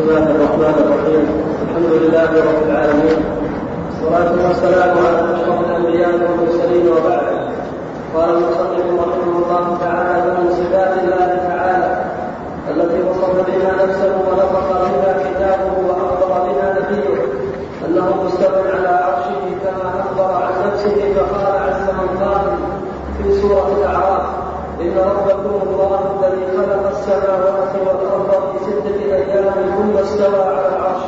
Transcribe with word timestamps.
الله 0.00 0.26
الرحمن 0.34 0.76
الرحيم. 0.84 1.24
الحمد 1.64 1.92
لله 2.02 2.30
رب 2.48 2.60
العالمين. 2.68 3.18
والصلاة 3.86 4.32
والسلام 4.46 4.92
على 5.04 5.18
أشرف 5.34 5.56
الأنبياء 5.66 6.12
والمرسلين 6.20 6.84
وبعد. 6.88 7.26
قال 8.14 8.28
المصنف 8.36 8.86
رحمه 9.04 9.34
الله 9.42 9.64
تعالى 9.84 10.14
فمن 10.24 10.46
صفات 10.60 10.92
الله 11.02 11.28
تعالى 11.48 11.90
التي 12.70 12.98
وصف 13.08 13.34
بها 13.48 13.70
نفسه 13.82 14.12
ونطق 14.26 14.68
بها 14.82 15.10
كتابه 15.24 15.74
وأخبر 15.88 16.30
بها 16.46 16.66
نبيه 16.78 17.16
أنه 17.86 18.06
مستو 18.24 18.56
على 18.74 18.92
عرشه 19.04 19.44
كما 19.64 19.86
أخبر 20.00 20.30
عن 20.44 20.52
نفسه 20.66 20.96
فقال 21.16 21.54
عز 21.66 21.86
من 21.98 22.10
في 23.22 23.40
سورة 23.40 23.68
الأعراف 23.78 24.39
إن 24.80 24.96
ربكم 24.98 25.60
الله 25.66 26.00
الذي 26.20 26.44
خلق 26.56 26.88
السماوات 26.90 27.72
والأرض 27.86 28.30
في 28.52 28.64
ستة 28.64 28.98
أيام 29.14 29.52
ثم 29.76 29.98
استوى 29.98 30.42
على 30.42 30.68
العرش. 30.68 31.04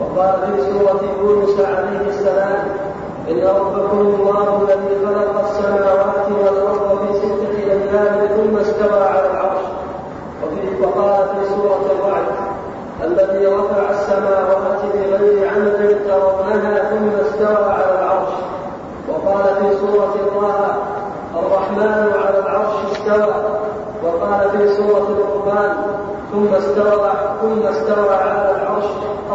وقال 0.00 0.34
في 0.46 0.62
سورة 0.62 1.00
يونس 1.20 1.60
عليه 1.60 2.08
السلام 2.08 2.64
إن 3.30 3.38
ربكم 3.60 4.00
الله 4.00 4.62
الذي 4.62 5.06
خلق 5.06 5.44
السماوات 5.48 6.26
والأرض 6.42 6.98
في 7.02 7.18
ستة 7.18 7.72
أيام 7.72 8.26
ثم 8.36 8.56
استوى 8.56 9.02
على 9.04 9.30
العرش. 9.30 9.64
وفي 10.42 10.82
وقال 10.82 11.26
في 11.28 11.54
سورة 11.54 11.84
الرعد 11.94 12.34
الذي 13.04 13.46
رفع 13.46 13.90
السماوات 13.90 14.80
بغير 14.94 15.48
عمد 15.48 15.98
ترونها 16.08 16.90
ثم 16.90 17.10
استوى 17.26 17.72
على 17.72 17.98
العرش. 17.98 18.32
وقال 19.08 19.44
في 19.44 19.76
سورة 19.78 20.14
طه 20.40 20.83
الرحمن 21.38 22.12
على 22.24 22.38
العرش 22.38 22.74
استوى 22.92 23.34
وقال 24.04 24.50
في 24.50 24.74
سورة 24.74 25.08
القرآن 25.08 25.76
ثم 26.32 26.54
استوى 26.54 27.10
ثم 27.42 27.66
استوى 27.66 28.14
على 28.14 28.50
العرش 28.50 28.84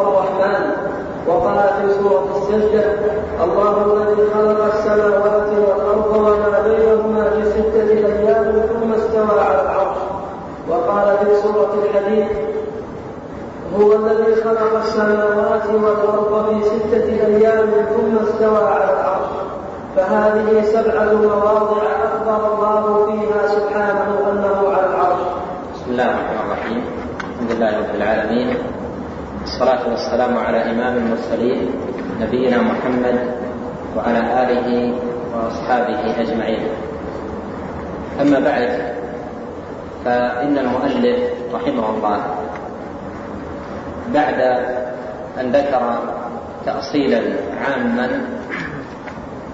الرحمن. 0.02 0.71
وقال 1.27 1.70
في 1.81 1.93
سورة 1.93 2.26
السجدة 2.38 2.84
الله 3.43 3.74
الذي 3.93 4.29
خلق 4.34 4.65
السماوات 4.74 5.49
والأرض 5.49 6.15
وما 6.15 6.59
بينهما 6.68 7.29
في 7.29 7.51
ستة 7.51 7.90
أيام 7.90 8.62
ثم 8.70 8.93
استوى 8.93 9.40
على 9.41 9.62
العرش. 9.62 9.98
وقال 10.70 11.18
في 11.18 11.35
سورة 11.41 11.74
الحديد 11.84 12.27
هو 13.79 13.93
الذي 13.93 14.35
خلق 14.35 14.77
السماوات 14.77 15.65
والأرض 15.84 16.46
في 16.49 16.70
ستة 16.70 17.26
أيام 17.27 17.70
ثم 17.70 18.18
استوى 18.27 18.68
على 18.68 18.84
العرش. 18.84 19.29
فهذه 19.95 20.62
سبعة 20.62 21.13
مواضع 21.13 21.82
أخبر 22.04 22.54
الله 22.54 23.05
فيها 23.05 23.48
سبحانه 23.48 24.31
أنه 24.31 24.70
على 24.73 24.85
العرش. 24.85 25.21
بسم 25.73 25.91
الله 25.91 26.05
الرحمن 26.05 26.40
الرحيم. 26.46 26.84
الحمد 27.34 27.51
لله 27.51 27.77
رب 27.77 27.96
العالمين. 27.96 28.57
والصلاة 29.41 29.90
والسلام 29.90 30.37
على 30.37 30.71
إمام 30.71 30.98
المرسلين 30.98 31.70
نبينا 32.21 32.57
محمد 32.62 33.18
وعلى 33.98 34.21
آله 34.43 34.93
وأصحابه 35.35 36.21
أجمعين. 36.21 36.68
أما 38.21 38.40
بعد 38.40 38.70
فإن 40.05 40.57
المؤلف 40.57 41.20
رحمه 41.53 41.90
الله 41.90 42.20
بعد 44.13 44.40
أن 45.40 45.51
ذكر 45.51 45.84
تأصيلا 46.65 47.21
عاما 47.62 48.21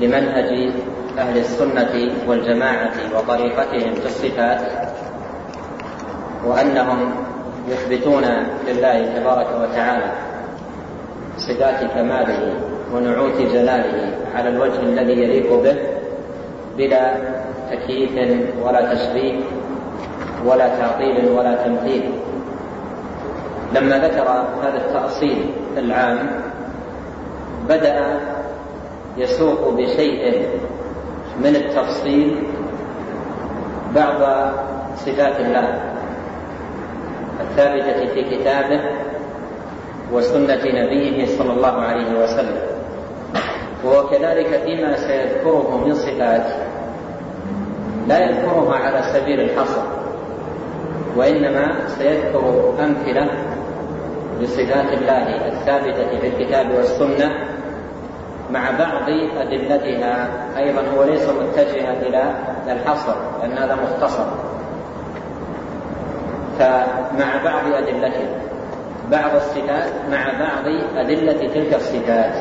لمنهج 0.02 0.70
أهل 1.18 1.38
السنة 1.38 2.12
والجماعة 2.28 2.94
وطريقتهم 3.18 3.94
في 3.94 4.06
الصفات 4.06 4.62
وأنهم 6.46 7.12
يثبتون 7.70 8.24
لله 8.68 9.20
تبارك 9.20 9.48
وتعالى 9.62 10.12
صفات 11.38 11.92
كماله 11.96 12.54
ونعوت 12.94 13.38
جلاله 13.54 14.18
على 14.36 14.50
الوجه 14.50 14.80
الذي 14.80 15.14
يليق 15.14 15.54
به 15.54 15.76
بلا 16.78 17.14
تكييف 17.72 18.12
ولا 18.64 18.94
تشبيه 18.94 19.34
ولا 20.46 20.68
تعطيل 20.68 21.30
ولا 21.30 21.56
تمثيل. 21.56 22.12
لما 23.76 23.98
ذكر 23.98 24.28
هذا 24.64 24.78
التأصيل 24.78 25.46
العام 25.78 26.18
بدأ 27.70 28.20
يسوق 29.18 29.74
بشيء 29.74 30.50
من 31.40 31.56
التفصيل 31.56 32.44
بعض 33.96 34.52
صفات 34.96 35.40
الله 35.40 35.82
الثابتة 37.42 38.14
في 38.14 38.38
كتابه 38.38 38.82
وسنة 40.12 40.64
نبيه 40.66 41.26
صلى 41.26 41.52
الله 41.54 41.82
عليه 41.82 42.24
وسلم. 42.24 42.58
وكذلك 43.86 44.62
فيما 44.66 44.98
سيذكره 44.98 45.84
من 45.86 45.94
صفات 45.94 46.46
لا 48.08 48.20
يذكرها 48.20 48.76
على 48.76 49.04
سبيل 49.14 49.40
الحصر 49.40 49.82
وإنما 51.18 51.88
سيذكر 51.88 52.74
أمثلة 52.80 53.30
لصفات 54.42 54.94
الله 54.94 55.48
الثابتة 55.48 56.20
في 56.20 56.28
الكتاب 56.28 56.72
والسنة 56.72 57.55
مع 58.52 58.72
بعض 58.80 59.10
أدلتها. 59.38 60.28
أيضا 60.58 60.82
هو 60.98 61.04
ليس 61.04 61.30
متجها 61.30 61.94
إلى 62.02 62.24
الحصر 62.68 63.16
لأن 63.42 63.52
هذا 63.52 63.76
مختصر. 63.76 64.26
فمع 66.60 67.44
بعض 67.44 67.74
أدلتها 67.74 68.28
بعض 69.12 69.36
الصفات 69.36 69.92
مع 70.12 70.26
بعض 70.40 70.66
أدلة 70.98 71.48
تلك 71.54 71.74
الصفات. 71.74 72.36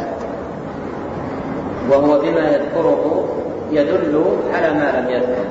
وهو 1.90 2.18
بما 2.18 2.50
يذكره 2.50 3.28
يدل 3.70 4.24
على 4.54 4.74
ما 4.74 5.00
لم 5.00 5.10
يذكر. 5.10 5.44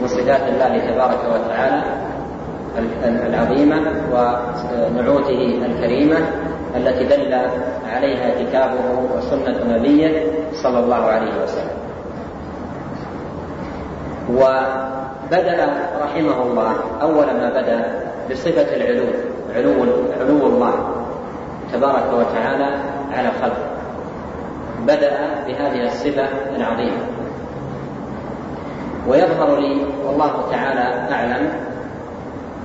من 0.00 0.06
صفات 0.08 0.40
الله 0.48 0.78
تبارك 0.78 1.18
وتعالى 1.34 1.82
العظيمة 3.04 3.80
ونعوته 4.12 5.62
الكريمة. 5.66 6.16
التي 6.76 7.04
دل 7.04 7.34
عليها 7.92 8.30
كتابه 8.42 8.84
وسنة 9.16 9.76
نبيه 9.76 10.26
صلى 10.52 10.78
الله 10.78 11.04
عليه 11.04 11.42
وسلم. 11.42 11.76
وبدأ 14.30 15.68
رحمه 16.00 16.42
الله 16.42 16.74
أول 17.02 17.26
ما 17.26 17.50
بدأ 17.50 18.02
بصفة 18.30 18.76
العلو 18.76 19.06
علو 19.54 19.72
علو 20.20 20.46
الله 20.46 20.74
تبارك 21.72 22.08
وتعالى 22.12 22.68
على 23.12 23.30
خلقه 23.42 23.68
بدأ 24.86 25.44
بهذه 25.46 25.86
الصفة 25.86 26.26
العظيمة. 26.56 27.02
ويظهر 29.08 29.60
لي 29.60 29.86
والله 30.06 30.32
تعالى 30.50 31.12
أعلم 31.12 31.48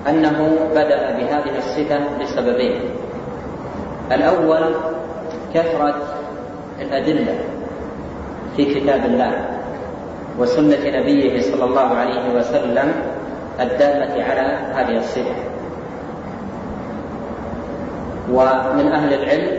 أنه 0.09 0.57
بدأ 0.71 1.11
بهذه 1.11 1.57
الصفة 1.57 1.99
لسببين. 2.21 2.81
الأول 4.11 4.63
كثرة 5.53 5.95
الأدلة 6.81 7.35
في 8.57 8.65
كتاب 8.65 9.05
الله 9.05 9.31
وسنة 10.39 10.99
نبيه 10.99 11.41
صلى 11.41 11.63
الله 11.63 11.95
عليه 11.95 12.39
وسلم 12.39 12.93
الدالة 13.59 14.23
على 14.23 14.57
هذه 14.73 14.97
الصفة. 14.97 15.35
ومن 18.31 18.87
أهل 18.91 19.13
العلم 19.13 19.57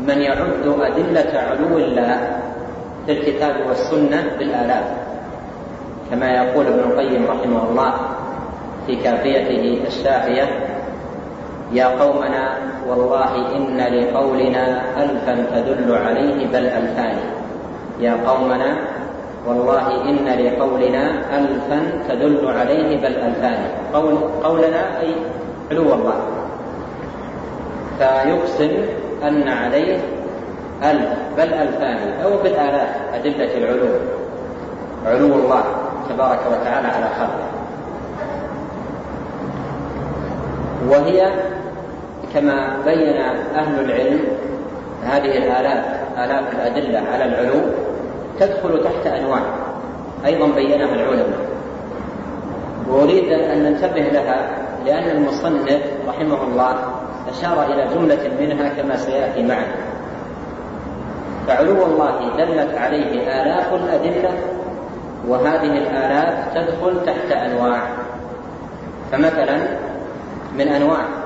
من 0.00 0.18
يعد 0.18 0.66
أدلة 0.80 1.40
علو 1.40 1.78
الله 1.78 2.40
في 3.06 3.12
الكتاب 3.12 3.54
والسنة 3.68 4.24
بالآلاف 4.38 4.84
كما 6.10 6.30
يقول 6.30 6.66
ابن 6.66 6.78
القيم 6.90 7.26
رحمه 7.26 7.62
الله 7.70 7.92
في 8.86 8.96
كافيته 8.96 9.80
الشافية 9.86 10.69
يا 11.72 11.86
قومنا 11.86 12.58
والله 12.88 13.32
إن 13.56 13.78
لقولنا 13.78 14.82
ألفا 15.02 15.34
تدل 15.54 15.94
عليه 16.06 16.46
بل 16.46 16.66
ألفان. 16.66 17.16
يا 18.00 18.18
قومنا 18.26 18.76
والله 19.46 19.86
إن 20.10 20.26
لقولنا 20.26 21.04
ألفا 21.38 21.80
تدل 22.08 22.42
عليه 22.58 22.96
بل 22.96 23.14
ألفان. 23.14 23.58
قول 23.94 24.18
قولنا 24.44 25.00
أي 25.00 25.14
علو 25.70 25.94
الله. 25.94 26.18
فيقسم 27.98 28.72
أن 29.22 29.48
عليه 29.48 29.98
ألف 30.82 31.10
بل 31.36 31.54
ألفان. 31.54 31.98
أو 32.24 32.30
بالآلاف 32.42 32.90
أدلة 33.14 33.58
العلو. 33.58 33.88
علو 35.06 35.26
الله 35.26 35.64
تبارك 36.08 36.40
وتعالى 36.50 36.88
على 36.88 37.08
خلقه. 37.18 37.50
وهي 40.88 41.32
كما 42.34 42.76
بين 42.84 43.16
أهل 43.56 43.84
العلم 43.84 44.20
هذه 45.02 45.38
الآلاف 45.38 45.84
آلاف 46.18 46.54
الأدلة 46.54 47.02
على 47.12 47.24
العلو 47.24 47.60
تدخل 48.40 48.84
تحت 48.84 49.06
أنواع 49.06 49.40
أيضا 50.26 50.46
بينها 50.46 50.94
العلماء. 50.94 51.50
وأريد 52.88 53.32
أن 53.32 53.62
ننتبه 53.62 54.00
لها 54.00 54.50
لأن 54.86 55.16
المصنف 55.16 55.80
رحمه 56.08 56.42
الله 56.44 56.74
أشار 57.30 57.64
إلى 57.72 57.86
جملة 57.94 58.30
منها 58.40 58.68
كما 58.68 58.96
سيأتي 58.96 59.42
معنا 59.42 59.74
فعلو 61.46 61.84
الله 61.84 62.36
دلت 62.38 62.78
عليه 62.78 63.42
آلاف 63.42 63.74
الأدلة 63.74 64.30
وهذه 65.28 65.78
الآلاف 65.78 66.54
تدخل 66.54 67.06
تحت 67.06 67.32
أنواع. 67.32 67.82
فمثلا 69.12 69.58
من 70.58 70.68
أنواع 70.68 71.19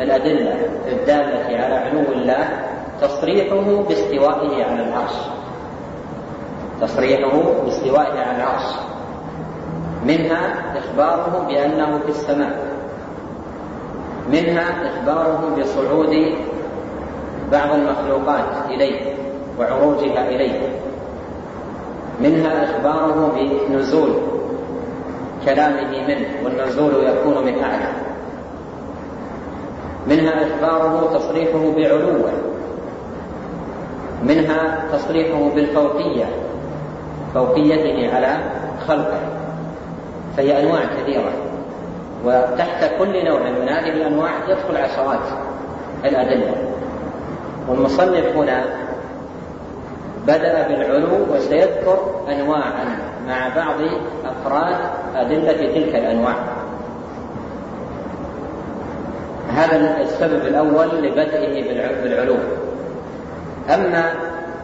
الأدلة 0.00 0.54
الدالة 0.88 1.64
على 1.64 1.74
علو 1.74 2.12
الله 2.12 2.48
تصريحه 3.00 3.82
باستوائه 3.88 4.64
على 4.64 4.82
العرش. 4.88 5.12
تصريحه 6.80 7.42
باستوائه 7.64 8.20
على 8.20 8.36
العرش. 8.36 8.74
منها 10.06 10.54
إخباره 10.78 11.44
بأنه 11.48 11.98
في 11.98 12.08
السماء. 12.08 12.66
منها 14.32 14.90
إخباره 14.90 15.56
بصعود 15.58 16.34
بعض 17.52 17.70
المخلوقات 17.70 18.70
إليه 18.70 19.00
وعروجها 19.58 20.28
إليه. 20.28 20.68
منها 22.20 22.64
إخباره 22.64 23.32
بنزول 23.68 24.14
كلامه 25.44 26.06
منه 26.08 26.28
والنزول 26.44 26.92
يكون 27.06 27.44
من 27.44 27.64
أعلى. 27.64 28.13
منها 30.06 30.32
إخباره 30.32 31.18
تصريحه 31.18 31.72
بعلوه 31.76 32.32
منها 34.22 34.84
تصريحه 34.92 35.50
بالفوقية 35.54 36.24
فوقيته 37.34 38.14
على 38.16 38.36
خلقه 38.88 39.20
فهي 40.36 40.62
أنواع 40.62 40.80
كثيرة 40.84 41.32
وتحت 42.24 42.90
كل 42.98 43.24
نوع 43.24 43.40
من 43.40 43.68
هذه 43.68 43.88
الأنواع 43.88 44.30
يدخل 44.48 44.76
عشرات 44.76 45.20
الأدلة. 46.04 46.54
والمصنف 47.68 48.36
هنا 48.36 48.64
بدأ 50.26 50.68
بالعلو 50.68 51.34
وسيذكر 51.34 51.98
أنواعا 52.28 52.98
مع 53.28 53.48
بعض 53.56 53.76
أفراد 54.24 54.76
أدلة 55.16 55.52
تلك 55.52 55.94
الأنواع. 55.94 56.34
هذا 59.54 60.00
السبب 60.00 60.46
الأول 60.46 60.88
لبدئه 61.02 61.74
بالعلو 62.02 62.36
أما 63.74 64.12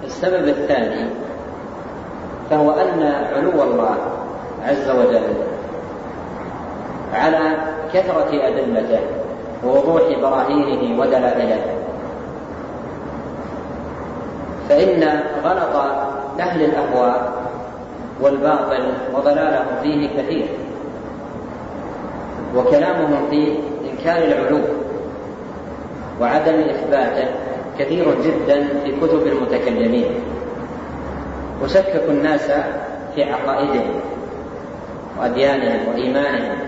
السبب 0.05 0.49
الثاني 0.49 1.11
فهو 2.51 2.71
أن 2.71 3.13
علو 3.37 3.63
الله 3.63 3.97
عز 4.67 4.91
وجل 4.91 5.35
على 7.15 7.57
كثرة 7.95 8.31
أدلته 8.33 9.01
ووضوح 9.65 10.03
براهينه 10.23 11.01
ودلائله. 11.01 11.61
فإن 14.69 15.21
غلط 15.45 15.77
أهل 16.41 16.65
الأهواء 16.65 17.33
والباطل 18.21 18.93
وضلالهم 19.15 19.67
فيه 19.83 20.09
كثير. 20.09 20.47
وكلامهم 22.57 23.27
في 23.31 23.59
إنكار 23.91 24.25
العلو. 24.25 24.61
وعدم 26.21 26.55
إثباته 26.55 27.29
كثير 27.79 28.15
جدا 28.25 28.69
في 28.85 29.01
كتب 29.01 29.27
المتكلمين. 29.27 30.15
وشككوا 31.63 32.11
الناس 32.11 32.51
في 33.15 33.25
عقائدهم 33.25 34.01
وأديانهم 35.21 35.89
وإيمانهم. 35.89 36.59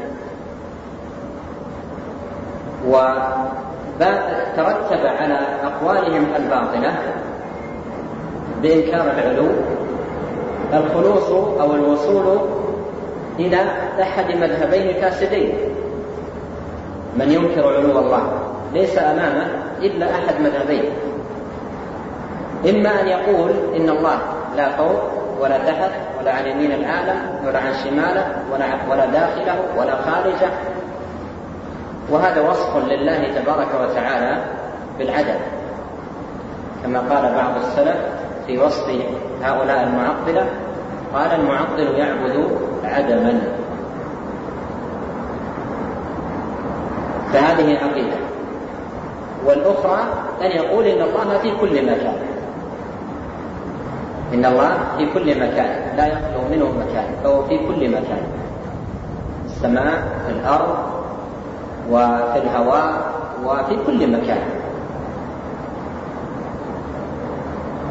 وترتب 2.87 3.37
على 5.07 5.39
أقوالهم 5.65 6.27
الباطلة 6.37 6.95
بإنكار 8.63 9.11
العلو 9.11 9.49
الخلوص 10.73 11.31
أو 11.61 11.75
الوصول 11.75 12.39
إلى 13.39 13.57
أحد 14.03 14.37
مذهبين 14.37 14.95
فاسدين 15.01 15.55
من 17.17 17.33
ينكر 17.33 17.77
علو 17.77 17.99
الله؟ 17.99 18.42
ليس 18.73 18.99
أمامه 18.99 19.47
إلا 19.83 20.07
أحد 20.11 20.41
مذهبين 20.41 20.85
إما 22.71 23.01
أن 23.01 23.09
يقول 23.09 23.51
إن 23.77 23.89
الله 23.89 24.19
لا 24.57 24.69
فوق 24.69 25.23
ولا 25.41 25.59
تحت 25.59 25.91
ولا 26.21 26.33
عن 26.33 26.47
يمين 26.47 26.73
العالم 26.73 27.17
ولا 27.47 27.59
عن 27.59 27.75
شماله 27.85 28.27
ولا 28.53 28.67
ولا 28.91 29.07
داخله 29.07 29.57
ولا 29.77 29.97
خارجه. 29.97 30.51
وهذا 32.11 32.41
وصف 32.41 32.77
لله 32.77 33.43
تبارك 33.43 33.69
وتعالى 33.81 34.45
بالعدم 34.99 35.39
كما 36.83 36.99
قال 36.99 37.35
بعض 37.35 37.57
السلف 37.57 37.97
في 38.47 38.59
وصف 38.59 38.89
هؤلاء 39.43 39.83
المعطلة 39.83 40.47
قال 41.15 41.41
المعطل 41.41 41.99
يعبد 41.99 42.49
عدما. 42.85 43.41
فهذه 47.33 47.79
عقيدة 47.79 48.22
والأخرى 49.53 50.01
أن 50.43 50.51
يقول 50.51 50.87
إن 50.87 51.03
الله 51.03 51.39
في 51.43 51.51
كل 51.61 51.87
مكان. 51.87 52.17
إن 54.35 54.45
الله 54.45 54.79
في 54.99 55.07
كل 55.15 55.41
مكان. 55.41 55.97
لا 55.97 56.07
يخلو 56.07 56.41
منه 56.51 56.65
مكان 56.65 57.05
فهو 57.25 57.45
في 57.45 57.59
كل 57.59 57.89
مكان. 57.91 58.23
السماء 59.47 60.03
في 60.27 60.33
الأرض 60.33 60.77
وفي 61.91 62.39
الهواء 62.39 63.13
وفي 63.45 63.77
كل 63.87 64.13
مكان. 64.13 64.43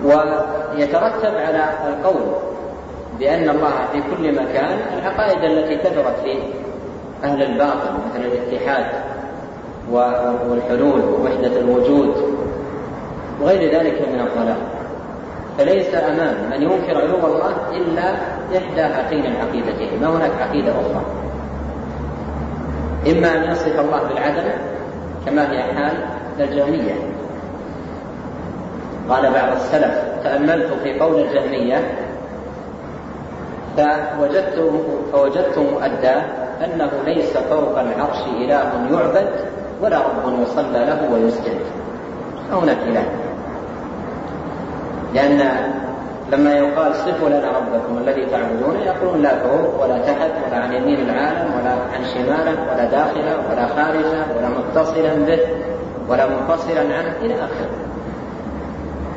ويترتب 0.06 1.36
على 1.36 1.64
القول 1.88 2.26
بأن 3.20 3.50
الله 3.50 3.74
في 3.92 4.02
كل 4.02 4.32
مكان 4.36 4.78
العقائد 4.98 5.44
التي 5.44 5.76
كثرت 5.76 6.16
في 6.24 6.38
أهل 7.24 7.44
الباطل 7.44 7.94
مثل 8.10 8.26
الاتحاد. 8.26 9.11
والحلول 9.92 11.02
ووحدة 11.02 11.60
الوجود 11.60 12.16
وغير 13.42 13.80
ذلك 13.80 14.02
من 14.14 14.20
الضلال. 14.20 14.58
فليس 15.58 15.96
أمام 15.96 16.36
من 16.52 16.62
ينكر 16.62 17.02
علو 17.02 17.28
الله 17.28 17.54
إلا 17.72 18.14
إحدى 18.58 18.82
هاتين 18.82 19.26
العقيدتين 19.26 20.02
ما 20.02 20.08
هناك 20.08 20.32
عقيدة 20.42 20.72
أخرى؟ 20.72 21.06
إما 23.12 23.38
أن 23.38 23.52
يصف 23.52 23.80
الله 23.80 24.04
بالعدم 24.04 24.52
كما 25.26 25.52
هي 25.52 25.64
حال 25.64 25.94
الجهمية 26.40 26.94
قال 29.10 29.34
بعض 29.34 29.52
السلف 29.56 30.02
تأملت 30.24 30.74
في 30.84 31.00
قول 31.00 31.22
الجهمية 31.22 31.92
فوجدت 33.78 34.72
فوجدت 35.14 35.58
مؤداه 35.58 36.22
أنه 36.66 36.92
ليس 37.06 37.38
فوق 37.38 37.80
العرش 37.80 38.18
إله 38.28 38.88
يعبد 38.92 39.30
ولا 39.82 39.98
رب 39.98 40.42
يصلى 40.42 40.86
له 40.86 41.10
ويسجد. 41.14 41.60
هناك 42.52 42.78
إله 42.88 43.06
لأن 45.14 45.42
لما 46.32 46.54
يقال 46.54 46.96
صفوا 46.96 47.30
لنا 47.30 47.52
ربكم 47.58 47.98
الذي 47.98 48.26
تعبدون 48.26 48.76
يقولون 48.86 49.22
لا 49.22 49.40
فوق 49.40 49.84
ولا 49.84 49.98
تحت 49.98 50.32
ولا 50.48 50.58
عن 50.58 50.74
يمين 50.74 51.00
العالم 51.00 51.52
ولا 51.60 51.72
عن 51.72 52.04
شماله 52.14 52.56
ولا 52.72 52.86
داخله 52.86 53.38
ولا 53.52 53.68
خارجه 53.68 54.26
ولا 54.38 54.50
متصلا 54.50 55.14
به 55.14 55.40
ولا 56.10 56.28
منفصلا 56.28 56.80
عنه 56.80 57.16
إلى 57.22 57.34
آخره. 57.34 57.70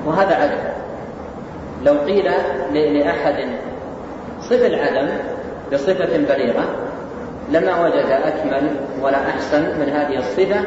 وهذا 0.06 0.34
عدم. 0.34 0.74
لو 1.84 1.94
قيل 2.06 2.30
لأحد 2.72 3.48
صف 4.40 4.62
العدم 4.66 5.08
بصفة 5.72 6.16
بليغة 6.16 6.64
لما 7.50 7.84
وجد 7.84 8.06
أكمل 8.24 8.70
ولا 9.02 9.18
أحسن 9.28 9.62
من 9.62 9.88
هذه 9.88 10.18
الصفة 10.18 10.60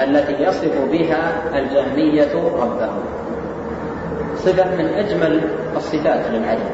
التي 0.00 0.42
يصف 0.42 0.90
بها 0.92 1.32
الجهمية 1.54 2.34
ربه. 2.34 2.88
صفة 4.36 4.76
من 4.76 4.86
أجمل 4.86 5.40
الصفات 5.76 6.20
للعدل. 6.30 6.70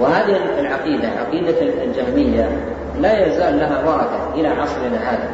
وهذه 0.00 0.36
العقيدة 0.58 1.08
عقيدة 1.08 1.84
الجهمية 1.84 2.48
لا 3.00 3.26
يزال 3.26 3.58
لها 3.58 3.78
ورثة 3.86 4.34
إلى 4.34 4.48
عصرنا 4.48 5.10
هذا. 5.10 5.28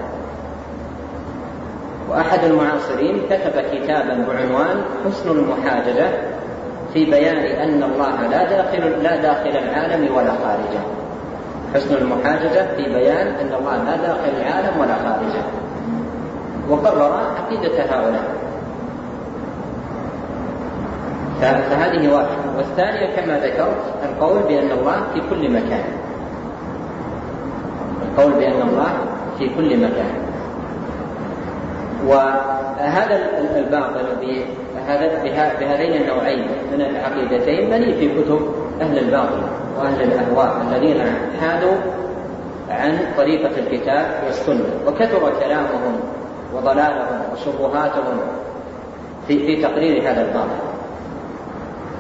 وأحد 2.11 2.45
المعاصرين 2.45 3.23
كتب 3.31 3.63
كتابا 3.73 4.27
بعنوان 4.29 4.83
حسن 5.05 5.31
المحاججة 5.31 6.09
في 6.95 7.05
بيان 7.05 7.37
أن 7.37 7.83
الله 7.83 8.27
لا 8.27 8.45
داخل 8.45 9.03
لا 9.03 9.17
داخل 9.17 9.51
العالم 9.51 10.17
ولا 10.17 10.31
خارجه. 10.31 11.06
حسن 11.77 11.95
المحاججة 11.95 12.77
في 12.77 12.83
بيان 12.83 13.27
أن 13.27 13.53
الله 13.59 13.77
لا 13.77 13.97
داخل 13.97 14.31
العالم 14.41 14.81
ولا 14.81 14.95
خارجه. 14.95 15.45
وقرر 16.69 17.13
عقيدة 17.13 17.83
هؤلاء. 17.83 18.25
فهذه 21.41 22.15
واحدة 22.15 22.57
والثانية 22.57 23.17
كما 23.17 23.39
ذكرت 23.39 23.83
القول 24.03 24.43
بأن 24.43 24.71
الله 24.71 24.97
في 25.15 25.21
كل 25.31 25.51
مكان. 25.51 25.85
القول 28.03 28.33
بأن 28.33 28.69
الله 28.69 28.93
في 29.39 29.49
كل 29.49 29.77
مكان. 29.77 30.13
وهذا 32.07 33.17
الباطل 33.57 34.07
بهذين 35.61 36.03
النوعين 36.03 36.47
من 36.73 36.81
العقيدتين 36.81 37.71
بني 37.71 37.95
في 37.95 38.09
كتب 38.09 38.55
أهل 38.81 38.99
الباطل 38.99 39.43
وأهل 39.79 40.03
الأهواء 40.03 40.67
الذين 40.71 41.03
حادوا 41.41 41.77
عن 42.71 42.99
طريقة 43.17 43.51
الكتاب 43.59 44.07
والسنة 44.27 44.65
وكثر 44.87 45.33
كلامهم 45.41 46.01
وضلالهم 46.55 47.23
وشبهاتهم 47.33 48.21
في 49.29 49.47
في 49.47 49.63
تقرير 49.63 50.03
هذا 50.03 50.23
الباطل. 50.23 50.67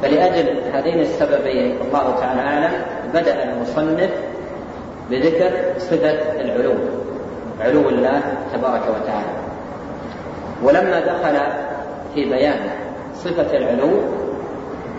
فلأجل 0.02 0.60
هذين 0.72 1.00
السببين 1.00 1.76
الله 1.82 2.14
تعالى 2.20 2.40
أعلم 2.40 2.72
بدأ 3.14 3.44
المصنف 3.44 4.10
بذكر 5.10 5.50
صفة 5.78 6.40
العلو 6.40 6.74
علو 7.60 7.88
الله 7.88 8.20
تبارك 8.54 8.82
وتعالى. 8.82 9.32
ولما 10.62 11.00
دخل 11.00 11.65
في 12.16 12.24
بيان 12.24 12.58
صفة 13.14 13.56
العلو 13.56 13.90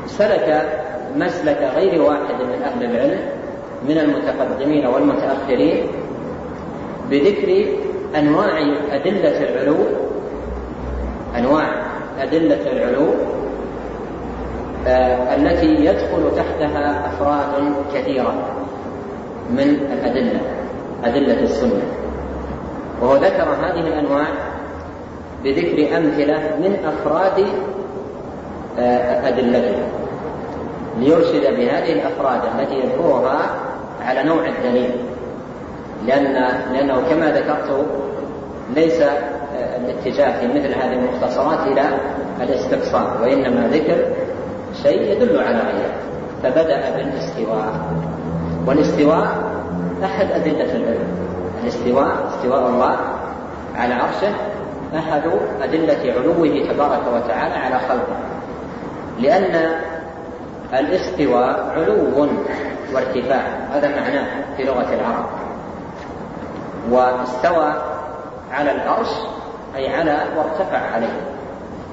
سلك 0.07 0.69
مسلك 1.15 1.71
غير 1.75 2.01
واحد 2.01 2.41
من 2.41 2.61
أهل 2.63 2.83
العلم 2.83 3.19
من 3.89 3.97
المتقدمين 3.97 4.85
والمتأخرين 4.85 5.87
بذكر 7.09 7.65
أنواع 8.15 8.59
أدلة 8.91 9.49
العلو 9.49 9.77
أنواع 11.37 11.67
أدلة 12.19 12.71
العلو 12.71 13.07
آه 14.87 15.35
التي 15.35 15.85
يدخل 15.85 16.31
تحتها 16.35 17.05
أفراد 17.07 17.73
كثيرة 17.93 18.33
من 19.49 19.69
الأدلة 19.93 20.41
أدلة 21.03 21.43
السنة. 21.43 21.81
وهو 23.01 23.15
ذكر 23.15 23.43
هذه 23.43 23.79
الأنواع 23.79 24.27
بذكر 25.47 25.97
أمثلة 25.97 26.39
من 26.59 26.77
أفراد 26.85 27.45
آه 28.79 29.27
أدلتها 29.27 29.87
ليرشد 30.99 31.41
بهذه 31.41 31.93
الأفراد 31.93 32.41
التي 32.59 32.75
يذكرها 32.75 33.39
على 34.01 34.23
نوع 34.23 34.45
الدليل. 34.45 34.91
لأن 36.05 36.33
لأنه 36.73 37.01
كما 37.09 37.31
ذكرت 37.31 37.85
ليس 38.75 39.01
الاتجاه 39.75 40.39
في 40.39 40.47
مثل 40.47 40.73
هذه 40.73 40.93
المختصرات 40.93 41.59
إلى 41.67 41.81
الاستقصاء 42.41 43.17
وإنما 43.21 43.67
ذكر 43.67 43.97
شيء 44.83 45.01
يدل 45.01 45.39
على 45.39 45.57
غيره. 45.57 45.93
فبدأ 46.43 46.89
بالاستواء. 46.95 47.73
والاستواء 48.67 49.27
أحد 50.03 50.31
أدلة 50.31 50.75
العلم. 50.75 51.07
الاستواء 51.63 52.27
استواء 52.27 52.67
الله 52.69 52.97
على 53.75 53.93
عرشه 53.93 54.33
أحد 54.95 55.21
أدلة 55.61 56.13
علوه 56.13 56.73
تبارك 56.73 57.01
وتعالى 57.13 57.53
على 57.53 57.79
خلقه 57.79 58.17
لأن 59.19 59.71
الاستواء 60.73 61.73
علو 61.75 62.27
وارتفاع 62.93 63.41
هذا 63.73 63.87
معناه 63.87 64.27
في 64.57 64.63
لغة 64.63 64.93
العرب. 64.93 65.25
واستوى 66.91 67.73
على 68.51 68.71
العرش 68.71 69.09
أي 69.75 69.95
على 69.95 70.17
وارتفع 70.37 70.77
عليه 70.77 71.21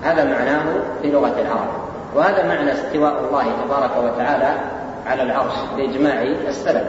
هذا 0.03 0.25
معناه 0.25 0.65
في 1.03 1.11
لغة 1.11 1.41
العرب. 1.41 1.69
وهذا 2.15 2.49
معنى 2.49 2.73
استواء 2.73 3.25
الله 3.29 3.45
تبارك 3.65 3.91
وتعالى 4.05 4.55
على 5.07 5.23
العرش 5.23 5.55
بإجماع 5.77 6.23
السلف 6.23 6.85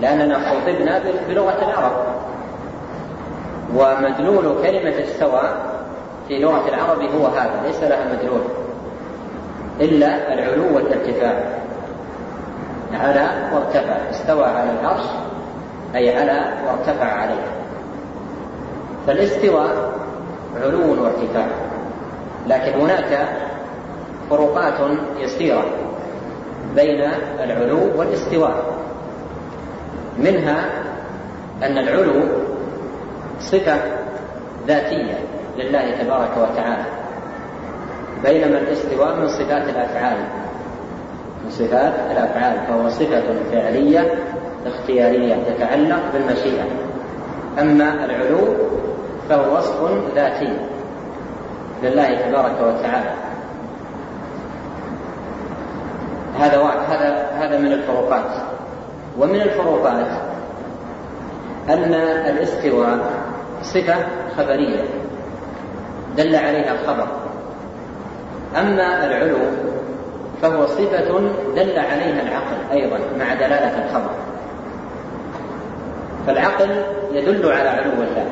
لأننا 0.00 0.38
خطبنا 0.38 1.00
بلغة 1.28 1.70
العرب. 1.70 2.09
ومدلول 3.76 4.62
كلمة 4.62 5.04
استوى 5.04 5.42
في 6.28 6.38
لغة 6.38 6.68
العرب 6.68 7.02
هو 7.02 7.26
هذا 7.26 7.62
ليس 7.66 7.82
لها 7.82 8.04
مدلول. 8.12 8.40
إلا 9.80 10.34
العلو 10.34 10.76
والارتفاع. 10.76 11.44
على 12.92 13.28
وارتفع 13.54 14.10
استوى 14.10 14.44
على 14.44 14.70
العرش 14.80 15.04
أي 15.94 16.16
على 16.16 16.52
وارتفع 16.66 17.04
عليه. 17.04 17.46
فالاستواء 19.06 19.92
علو 20.62 21.04
وارتفاع. 21.04 21.46
لكن 22.46 22.80
هناك 22.80 23.28
فروقات 24.30 24.74
يسيرة 25.18 25.64
بين 26.76 27.10
العلو 27.40 27.78
والاستواء. 27.96 28.64
منها 30.18 30.64
أن 31.62 31.78
العلو 31.78 32.22
صفة 33.40 33.76
ذاتية 34.68 35.18
لله 35.58 35.90
تبارك 36.02 36.30
وتعالى 36.36 36.84
بينما 38.24 38.58
الاستواء 38.58 39.16
من 39.16 39.28
صفات 39.28 39.68
الأفعال. 39.68 40.16
من 41.44 41.50
صفات 41.50 41.92
الأفعال 42.10 42.56
فهو 42.68 42.88
صفة 42.88 43.22
فعلية 43.52 44.14
اختيارية 44.66 45.34
تتعلق 45.34 46.00
بالمشيئة. 46.12 46.64
أما 47.60 48.04
العلو 48.04 48.38
فهو 49.28 49.56
وصف 49.56 49.90
ذاتي 50.14 50.56
لله 51.82 52.14
تبارك 52.14 52.56
وتعالى. 52.60 53.10
هذا 56.38 56.62
هذا 56.88 57.26
هذا 57.38 57.58
من 57.58 57.72
الفروقات. 57.72 58.30
ومن 59.18 59.40
الفروقات 59.40 60.06
أن 61.68 61.94
الاستواء 62.26 62.98
صفة 63.74 63.94
خبرية 64.38 64.84
دل 66.16 66.36
عليها 66.36 66.72
الخبر. 66.72 67.06
أما 68.60 69.06
العلو 69.06 69.38
فهو 70.42 70.66
صفة 70.66 71.20
دل 71.56 71.78
عليها 71.78 72.22
العقل 72.22 72.56
أيضا 72.72 72.98
مع 73.18 73.34
دلالة 73.34 73.84
الخبر. 73.86 74.10
فالعقل 76.26 76.82
يدل 77.12 77.52
على 77.52 77.68
علو 77.68 77.92
الله 77.92 78.26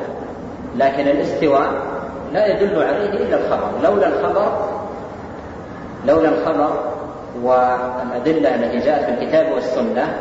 لكن 0.75 1.07
الاستواء 1.07 1.71
لا 2.33 2.47
يدل 2.47 2.83
عليه 2.83 3.09
إلا 3.09 3.37
الخبر. 3.37 3.69
لولا 3.83 4.07
الخبر 4.07 4.69
لولا 6.07 6.29
الخبر 6.29 6.89
والأدلة 7.43 8.55
التي 8.55 8.79
جاءت 8.79 9.05
في 9.05 9.11
الكتاب 9.11 9.51
والسنة 9.51 10.13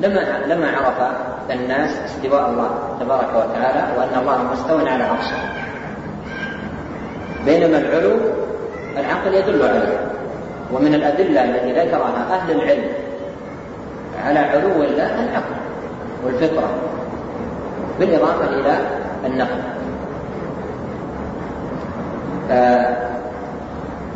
لما 0.00 0.20
لما 0.46 0.70
عرف 0.70 1.12
الناس 1.50 1.90
استواء 2.04 2.50
الله 2.50 2.70
تبارك 3.00 3.28
وتعالى 3.28 3.98
وأن 3.98 4.20
الله 4.20 4.38
مستو 4.52 4.78
على 4.78 5.04
عرشه. 5.04 5.36
بينما 7.44 7.78
العلو 7.78 8.16
العقل 8.98 9.34
يدل 9.34 9.62
عليه 9.62 9.98
ومن 10.72 10.94
الأدلة 10.94 11.44
التي 11.44 11.72
ذكرها 11.72 12.26
أهل 12.30 12.50
العلم 12.50 12.84
على 14.26 14.38
علو 14.38 14.82
الله 14.82 15.24
العقل 15.24 15.54
والفطرة 16.24 16.70
بالإضافة 18.00 18.44
إلى 18.44 18.76
النقل. 19.26 19.62
آه 22.50 22.96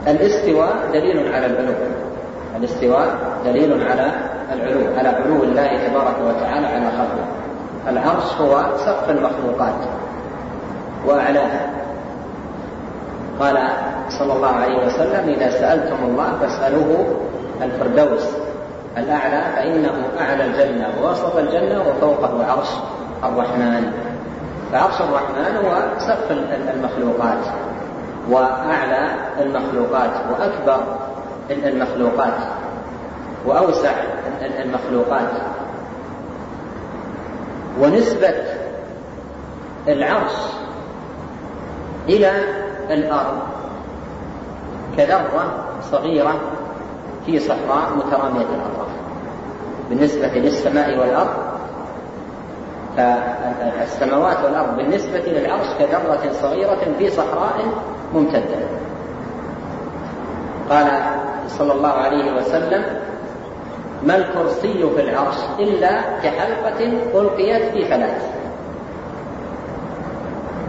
الاستواء 0.06 0.76
دليل 0.92 1.34
على 1.34 1.46
العلو. 1.46 1.74
الاستواء 2.56 3.18
دليل 3.44 3.88
على 3.88 4.10
العلو 4.52 4.80
على 4.98 5.08
علو 5.08 5.44
الله 5.44 5.88
تبارك 5.88 6.16
وتعالى 6.28 6.66
على 6.66 6.86
خلقه. 6.98 7.26
العرش 7.88 8.34
هو 8.40 8.78
سقف 8.78 9.10
المخلوقات. 9.10 9.80
وأعلاها 11.06 11.70
قال 13.40 13.68
صلى 14.08 14.32
الله 14.32 14.48
عليه 14.48 14.86
وسلم 14.86 15.28
إذا 15.28 15.50
سألتم 15.50 15.96
الله 16.04 16.32
فاسألوه 16.40 17.06
الفردوس 17.62 18.26
الأعلى 18.96 19.42
فإنه 19.56 19.94
أعلى 20.20 20.44
الجنة 20.44 20.88
ووسط 21.02 21.36
الجنة 21.36 21.80
وفوقه 21.80 22.52
عرش 22.52 22.68
الرحمن. 23.24 23.92
فعرش 24.72 25.00
الرحمن 25.00 25.56
هو 25.66 25.82
سقف 25.98 26.30
المخلوقات 26.74 27.44
وأعلى 28.30 29.08
المخلوقات 29.40 30.10
وأكبر 30.30 30.80
المخلوقات 31.50 32.34
وأوسع 33.46 33.90
المخلوقات. 34.42 35.30
ونسبة 37.80 38.34
العرش 39.88 40.32
إلى 42.08 42.32
الأرض 42.90 43.38
كذرة 44.96 45.64
صغيرة 45.90 46.40
في 47.26 47.38
صحراء 47.38 47.96
مترامية 47.96 48.46
الأطراف. 48.54 48.88
بالنسبة 49.90 50.28
للسماء 50.28 50.98
والأرض 50.98 51.36
فالسماوات 52.96 54.44
والأرض 54.44 54.76
بالنسبة 54.76 55.18
للعرش 55.18 55.66
كذرة 55.78 56.32
صغيرة 56.32 56.78
في 56.98 57.10
صحراء 57.10 57.54
ممتدة. 58.14 58.58
قال 60.70 60.86
صلى 61.48 61.72
الله 61.72 61.92
عليه 61.92 62.36
وسلم 62.36 62.84
ما 64.02 64.16
الكرسي 64.16 64.90
في 64.96 65.00
العرش 65.00 65.36
إلا 65.58 66.00
كحلقة 66.22 66.86
ألقيت 67.14 67.72
في 67.72 67.84
فلاة 67.84 68.16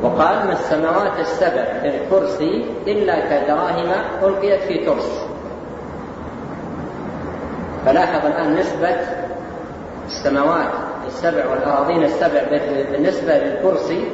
وقال 0.03 0.47
ما 0.47 0.53
السماوات 0.53 1.19
السبع 1.19 1.63
في 1.81 1.87
الكرسي 1.87 2.65
إلا 2.87 3.19
كدراهم 3.19 3.91
ألقيت 4.23 4.61
في 4.61 4.85
ترس. 4.85 5.25
فلاحظ 7.85 8.25
الآن 8.25 8.55
نسبة 8.55 8.95
السماوات 10.07 10.69
السبع 11.07 11.49
والأراضين 11.49 12.03
السبع 12.03 12.43
بالنسبة 12.91 13.37
للكرسي. 13.37 14.11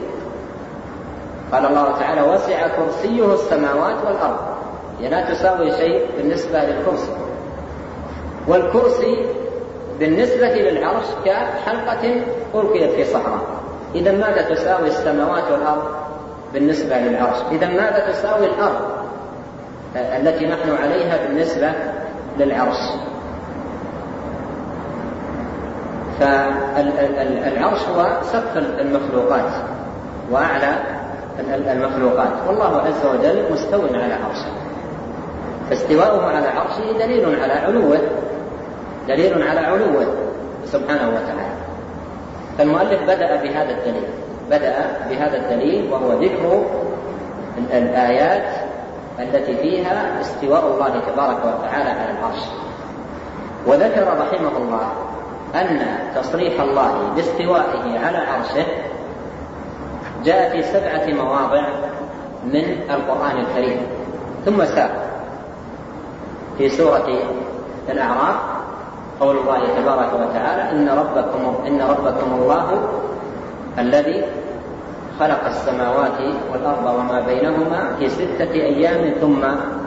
قال 1.52 1.66
الله 1.66 2.00
تعالى 2.00 2.22
وسع 2.22 2.68
كرسيه 2.68 3.34
السماوات 3.34 3.96
والأرض. 4.08 4.40
هي 5.00 5.10
لا 5.10 5.34
تساوي 5.34 5.72
شيء 5.72 6.08
بالنسبة 6.18 6.60
للكرسي. 6.64 7.23
والكرسي 8.48 9.26
بالنسبة 10.00 10.48
للعرش 10.48 11.06
كحلقة 11.26 12.22
ألقيت 12.56 12.92
في 12.92 13.06
صحراء. 13.06 13.42
إذا 13.96 14.12
ماذا 14.12 14.42
تساوي 14.56 14.88
السماوات 14.88 15.52
والأرض 15.52 15.84
بالنسبة 16.54 16.98
للعرش؟ 16.98 17.38
إذا 17.52 17.68
ماذا 17.68 18.12
تساوي 18.12 18.46
الأرض 18.46 18.82
التي 19.96 20.46
نحن 20.46 20.70
عليها 20.84 21.28
بالنسبة 21.28 21.74
للعرش؟ 22.40 22.78
فالعرش 26.20 27.80
هو 27.96 28.18
سقف 28.22 28.58
المخلوقات 28.58 29.52
وأعلى 30.32 30.74
المخلوقات. 31.50 32.32
والله 32.48 32.82
عز 32.82 33.06
وجل 33.06 33.44
مستو 33.52 33.82
على 33.94 34.14
عرشه. 34.14 34.63
فاستواؤه 35.70 36.26
على 36.26 36.48
عرشه 36.48 36.92
دليل 37.00 37.42
على 37.42 37.54
علوه 37.54 38.00
دليل 39.08 39.44
على 39.48 39.60
علوه 39.60 40.06
سبحانه 40.66 41.10
وتعالى. 41.10 41.54
فالمؤلف 42.58 43.04
بدأ 43.04 43.36
بهذا 43.36 43.72
الدليل 43.72 44.08
بدأ 44.50 44.74
بهذا 45.10 45.38
الدليل 45.38 45.92
وهو 45.92 46.12
ذكر 46.14 46.64
الآيات 47.74 48.44
التي 49.20 49.58
فيها 49.58 50.22
استواء 50.22 50.68
الله 50.68 51.02
تبارك 51.14 51.38
وتعالى 51.38 51.90
على 51.90 52.12
العرش. 52.20 52.44
وذكر 53.68 54.08
رحمه 54.08 54.58
الله 54.58 54.92
أن 55.56 55.80
تصريح 56.16 56.62
الله 56.62 56.92
باستوائه 57.16 58.00
على 58.06 58.18
عرشه 58.18 58.66
جاء 60.24 60.50
في 60.50 60.64
سبعة 60.64 61.24
مواضع 61.24 61.64
من 62.46 62.66
القرآن 62.90 63.38
الكريم. 63.38 63.78
ثم 64.46 64.66
ساق. 64.66 65.13
في 66.58 66.70
سورة 66.70 67.08
الأعراف 67.90 68.36
قول 69.20 69.38
الله 69.38 69.62
تبارك 69.82 70.12
وتعالى 70.14 70.72
إن 70.72 70.90
ربكم 70.90 71.68
إن 71.68 71.82
ربكم 71.82 72.30
الله 72.42 72.66
الذي 73.80 74.24
خلق 75.20 75.46
السماوات 75.46 76.20
والأرض 76.52 76.96
وما 76.96 77.20
بينهما 77.28 77.96
في 78.00 78.10
ستة 78.10 78.52
أيام 78.54 79.14
ثم 79.22 79.44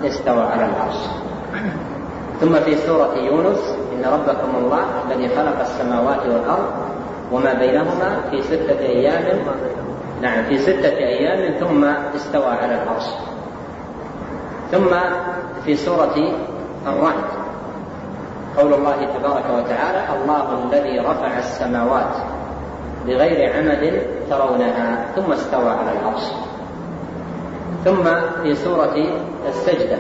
استوى 0.07 0.43
على 0.43 0.65
العرش. 0.65 1.01
ثم 2.41 2.55
في 2.55 2.77
سورة 2.77 3.15
يونس 3.15 3.77
إن 3.93 4.05
ربكم 4.13 4.51
الله 4.65 4.85
الذي 5.07 5.29
خلق 5.29 5.61
السماوات 5.61 6.27
والأرض 6.27 6.67
وما 7.33 7.53
بينهما 7.53 8.21
في 8.31 8.43
ستة 8.43 8.81
أيام. 8.81 9.39
نعم 10.23 10.45
في 10.45 10.59
ستة 10.59 10.97
أيام 10.97 11.55
ثم 11.61 11.85
استوى 12.17 12.47
على 12.47 12.83
العرش. 12.83 13.07
ثم 14.73 14.91
في 15.65 15.77
سورة 15.77 16.15
الرعد. 16.87 17.47
قول 18.57 18.75
الله 18.75 18.97
تبارك 19.19 19.45
وتعالى 19.55 20.05
الله 20.17 20.65
الذي 20.65 20.99
رفع 20.99 21.39
السماوات 21.39 22.15
بغير 23.07 23.57
عمد 23.57 24.03
ترونها 24.31 25.07
ثم 25.17 25.33
استوى 25.33 25.71
على 25.71 25.93
العرش 25.93 26.23
ثم 27.85 28.05
في 28.43 28.55
سورة 28.55 28.97
السجدة 29.49 29.97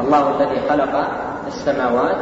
الله 0.00 0.36
الذي 0.36 0.60
خلق 0.68 1.08
السماوات 1.46 2.16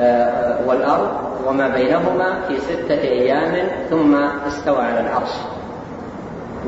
آه، 0.00 0.58
والأرض 0.66 1.08
وما 1.46 1.68
بينهما 1.68 2.40
في 2.48 2.58
ستة 2.58 3.00
أيام 3.00 3.68
ثم 3.90 4.14
استوى 4.46 4.78
على 4.78 5.00
العرش 5.00 5.30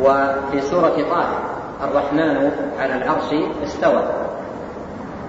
وفي 0.00 0.60
سورة 0.60 0.96
طه 1.10 1.26
الرحمن 1.84 2.50
على 2.80 2.94
العرش 2.94 3.34
استوى 3.64 4.02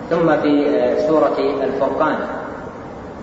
ثم 0.10 0.38
في 0.42 0.70
آه، 0.70 1.08
سورة 1.08 1.38
الفرقان. 1.64 2.18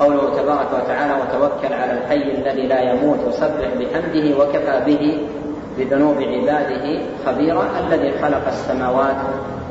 قوله 0.00 0.42
تبارك 0.42 0.68
وتعالى 0.74 1.12
وتوكل 1.12 1.74
على 1.74 1.92
الحي 1.92 2.22
الذي 2.22 2.66
لا 2.66 2.80
يموت 2.80 3.18
وسبح 3.28 3.68
بحمده 3.78 4.38
وكفى 4.38 4.80
به 4.86 5.18
بذنوب 5.78 6.16
عباده 6.16 6.98
خبيرا 7.26 7.66
الذي 7.80 8.12
خلق 8.22 8.48
السماوات 8.48 9.16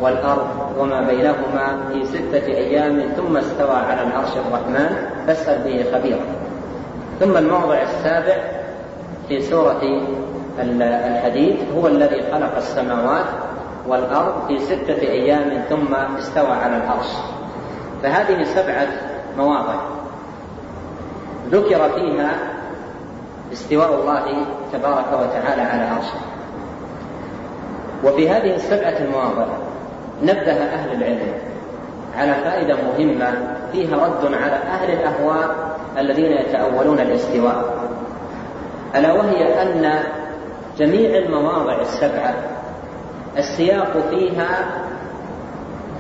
والأرض 0.02 0.48
وما 0.80 1.02
بينهما 1.02 1.78
في 1.94 2.06
ستة 2.06 2.48
أيام 2.48 3.02
ثم 3.18 3.38
استوى 3.38 3.76
على 3.76 4.02
العرش 4.02 4.30
الرحمن 4.48 4.96
فاسأل 5.28 5.64
به 5.64 5.86
خبيرا. 5.94 6.26
ثم 7.20 7.38
الموضع 7.38 7.82
السابع 7.82 8.38
في 9.28 9.42
سورة 9.42 9.82
الحديد 10.60 11.56
هو 11.78 11.88
الذي 11.88 12.24
خلق 12.32 12.56
السماوات 12.58 13.26
والأرض 13.88 14.48
في 14.48 14.60
ستة 14.60 15.02
أيام 15.02 15.64
ثم 15.70 15.96
استوى 16.18 16.52
على 16.52 16.78
العرش. 16.78 17.08
فهذه 18.04 18.44
سبعة 18.44 18.88
مواضع 19.38 19.76
ذكر 21.52 21.90
فيها 21.90 22.32
استواء 23.54 24.02
الله 24.02 24.46
تبارك 24.74 25.08
وتعالى 25.14 25.62
على 25.62 25.84
عرشه. 25.84 26.20
وفي 28.04 28.30
هذه 28.30 28.56
السبعة 28.56 28.98
المواضع 29.00 29.46
نبه 30.24 30.52
أهل 30.52 30.92
العلم 30.92 31.34
على 32.18 32.34
فائدة 32.34 32.76
مهمة 32.76 33.56
فيها 33.72 33.96
رد 33.96 34.34
على 34.34 34.56
أهل 34.56 34.92
الأهواء 34.94 35.56
الذين 35.98 36.32
يتأولون 36.32 37.00
الاستواء. 37.00 37.74
ألا 38.96 39.14
وهي 39.14 39.62
أن 39.62 40.00
جميع 40.78 41.18
المواضع 41.18 41.82
السبعة 41.82 42.34
السياق 43.38 43.94
فيها 44.10 44.66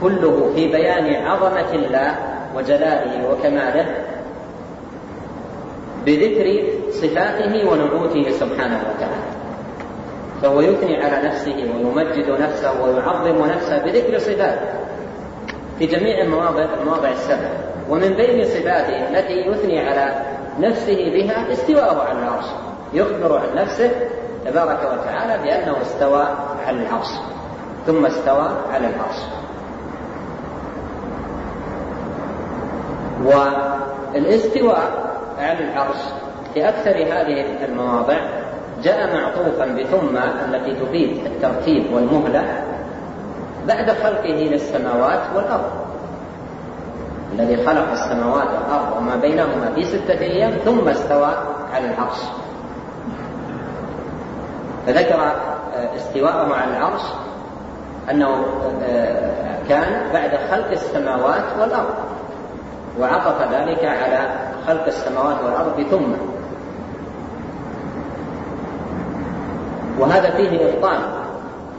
كله 0.01 0.51
في 0.55 0.67
بيان 0.67 1.25
عظمة 1.25 1.71
الله 1.73 2.15
وجلاله 2.55 3.31
وكماله 3.31 3.85
بذكر 6.05 6.63
صفاته 6.91 7.69
ونعوته 7.69 8.31
سبحانه 8.31 8.79
وتعالى. 8.89 9.23
فهو 10.41 10.61
يثني 10.61 11.03
على 11.03 11.27
نفسه 11.27 11.55
ويمجد 11.55 12.29
نفسه 12.41 12.83
ويعظم 12.83 13.45
نفسه 13.45 13.77
بذكر 13.77 14.19
صفاته 14.19 14.67
في 15.79 15.85
جميع 15.85 16.21
المواضع 16.21 16.65
المواضع 16.81 17.09
السبع. 17.09 17.49
ومن 17.89 18.13
بين 18.13 18.45
صفاته 18.45 19.09
التي 19.09 19.33
يثني 19.33 19.79
على 19.79 20.25
نفسه 20.59 21.11
بها 21.13 21.51
استواءه 21.53 22.03
على 22.09 22.19
العرش. 22.19 22.45
يخبر 22.93 23.37
عن 23.37 23.55
نفسه 23.55 23.91
تبارك 24.45 24.79
وتعالى 24.79 25.43
بأنه 25.43 25.81
استوى 25.81 26.27
على 26.67 26.87
العرش 26.87 27.07
ثم 27.87 28.05
استوى 28.05 28.49
على 28.73 28.87
العرش. 28.87 29.19
والاستواء 33.25 35.15
على 35.39 35.59
العرش 35.59 35.97
في 36.53 36.69
أكثر 36.69 36.91
هذه 36.91 37.65
المواضع 37.65 38.17
جاء 38.83 39.13
معطوفا 39.13 39.65
بثم 39.65 40.17
التي 40.17 40.75
تفيد 40.85 41.25
الترتيب 41.25 41.93
والمهلة 41.93 42.63
بعد 43.67 43.91
خلقه 43.91 44.49
للسماوات 44.51 45.21
والأرض. 45.35 45.71
الذي 47.33 47.65
خلق 47.65 47.91
السماوات 47.91 48.47
والأرض 48.47 48.97
وما 48.97 49.15
بينهما 49.15 49.71
في 49.75 49.85
ستة 49.85 50.21
أيام 50.21 50.51
ثم 50.51 50.87
استوى 50.87 51.33
على 51.73 51.85
العرش. 51.85 52.17
فذكر 54.87 55.31
استواءه 55.95 56.53
على 56.53 56.77
العرش 56.77 57.01
أنه 58.11 58.45
كان 59.69 60.13
بعد 60.13 60.31
خلق 60.51 60.71
السماوات 60.71 61.43
والأرض 61.59 61.93
وعطف 62.99 63.53
ذلك 63.53 63.85
على 63.85 64.29
خلق 64.67 64.85
السماوات 64.85 65.37
والأرض 65.45 65.81
ثم. 65.91 66.13
وهذا 69.99 70.29
فيه 70.29 70.69
إبطال 70.69 70.99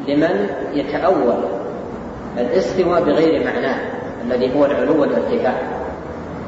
لمن 0.08 0.48
يتأول 0.72 1.36
الاستواء 2.38 3.02
بغير 3.02 3.44
معناه 3.44 3.78
الذي 4.24 4.58
هو 4.58 4.64
العلو 4.64 5.00
والارتفاع. 5.00 5.54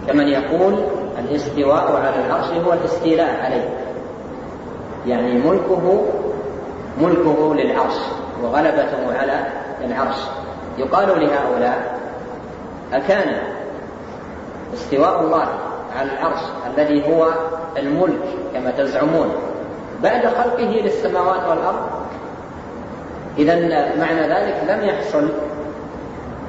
كمن 0.07 0.29
يقول 0.29 0.75
الاستواء 1.19 1.97
على 1.97 2.27
العرش 2.27 2.47
هو 2.67 2.73
الاستيلاء 2.73 3.45
عليه. 3.45 3.69
يعني 5.07 5.39
ملكه 5.39 6.05
ملكه 7.01 7.55
للعرش 7.55 7.95
وغلبته 8.43 9.19
على 9.19 9.47
العرش. 9.85 10.17
يقال 10.79 11.09
لهؤلاء 11.09 11.99
أكان 12.93 13.37
استواء 14.75 15.21
الله 15.21 15.47
على 15.97 16.11
العرش 16.13 16.41
الذي 16.67 17.13
هو 17.13 17.29
الملك 17.77 18.23
كما 18.55 18.71
تزعمون. 18.71 19.33
بعد 20.03 20.27
خلقه 20.27 20.81
للسماوات 20.85 21.41
والأرض؟ 21.49 21.81
إذا 23.39 23.55
معنى 23.99 24.21
ذلك 24.21 24.55
لم 24.69 24.89
يحصل 24.89 25.29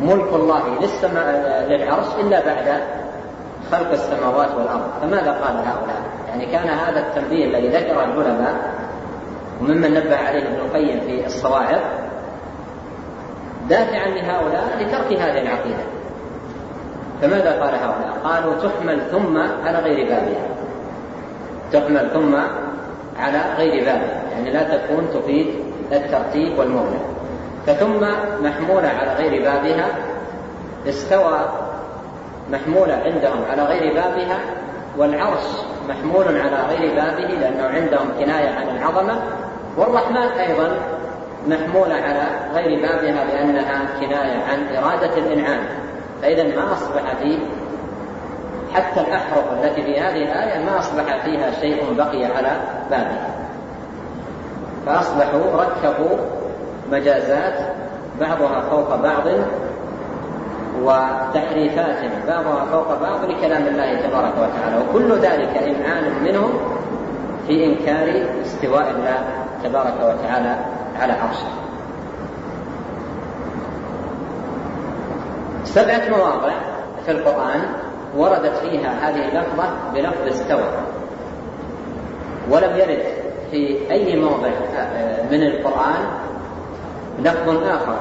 ملك 0.01 0.33
الله 0.33 0.61
للسماء 0.81 1.65
للعرش 1.69 2.07
إلا 2.19 2.45
بعد 2.45 2.81
خلق 3.71 3.91
السماوات 3.91 4.49
والأرض. 4.57 4.89
فماذا 5.01 5.31
قال 5.31 5.57
هؤلاء؟ 5.57 6.01
يعني 6.29 6.45
كان 6.45 6.69
هذا 6.69 6.99
التنبيه 6.99 7.45
الذي 7.45 7.67
ذكره 7.67 8.03
العلماء 8.03 8.55
وممن 9.61 9.93
نبه 9.93 10.15
عليه 10.15 10.47
ابن 10.47 10.55
القيم 10.55 10.99
في 10.99 11.25
الصواعق 11.25 11.81
دافعا 13.69 14.07
لهؤلاء 14.07 14.77
لترك 14.79 15.19
هذه 15.19 15.41
العقيدة. 15.41 15.83
فماذا 17.21 17.51
قال 17.51 17.75
هؤلاء؟ 17.75 18.17
قالوا 18.23 18.53
تحمل 18.53 19.01
ثم 19.11 19.37
على 19.37 19.79
غير 19.79 20.07
بابها. 20.07 20.47
تحمل 21.71 22.09
ثم 22.13 22.35
على 23.19 23.41
غير 23.57 23.85
بابها. 23.85 24.23
يعني 24.31 24.51
لا 24.51 24.77
تكون 24.77 25.07
تفيد 25.13 25.47
الترتيب 25.91 26.59
والمهلة 26.59 26.99
فثم 27.67 28.05
محمولة 28.43 28.87
على 28.87 29.13
غير 29.13 29.41
بابها 29.43 29.87
استوى 30.87 31.39
محمولة 32.51 32.93
عندهم 32.93 33.43
على 33.51 33.63
غير 33.63 33.93
بابها 33.93 34.39
والعرش 34.97 35.43
محمول 35.89 36.27
على 36.27 36.57
غير 36.69 36.95
بابه 36.95 37.33
لأنه 37.33 37.63
عندهم 37.63 38.11
كناية 38.19 38.49
عن 38.49 38.77
العظمة. 38.77 39.19
والرحمن 39.77 40.17
أيضا 40.17 40.77
محمولة 41.47 41.95
على 41.95 42.23
غير 42.53 42.81
بابها 42.81 43.25
لأنها 43.25 43.85
كناية 43.99 44.43
عن 44.43 44.75
إرادة 44.77 45.17
الإنعام. 45.17 45.59
فإذا 46.21 46.43
ما 46.43 46.73
أصبح 46.73 47.15
فيه 47.21 47.39
حتى 48.73 49.01
الأحرف 49.01 49.43
التي 49.53 49.83
في 49.83 49.99
هذه 49.99 50.23
الآية 50.23 50.65
ما 50.65 50.79
أصبح 50.79 51.25
فيها 51.25 51.51
شيء 51.61 51.93
بقي 51.97 52.25
على 52.25 52.51
بابها. 52.89 53.29
فأصبحوا 54.85 55.61
ركبوا 55.61 56.17
مجازات 56.91 57.53
بعضها 58.19 58.61
فوق 58.69 58.95
بعض 58.95 59.27
وتحريفات 60.83 62.27
بعضها 62.27 62.65
فوق 62.71 63.01
بعض 63.01 63.25
لكلام 63.25 63.67
الله 63.67 64.01
تبارك 64.07 64.33
وتعالى 64.33 64.77
وكل 64.89 65.13
ذلك 65.13 65.57
إمعان 65.57 66.03
منهم 66.23 66.51
في 67.47 67.65
إنكار 67.65 68.25
استواء 68.41 68.91
الله 68.91 69.23
تبارك 69.63 69.95
وتعالى 69.95 70.55
على 70.99 71.13
عرشه. 71.13 71.47
سبعة 75.63 76.09
مواضع 76.09 76.51
في 77.05 77.11
القرآن 77.11 77.61
وردت 78.17 78.55
فيها 78.55 79.09
هذه 79.09 79.29
اللفظة 79.29 79.69
بلفظ 79.93 80.27
استوى. 80.27 80.69
ولم 82.51 82.77
يرد 82.77 83.03
في 83.51 83.77
أي 83.91 84.15
موضع 84.15 84.49
من 85.31 85.43
القرآن 85.43 86.05
لفظ 87.19 87.49
آخر 87.49 87.95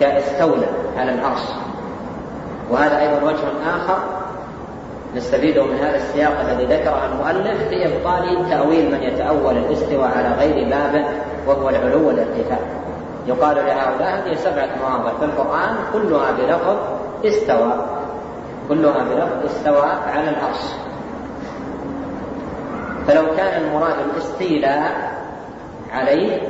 كاستولى. 0.00 0.81
على 0.98 1.14
العرش. 1.14 1.42
وهذا 2.70 3.00
أيضا 3.00 3.26
وجه 3.26 3.76
آخر 3.76 3.98
نستفيده 5.16 5.64
من 5.64 5.76
هذا 5.76 5.96
السياق 5.96 6.40
الذي 6.40 6.64
ذكره 6.64 7.06
المؤلف 7.12 7.68
في 7.68 7.86
إبطال 7.86 8.50
تأويل 8.50 8.90
من 8.92 9.02
يتأول 9.02 9.56
الاستواء 9.56 10.10
على 10.18 10.28
غير 10.38 10.68
بابه 10.68 11.04
وهو 11.46 11.68
العلو 11.68 12.08
والارتفاع. 12.08 12.58
يقال 13.26 13.56
لهؤلاء 13.56 14.22
هذه 14.26 14.34
سبعة 14.34 14.68
مواضع 14.82 15.18
في 15.18 15.24
القرآن 15.24 15.76
كلها 15.92 16.30
بلفظ 16.30 16.76
استوى. 17.24 17.72
كلها 18.68 19.04
بلفظ 19.10 19.44
استوى 19.44 19.90
على 20.14 20.28
العرش. 20.30 20.62
فلو 23.06 23.36
كان 23.36 23.62
المراد 23.62 23.94
الاستيلاء 24.10 25.12
عليه 25.92 26.40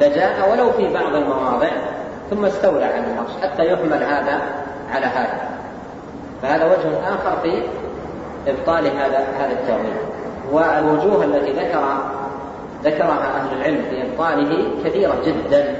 لجاء 0.00 0.50
ولو 0.52 0.72
في 0.72 0.94
بعض 0.94 1.14
المواضع. 1.14 1.70
ثم 2.30 2.44
استولى 2.44 2.84
على 2.84 3.04
العرش 3.12 3.30
حتى 3.42 3.72
يحمل 3.72 4.02
هذا 4.02 4.40
على 4.90 5.06
هذا. 5.06 5.48
فهذا 6.42 6.64
وجه 6.64 7.14
آخر 7.14 7.40
في 7.42 7.62
إبطال 8.46 8.86
هذا 8.86 9.18
هذا 9.38 9.52
التأويل. 9.52 9.96
والوجوه 10.52 11.24
التي 11.24 11.52
ذكر 11.52 11.84
ذكرها 12.84 13.40
أهل 13.40 13.56
العلم 13.56 13.82
في 13.90 14.02
إبطاله 14.02 14.68
كثيرة 14.84 15.14
جدا. 15.26 15.76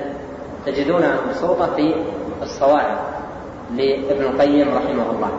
تجدونها 0.66 1.16
مبسوطة 1.26 1.66
في 1.76 1.94
الصواعق 2.42 2.98
لابن 3.76 4.22
القيم 4.22 4.68
رحمه 4.68 5.10
الله. 5.10 5.30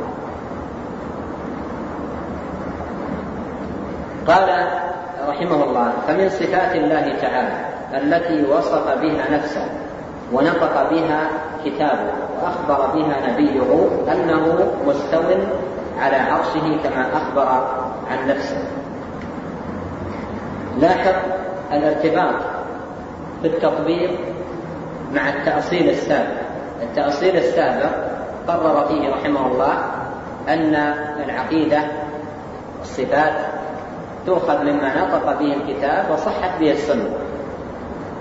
قال 4.27 4.67
رحمه 5.27 5.63
الله 5.63 5.93
فمن 6.07 6.29
صفات 6.29 6.75
الله 6.75 7.13
تعالى 7.21 7.69
التي 7.93 8.51
وصف 8.51 8.87
بها 9.01 9.31
نفسه 9.31 9.65
ونطق 10.33 10.89
بها 10.91 11.29
كتابه 11.65 12.11
وأخبر 12.41 12.87
بها 12.95 13.31
نبيه 13.31 13.87
أنه 14.11 14.71
مستو 14.87 15.23
على 15.99 16.15
عرشه 16.15 16.77
كما 16.83 17.05
أخبر 17.13 17.47
عن 18.11 18.27
نفسه. 18.27 18.57
لاحظ 20.79 21.15
الارتباط 21.73 22.35
بالتطبيق 23.43 24.19
مع 25.13 25.29
التأصيل 25.29 25.89
السابق. 25.89 26.39
التأصيل 26.81 27.35
السابق 27.37 27.89
قرر 28.47 28.87
فيه 28.87 29.09
رحمه 29.09 29.47
الله 29.47 29.73
أن 30.47 30.75
العقيدة 31.25 31.79
الصفات 32.81 33.33
تؤخذ 34.25 34.63
مما 34.63 35.01
نطق 35.01 35.39
به 35.39 35.53
الكتاب 35.53 36.11
وصحت 36.11 36.59
به 36.59 36.71
السنة. 36.71 37.18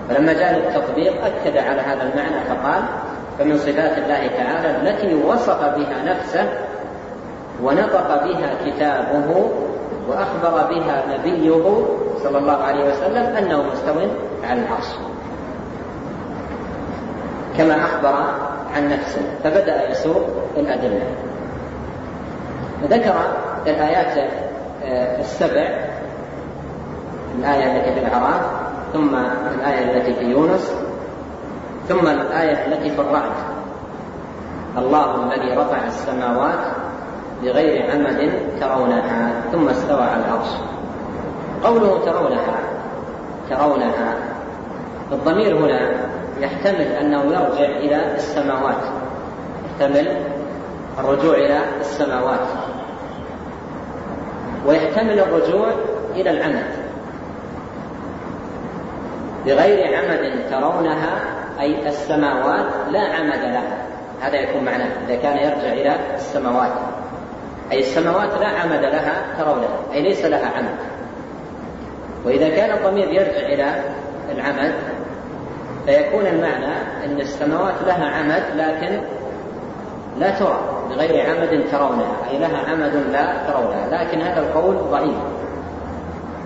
فلما 0.09 0.33
جاء 0.33 0.57
التطبيق 0.57 1.13
أكد 1.25 1.57
على 1.57 1.81
هذا 1.81 2.03
المعنى 2.03 2.41
فقال 2.49 2.83
فمن 3.39 3.57
صفات 3.57 3.97
الله 3.97 4.27
تعالى 4.37 4.77
التي 4.81 5.15
وصف 5.15 5.61
بها 5.61 6.03
نفسه 6.05 6.49
ونطق 7.63 8.23
بها 8.23 8.49
كتابه 8.65 9.49
وأخبر 10.09 10.73
بها 10.73 11.03
نبيه 11.13 11.85
صلى 12.23 12.37
الله 12.37 12.57
عليه 12.63 12.91
وسلم 12.91 13.35
أنه 13.37 13.63
مستو 13.63 13.99
على 14.43 14.59
العرش. 14.61 14.87
كما 17.57 17.75
أخبر 17.75 18.15
عن 18.75 18.89
نفسه 18.89 19.21
فبدأ 19.43 19.89
يسوق 19.89 20.27
الأدلة. 20.57 21.07
ذكر 22.83 23.15
الآيات 23.67 24.29
آه، 24.83 25.19
السبع 25.19 25.69
الآية 27.39 27.77
التي 27.77 27.93
في 27.93 27.99
الأعراف. 28.07 28.58
ثم 28.93 29.15
الآية 29.55 29.97
التي 29.97 30.13
في 30.13 30.25
يونس 30.25 30.75
ثم 31.87 32.07
الآية 32.07 32.65
التي 32.65 32.89
في 32.89 33.01
الرعد. 33.01 33.31
الله 34.77 35.33
الذي 35.33 35.57
رفع 35.57 35.85
السماوات 35.87 36.59
بغير 37.43 37.91
عمد 37.91 38.31
ترونها 38.61 39.41
ثم 39.51 39.69
استوى 39.69 40.01
على 40.01 40.23
العرش. 40.25 40.49
قوله 41.63 42.05
ترونها 42.05 42.59
ترونها 43.49 44.15
الضمير 45.11 45.57
هنا 45.57 45.91
يحتمل 46.39 46.81
أنه 46.81 47.23
يرجع 47.23 47.65
إلى 47.77 48.15
السماوات. 48.15 48.83
يحتمل 49.65 50.17
الرجوع 50.99 51.35
إلى 51.35 51.59
السماوات. 51.79 52.47
ويحتمل 54.65 55.19
الرجوع 55.19 55.67
إلى 56.15 56.29
العمد. 56.29 56.78
بغير 59.45 59.97
عمد 59.97 60.49
ترونها 60.51 61.19
أي 61.59 61.87
السماوات 61.87 62.65
لا 62.91 63.01
عمد 63.01 63.43
لها. 63.43 63.77
هذا 64.21 64.35
يكون 64.35 64.63
معناه 64.63 64.89
إذا 65.07 65.15
كان 65.15 65.37
يرجع 65.37 65.73
إلى 65.73 65.95
السماوات. 66.15 66.71
أي 67.71 67.79
السماوات 67.79 68.29
لا 68.39 68.47
عمد 68.47 68.81
لها 68.81 69.13
ترونها 69.37 69.93
أي 69.93 70.01
ليس 70.01 70.25
لها 70.25 70.47
عمد. 70.57 70.75
وإذا 72.25 72.49
كان 72.49 72.77
الضمير 72.77 73.07
يرجع 73.07 73.47
إلى 73.47 73.83
العمد 74.31 74.73
فيكون 75.85 76.27
المعنى 76.27 76.73
أن 77.05 77.19
السماوات 77.19 77.75
لها 77.87 78.05
عمد 78.05 78.43
لكن 78.55 79.01
لا 80.19 80.29
ترى 80.29 80.59
بغير 80.89 81.29
عمد 81.29 81.63
ترونها 81.71 82.15
أي 82.31 82.37
لها 82.37 82.57
عمد 82.71 82.95
لا 83.11 83.33
ترونها. 83.47 83.87
لكن 83.91 84.21
هذا 84.21 84.39
القول 84.39 84.75
ضعيف. 84.91 85.17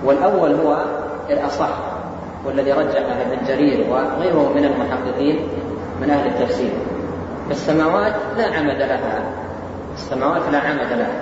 والأول 0.05 0.53
هو 0.53 0.77
الأصح. 1.29 1.69
والذي 2.45 2.71
رجحه 2.71 3.21
ابن 3.21 3.47
جرير 3.47 3.87
وغيره 3.89 4.53
من 4.55 4.65
المحققين 4.65 5.39
من 6.01 6.09
أهل 6.09 6.27
التفسير. 6.27 6.71
فالسماوات 7.49 8.13
لا 8.37 8.45
عمد 8.45 8.81
لها. 8.81 9.23
السماوات 9.95 10.41
لا 10.51 10.59
عمد 10.59 10.91
لها. 10.91 11.21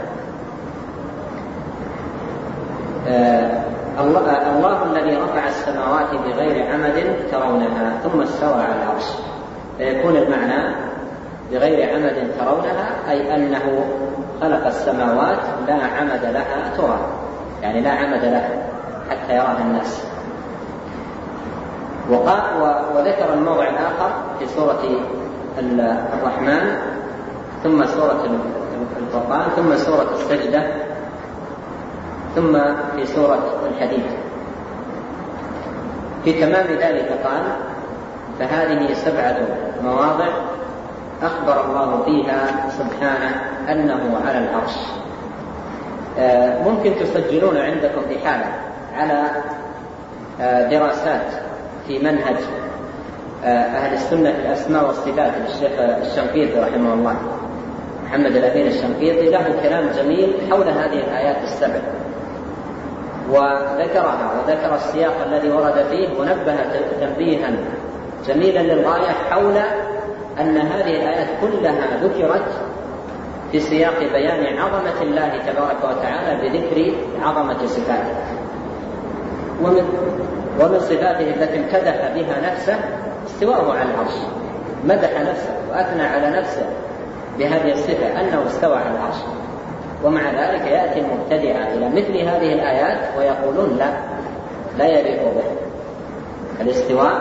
آه 3.07 3.61
الله, 3.99 4.57
الله 4.57 4.83
الذي 4.83 5.15
رفع 5.15 5.47
السماوات 5.47 6.09
بغير 6.25 6.71
عمد 6.71 7.15
ترونها 7.31 7.93
ثم 8.03 8.21
استوى 8.21 8.63
على 8.63 8.75
العرش. 8.83 9.05
فيكون 9.77 10.15
المعنى 10.17 10.75
بغير 11.51 11.95
عمد 11.95 12.31
ترونها 12.39 13.11
أي 13.11 13.35
أنه 13.35 13.85
خلق 14.41 14.67
السماوات 14.67 15.39
لا 15.67 15.73
عمد 15.73 16.25
لها 16.25 16.77
ترى. 16.77 16.99
يعني 17.61 17.81
لا 17.81 17.91
عمد 17.91 18.25
لها 18.25 18.49
حتى 19.09 19.35
يراها 19.35 19.61
الناس. 19.61 20.10
وذكر 22.95 23.33
الموضع 23.33 23.69
الآخر 23.69 24.11
في 24.39 24.45
سورة 24.45 24.81
الرحمن 26.13 26.77
ثم 27.63 27.85
سورة 27.85 28.25
الفرقان 28.97 29.49
ثم 29.55 29.75
سورة 29.75 30.09
السجدة 30.13 30.63
ثم 32.35 32.53
في 32.95 33.05
سورة 33.05 33.43
الحديد. 33.71 34.03
في 36.23 36.33
تمام 36.33 36.67
ذلك 36.67 37.11
قال 37.23 37.43
فهذه 38.39 38.93
سبعة 38.93 39.37
مواضع 39.83 40.27
أخبر 41.23 41.65
الله 41.65 42.03
فيها 42.05 42.69
سبحانه 42.69 43.41
أنه 43.71 44.19
على 44.27 44.37
العرش. 44.37 44.75
آه، 46.19 46.63
ممكن 46.63 46.93
تسجلون 46.99 47.57
عندكم 47.57 48.01
إحالة 48.15 48.45
على 48.97 49.23
آه، 50.41 50.69
دراسات 50.69 51.50
في 51.87 51.99
منهج 51.99 52.35
آه، 53.43 53.47
أهل 53.47 53.93
السنة 53.93 54.31
في 54.31 54.39
الأسماء 54.39 54.87
والصفات 54.87 55.31
للشيخ 55.37 55.79
الشنقيطي 55.79 56.59
رحمه 56.59 56.93
الله. 56.93 57.15
محمد 58.05 58.35
الأمين 58.35 58.67
الشنقيطي 58.67 59.29
له 59.29 59.55
كلام 59.63 59.89
جميل 59.97 60.33
حول 60.49 60.67
هذه 60.67 60.99
الآيات 60.99 61.43
السبع. 61.43 61.81
وذكرها 63.29 64.31
وذكر 64.37 64.75
السياق 64.75 65.13
الذي 65.27 65.49
ورد 65.49 65.85
فيه 65.91 66.19
ونبه 66.19 66.55
تنبيها 66.99 67.51
جميلا 68.27 68.59
للغاية 68.59 69.11
حول 69.29 69.57
أن 70.39 70.57
هذه 70.57 70.95
الآيات 70.95 71.27
كلها 71.41 71.97
ذكرت 72.03 72.47
في 73.51 73.59
سياق 73.59 73.99
بيان 73.99 74.57
عظمة 74.57 75.01
الله 75.01 75.29
تبارك 75.47 75.77
وتعالى 75.83 76.49
بذكر 76.49 76.93
عظمة 77.21 77.67
صفاته. 77.67 78.15
ومن 79.63 79.83
ومن 80.61 80.79
صفاته 80.79 81.29
التي 81.29 81.57
امتدح 81.57 82.11
بها 82.15 82.51
نفسه 82.51 82.79
استواءه 83.27 83.73
على 83.73 83.89
العرش. 83.89 84.13
مدح 84.85 85.21
نفسه 85.21 85.53
وأثنى 85.71 86.03
على 86.03 86.29
نفسه 86.39 86.65
بهذه 87.39 87.71
الصفة 87.71 88.21
أنه 88.21 88.43
استوى 88.47 88.75
على 88.75 88.89
العرش. 88.89 89.15
ومع 90.03 90.21
ذلك 90.21 90.67
يأتي 90.67 90.99
المبتدع 90.99 91.67
إلى 91.67 91.89
مثل 91.89 92.17
هذه 92.17 92.53
الآيات 92.53 92.97
ويقولون 93.17 93.77
لا 93.77 93.89
لا 94.77 94.85
يليق 94.85 95.23
به. 95.23 95.43
الاستواء 96.61 97.11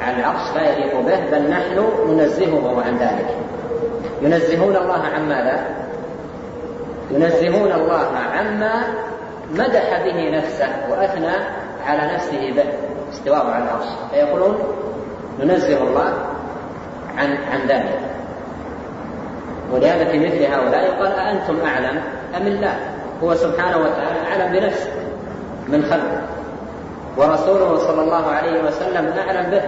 على 0.00 0.16
العرش 0.16 0.56
لا 0.56 0.72
يليق 0.72 1.00
به 1.00 1.30
بل 1.30 1.50
نحن 1.50 1.88
ننزهه 2.08 2.82
عن 2.86 2.96
ذلك. 2.98 3.36
ينزهون 4.22 4.76
الله 4.76 5.02
عن 5.14 5.28
ماذا؟ 5.28 5.64
ينزهون 7.10 7.72
الله 7.72 8.08
عما 8.38 8.82
مدح 9.54 10.02
به 10.04 10.38
نفسه 10.38 10.68
وأثنى 10.90 11.32
على 11.86 12.14
نفسه 12.14 12.52
به. 12.56 12.83
استواءه 13.14 13.50
على 13.50 13.64
العرش. 13.64 13.86
فيقولون 14.10 14.58
ننزه 15.40 15.82
الله 15.82 16.12
عن 17.18 17.36
عن 17.52 17.66
ذلك. 17.68 17.98
ولهذا 19.72 20.04
في 20.04 20.18
مثل 20.18 20.44
هؤلاء 20.44 21.02
قال 21.02 21.12
أأنتم 21.12 21.56
أعلم 21.66 22.02
أم 22.36 22.46
الله؟ 22.46 22.74
هو 23.22 23.34
سبحانه 23.34 23.76
وتعالى 23.76 24.18
أعلم 24.28 24.52
بنفسه 24.52 24.90
من 25.68 25.82
خلقه. 25.82 26.20
ورسوله 27.16 27.78
صلى 27.78 28.02
الله 28.02 28.26
عليه 28.26 28.62
وسلم 28.62 29.12
أعلم 29.18 29.50
به. 29.50 29.62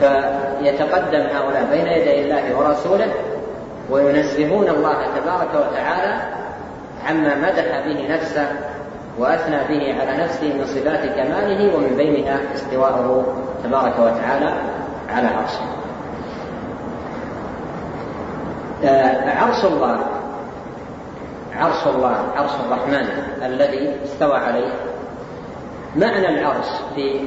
فيتقدم 0.00 1.20
هؤلاء 1.20 1.66
بين 1.70 1.86
يدي 1.86 2.22
الله 2.22 2.58
ورسوله 2.58 3.12
وينزهون 3.90 4.68
الله 4.68 4.96
تبارك 5.16 5.50
وتعالى 5.54 6.22
عما 7.08 7.34
مدح 7.34 7.86
به 7.86 8.14
نفسه 8.14 8.46
وأثنى 9.18 9.56
به 9.68 10.00
على 10.00 10.24
نفسه 10.24 10.54
من 10.54 10.64
صفات 10.66 11.16
كماله 11.16 11.76
ومن 11.76 11.96
بينها 11.96 12.40
استواءه 12.54 13.24
تبارك 13.64 13.94
وتعالى 13.98 14.54
على 15.08 15.28
عرشه. 15.28 15.60
آه، 18.84 19.30
عرش 19.30 19.64
الله 19.64 19.98
عرش 21.56 21.86
الله 21.86 22.16
عرش 22.36 22.50
الرحمن 22.66 23.06
الذي 23.42 23.96
استوى 24.04 24.36
عليه. 24.36 24.72
معنى 25.96 26.28
العرش 26.28 26.66
في 26.94 27.20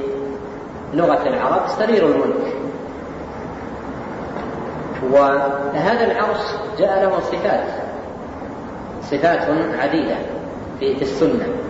لغة 0.94 1.28
العرب 1.28 1.68
سرير 1.68 2.06
الملك. 2.06 2.54
وهذا 5.12 6.12
العرش 6.12 6.42
جاء 6.80 7.04
له 7.04 7.20
صفات 7.20 7.68
صفات 9.04 9.48
عديدة 9.80 10.16
في 10.80 11.02
السنة. 11.02 11.65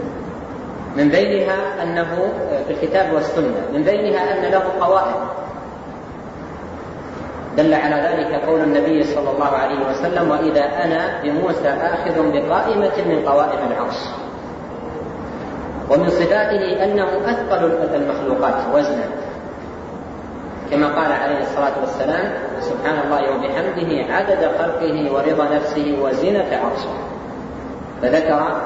من 0.95 1.09
بينها 1.09 1.83
أنه 1.83 2.33
في 2.67 2.73
الكتاب 2.73 3.13
والسنة 3.13 3.61
من 3.73 3.83
بينها 3.83 4.37
أن 4.37 4.51
له 4.51 4.63
قوائم 4.79 5.27
دل 7.57 7.73
على 7.73 7.95
ذلك 7.95 8.45
قول 8.45 8.59
النبي 8.59 9.03
صلى 9.03 9.31
الله 9.31 9.49
عليه 9.49 9.89
وسلم 9.89 10.31
وإذا 10.31 10.63
أنا 10.83 11.21
بموسى 11.23 11.69
آخذ 11.69 12.31
بقائمة 12.31 12.91
من 13.05 13.23
قوائم 13.27 13.59
العرش. 13.71 13.99
ومن 15.89 16.09
صفاته 16.09 16.83
أنه 16.83 17.07
أثقل 17.25 17.71
المخلوقات 17.95 18.55
وزنا. 18.73 19.05
كما 20.71 20.87
قال 20.87 21.11
عليه 21.11 21.39
الصلاة 21.41 21.73
والسلام 21.81 22.33
سبحان 22.59 22.99
الله 23.05 23.21
وبحمده 23.31 24.13
عدد 24.13 24.51
خلقه 24.59 25.11
ورضا 25.13 25.55
نفسه 25.55 25.97
وزنة 26.01 26.59
عرشه. 26.63 26.93
فذكر 28.01 28.61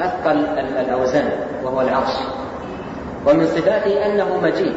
أثقل 0.00 0.44
الأوزان 0.58 1.30
وهو 1.64 1.80
العرش. 1.80 2.12
ومن 3.26 3.46
صفاته 3.46 4.06
أنه 4.06 4.40
مجيد 4.42 4.74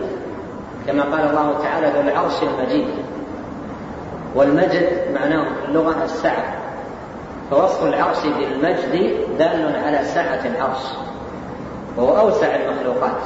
كما 0.87 1.03
قال 1.03 1.29
الله 1.29 1.55
تعالى 1.63 1.87
ذو 1.87 2.01
العرش 2.01 2.43
المجيد. 2.43 2.87
والمجد 4.35 4.89
معناه 5.13 5.43
في 5.43 5.65
اللغة 5.69 6.03
السعة. 6.03 6.43
فوصف 7.51 7.83
العرش 7.83 8.17
بالمجد 8.23 9.15
دال 9.37 9.75
على 9.85 10.03
سعة 10.03 10.39
العرش 10.45 10.83
وهو 11.97 12.17
أوسع 12.17 12.47
المخلوقات. 12.55 13.21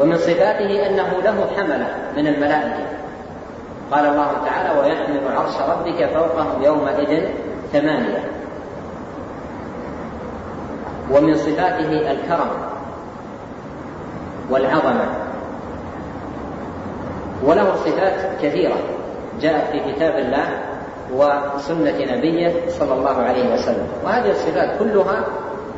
ومن 0.00 0.16
صفاته 0.16 0.86
أنه 0.86 1.20
له 1.24 1.46
حملة 1.56 1.88
من 2.16 2.26
الملائكة. 2.26 2.86
قال 3.92 4.06
الله 4.06 4.32
تعالى 4.46 4.80
ويحمل 4.80 5.36
عرش 5.36 5.54
ربك 5.70 6.10
فوقهم 6.14 6.62
يومئذ 6.62 7.28
ثمانية. 7.72 8.23
ومن 11.12 11.36
صفاته 11.36 12.10
الكرم 12.10 12.50
والعظمة. 14.50 15.06
وله 17.44 17.74
صفات 17.84 18.42
كثيرة 18.42 18.76
جاءت 19.40 19.70
في 19.72 19.92
كتاب 19.92 20.14
الله 20.18 20.46
وسنة 21.12 22.16
نبيه 22.16 22.52
صلى 22.68 22.94
الله 22.94 23.16
عليه 23.22 23.54
وسلم. 23.54 23.88
وهذه 24.04 24.30
الصفات 24.30 24.78
كلها 24.78 25.24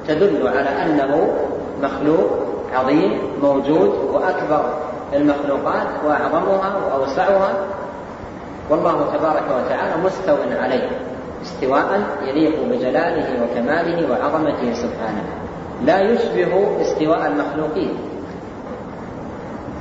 تدل 0.09 0.49
على 0.49 0.69
أنه 0.83 1.35
مخلوق 1.83 2.31
عظيم 2.75 3.19
موجود 3.43 3.91
وأكبر 4.12 4.65
المخلوقات 5.12 5.87
وأعظمها 6.07 6.77
وأوسعها. 6.87 7.55
والله 8.71 9.07
تبارك 9.19 9.45
وتعالى 9.51 10.03
مستو 10.05 10.37
عليه. 10.62 11.06
استواء 11.42 12.01
يليق 12.27 12.62
بجلاله 12.70 13.42
وكماله 13.42 14.11
وعظمته 14.11 14.72
سبحانه. 14.75 15.25
لا 15.85 16.01
يشبه 16.01 16.83
استواء 16.83 17.27
المخلوقين. 17.27 17.94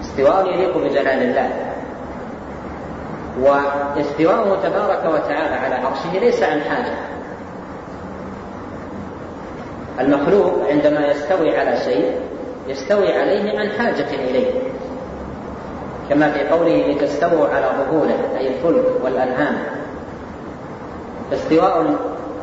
استواء 0.01 0.53
يليق 0.53 0.77
بجلال 0.77 1.07
الله. 1.07 1.49
واستواءه 3.41 4.59
تبارك 4.63 5.13
وتعالى 5.13 5.55
على 5.55 5.75
عرشه 5.75 6.19
ليس 6.19 6.43
عن 6.43 6.61
حاجة. 6.61 6.93
المخلوق 9.99 10.53
عندما 10.69 11.07
يستوي 11.07 11.57
على 11.57 11.77
شيء 11.77 12.11
يستوي 12.67 13.13
عليه 13.13 13.59
عن 13.59 13.69
حاجة 13.69 14.07
إليه. 14.13 14.51
كما 16.09 16.31
في 16.31 16.47
قوله 16.47 16.87
لتستووا 16.87 17.47
على 17.47 17.65
ظهوره 17.77 18.37
أي 18.37 18.47
الفلك 18.47 18.85
والانعام 19.03 19.57
فاستواء 21.31 21.95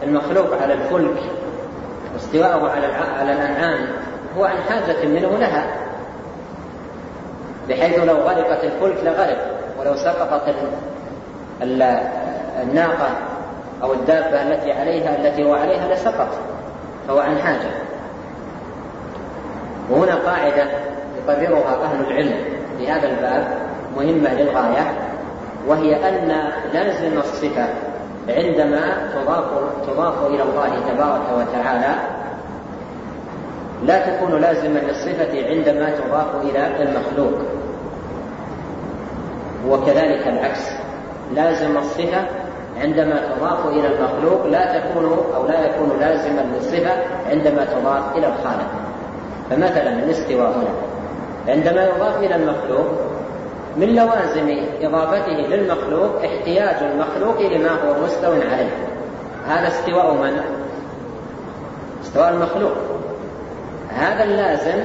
المخلوق 0.03 0.63
على 0.63 0.75
الفلك 0.75 1.23
واستواءه 2.15 2.71
على 2.71 2.87
على 2.87 3.33
الأنعام 3.33 3.89
هو 4.39 4.45
عن 4.45 4.57
حاجة 4.69 5.07
منه 5.07 5.39
لها. 5.39 5.67
بحيث 7.69 7.99
لو 7.99 8.15
غرقت 8.15 8.65
الفلك 8.65 9.05
لغرق 9.05 9.47
ولو 9.81 9.97
سقطت 9.97 10.55
الناقة 12.63 13.09
أو 13.83 13.93
الدابة 13.93 14.43
التي 14.43 14.73
عليها 14.73 15.17
التي 15.17 15.45
هو 15.45 15.55
عليها 15.55 15.95
لسقط 15.95 16.29
فهو 17.09 17.19
عن 17.19 17.39
حاجة. 17.39 17.71
وهنا 19.91 20.15
قاعدة 20.15 20.67
يقررها 21.19 21.85
أهل 21.85 22.01
العلم 22.07 22.45
في 22.79 22.91
هذا 22.91 23.09
الباب 23.09 23.49
مهمة 23.97 24.35
للغاية 24.35 24.93
وهي 25.67 26.09
أن 26.09 26.53
لازم 26.73 27.19
الصفة 27.19 27.67
عندما 28.29 29.11
تضاف 29.15 29.45
تضاف 29.87 30.27
إلى 30.27 30.43
الله 30.43 30.71
تبارك 30.89 31.23
وتعالى 31.39 31.95
لا 33.85 34.07
تكون 34.07 34.41
لازما 34.41 34.79
للصفة 34.79 35.49
عندما 35.49 35.91
تضاف 35.91 36.27
إلى 36.43 36.83
المخلوق. 36.83 37.39
وكذلك 39.69 40.29
العكس. 40.29 40.71
لازم 41.35 41.77
الصفة 41.77 42.27
عندما 42.81 43.21
تضاف 43.37 43.67
إلى 43.67 43.87
المخلوق 43.87 44.47
لا 44.47 44.79
تكون 44.79 45.05
أو 45.37 45.47
لا 45.47 45.67
يكون 45.67 45.91
لازما 46.01 46.41
للصفة 46.55 46.93
عندما 47.31 47.65
تضاف 47.65 48.17
إلى 48.17 48.27
الخالق. 48.27 48.71
فمثلا 49.51 49.93
الاستواء 49.93 50.49
هنا. 50.49 50.75
عندما 51.49 51.85
يضاف 51.85 52.19
إلى 52.19 52.37
المخلوق 52.37 52.87
من 53.77 53.97
لوازم 53.97 54.57
إضافته 54.83 55.33
للمخلوق 55.33 56.25
احتياج 56.25 56.77
المخلوق 56.83 57.41
لما 57.41 57.71
هو 57.71 58.05
مستو 58.05 58.33
عليه 58.33 58.71
هذا 59.49 59.69
استواء 59.69 60.15
من؟ 60.15 60.41
استواء 62.05 62.29
المخلوق 62.31 62.73
هذا 63.89 64.25
اللازم 64.25 64.81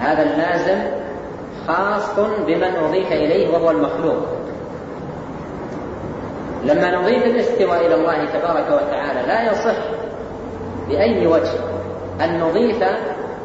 هذا 0.00 0.22
اللازم 0.22 0.78
خاص 1.68 2.20
بمن 2.46 2.76
أضيف 2.76 3.12
إليه 3.12 3.48
وهو 3.48 3.70
المخلوق 3.70 4.16
لما 6.64 7.00
نضيف 7.00 7.24
الاستواء 7.24 7.86
إلى 7.86 7.94
الله 7.94 8.24
تبارك 8.24 8.66
وتعالى 8.66 9.26
لا 9.26 9.52
يصح 9.52 9.76
بأي 10.88 11.26
وجه 11.26 11.58
أن 12.24 12.40
نضيف 12.40 12.82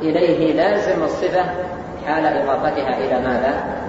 إليه 0.02 0.54
لازم 0.54 1.04
الصفة 1.04 1.44
حال 2.06 2.26
إضافتها 2.26 2.98
إلى 2.98 3.28
ماذا؟ 3.28 3.87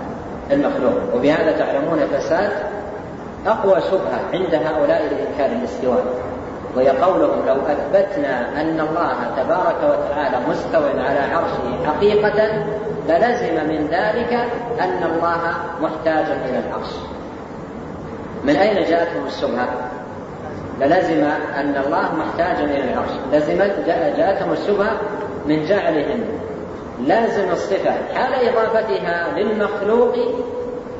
المخلوق. 0.50 1.14
وبهذا 1.14 1.52
تعلمون 1.58 1.98
فساد 2.12 2.50
أقوى 3.46 3.80
شبهة 3.80 4.20
عند 4.32 4.54
هؤلاء 4.54 5.02
لإنكار 5.02 5.58
الاستواء. 5.58 6.04
وهي 6.76 6.88
قولهم 6.88 7.46
لو 7.46 7.54
أثبتنا 7.54 8.60
أن 8.60 8.80
الله 8.80 9.14
تبارك 9.36 9.76
وتعالى 9.82 10.36
مستو 10.48 10.82
على 10.98 11.20
عرشه 11.34 11.86
حقيقة 11.86 12.64
للزم 13.08 13.68
من 13.68 13.88
ذلك 13.90 14.32
أن 14.80 15.02
الله 15.04 15.40
محتاج 15.80 16.26
إلى 16.48 16.58
العرش. 16.68 16.92
من 18.44 18.56
أين 18.56 18.90
جاءتهم 18.90 19.26
الشبهة؟ 19.26 19.68
للزم 20.80 21.24
أن 21.56 21.82
الله 21.86 22.14
محتاج 22.14 22.56
إلى 22.64 22.92
العرش. 22.92 23.10
لزمت 23.32 23.84
جاءتهم 24.16 24.52
الشبهة 24.52 24.92
من 25.46 25.66
جعلهم 25.66 26.20
لازم 27.06 27.50
الصفة 27.50 27.92
حال 28.14 28.48
إضافتها 28.48 29.38
للمخلوق 29.38 30.14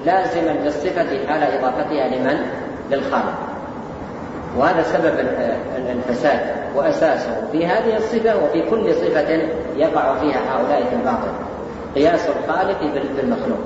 لازما 0.06 0.50
للصفة 0.50 1.26
حال 1.28 1.42
إضافتها 1.42 2.08
لمن؟ 2.08 2.46
للخالق. 2.90 3.34
وهذا 4.56 4.82
سبب 4.82 5.14
الفساد 5.88 6.40
وأساسه 6.76 7.48
في 7.52 7.66
هذه 7.66 7.96
الصفة 7.96 8.44
وفي 8.44 8.62
كل 8.70 8.94
صفة 8.94 9.42
يقع 9.76 10.14
فيها 10.14 10.40
هؤلاء 10.50 10.84
في 10.90 10.94
الباطل. 10.94 11.32
قياس 11.94 12.28
الخالق 12.28 12.78
بالمخلوق. 13.16 13.58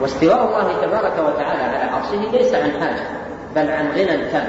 واستواء 0.00 0.44
الله 0.44 0.80
تبارك 0.82 1.12
وتعالى 1.12 1.62
على 1.62 1.90
عرشه 1.90 2.30
ليس 2.32 2.54
عن 2.54 2.70
حاجة 2.70 3.02
بل 3.56 3.70
عن 3.70 3.88
غنى 3.90 4.30
تام 4.30 4.48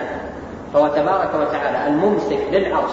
فهو 0.74 0.88
تبارك 0.88 1.30
وتعالى 1.36 1.88
الممسك 1.88 2.40
للعرش 2.52 2.92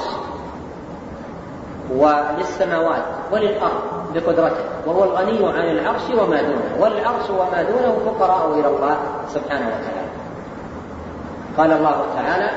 وللسماوات 1.96 3.04
وللأرض 3.32 3.80
بقدرته 4.14 4.64
وهو 4.86 5.04
الغني 5.04 5.46
عن 5.46 5.70
العرش 5.70 6.02
وما 6.10 6.42
دونه 6.42 6.76
والعرش 6.80 7.30
وما 7.30 7.62
دونه 7.62 7.98
فقراء 8.06 8.60
إلى 8.60 8.66
الله 8.66 8.96
سبحانه 9.28 9.66
وتعالى. 9.66 10.06
قال 11.58 11.72
الله 11.72 12.04
تعالى 12.16 12.50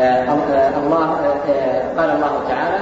آه، 0.00 0.02
آه، 0.02 0.78
الله 0.78 1.16
آه، 1.48 2.00
قال 2.00 2.10
الله 2.10 2.40
تعالى 2.48 2.78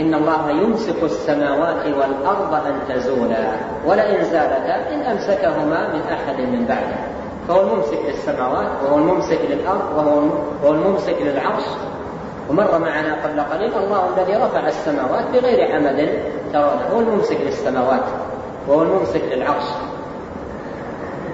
إن 0.00 0.14
الله 0.14 0.50
يمسك 0.50 1.02
السماوات 1.02 1.86
والأرض 1.86 2.54
أن 2.54 2.74
تزولا 2.88 3.52
ولئن 3.86 4.24
زالتا 4.24 4.94
إن 4.94 5.00
أمسكهما 5.00 5.88
من 5.88 6.02
أحد 6.12 6.40
من 6.40 6.64
بعده. 6.68 7.00
فهو 7.48 7.60
الممسك 7.60 7.98
للسماوات 8.08 8.66
وهو 8.84 8.96
الممسك 8.98 9.38
للأرض 9.50 9.82
وهو 10.62 10.72
الممسك 10.72 11.16
للعرش 11.20 11.64
ومر 12.50 12.78
معنا 12.78 13.16
قبل 13.24 13.40
قليل 13.40 13.72
الله 13.84 14.08
الذي 14.16 14.36
رفع 14.36 14.68
السماوات 14.68 15.24
بغير 15.34 15.74
عمد 15.74 16.08
ترونه 16.52 16.82
هو 16.92 17.00
الممسك 17.00 17.36
للسماوات 17.46 18.04
وهو 18.68 18.82
الممسك 18.82 19.22
للعرش 19.32 19.64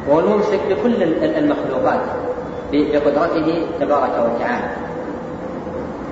وهو 0.09 0.21
الممسك 0.21 0.61
لكل 0.71 1.03
المخلوقات 1.23 2.01
بقدرته 2.73 3.67
تبارك 3.81 4.11
وتعالى. 4.11 4.69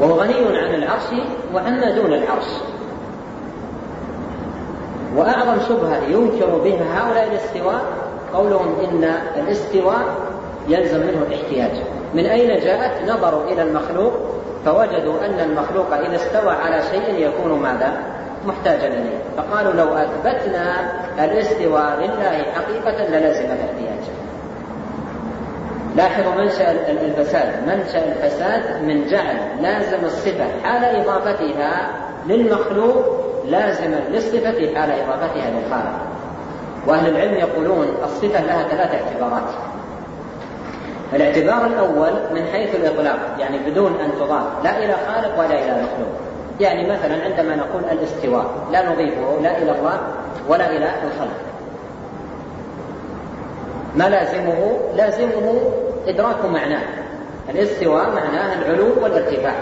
وهو 0.01 0.21
غني 0.21 0.59
عن 0.59 0.75
العرش 0.75 1.05
وعما 1.55 1.91
دون 1.91 2.13
العرش. 2.13 2.47
وأعظم 5.17 5.57
شبهة 5.69 5.99
ينكر 6.09 6.59
بها 6.65 6.99
هؤلاء 6.99 7.29
الاستواء 7.33 7.83
قولهم 8.35 8.75
إن 8.85 9.05
الاستواء 9.37 10.05
يلزم 10.69 11.01
منه 11.01 11.23
الاحتياج. 11.29 11.71
من 12.15 12.27
أين 12.27 12.61
جاءت؟ 12.61 13.11
نظروا 13.11 13.43
إلى 13.45 13.63
المخلوق 13.63 14.13
فوجدوا 14.65 15.27
أن 15.27 15.41
المخلوق 15.41 15.93
إذا 15.93 16.17
استوى 16.17 16.53
على 16.53 16.83
شيء 16.83 17.29
يكون 17.29 17.63
ماذا؟ 17.63 17.93
محتاجا 18.47 18.87
إليه. 18.87 19.19
فقالوا 19.37 19.73
لو 19.73 19.95
أثبتنا 19.95 20.93
الاستواء 21.19 21.97
لله 22.01 22.45
حقيقة 22.55 23.09
للزم 23.09 23.45
الاحتياج 23.45 24.05
لاحظوا 25.97 26.35
منشأ 26.35 26.71
الفساد. 26.91 27.67
منشأ 27.67 28.05
الفساد 28.05 28.83
من 28.83 29.07
جعل 29.07 29.37
لازم 29.61 30.05
الصفة 30.05 30.45
حال 30.63 30.85
إضافتها 30.85 31.91
للمخلوق 32.27 33.25
لازما 33.49 34.01
للصفة 34.11 34.75
حال 34.75 34.91
إضافتها 34.91 35.51
للخالق. 35.51 35.99
وأهل 36.87 37.17
العلم 37.17 37.35
يقولون 37.35 37.87
الصفة 38.05 38.41
لها 38.41 38.69
ثلاث 38.69 38.95
اعتبارات. 38.95 39.74
الاعتبار 41.15 41.67
الأول 41.67 42.13
من 42.35 42.47
حيث 42.53 42.75
الإطلاق 42.75 43.19
يعني 43.39 43.59
بدون 43.59 44.01
أن 44.01 44.11
تضاف 44.21 44.65
لا 44.65 44.79
إلى 44.79 44.95
خالق 45.09 45.39
ولا 45.39 45.65
إلى 45.65 45.73
مخلوق. 45.73 46.13
يعني 46.61 46.83
مثلا 46.83 47.25
عندما 47.25 47.57
نقول 47.57 47.83
الاستواء 47.93 48.47
لا 48.73 48.93
نضيفه 48.93 49.39
لا 49.43 49.59
إلى 49.59 49.79
الله 49.79 50.01
ولا 50.49 50.71
إلى 50.71 50.85
الخلق. 50.87 51.37
ما 53.97 54.09
لازمه؟ 54.09 54.79
لازمه 54.97 55.61
إدراك 56.07 56.45
معناه. 56.45 56.83
الاستواء 57.51 58.11
معناه 58.11 58.55
العلو 58.59 58.89
والارتفاع. 59.03 59.55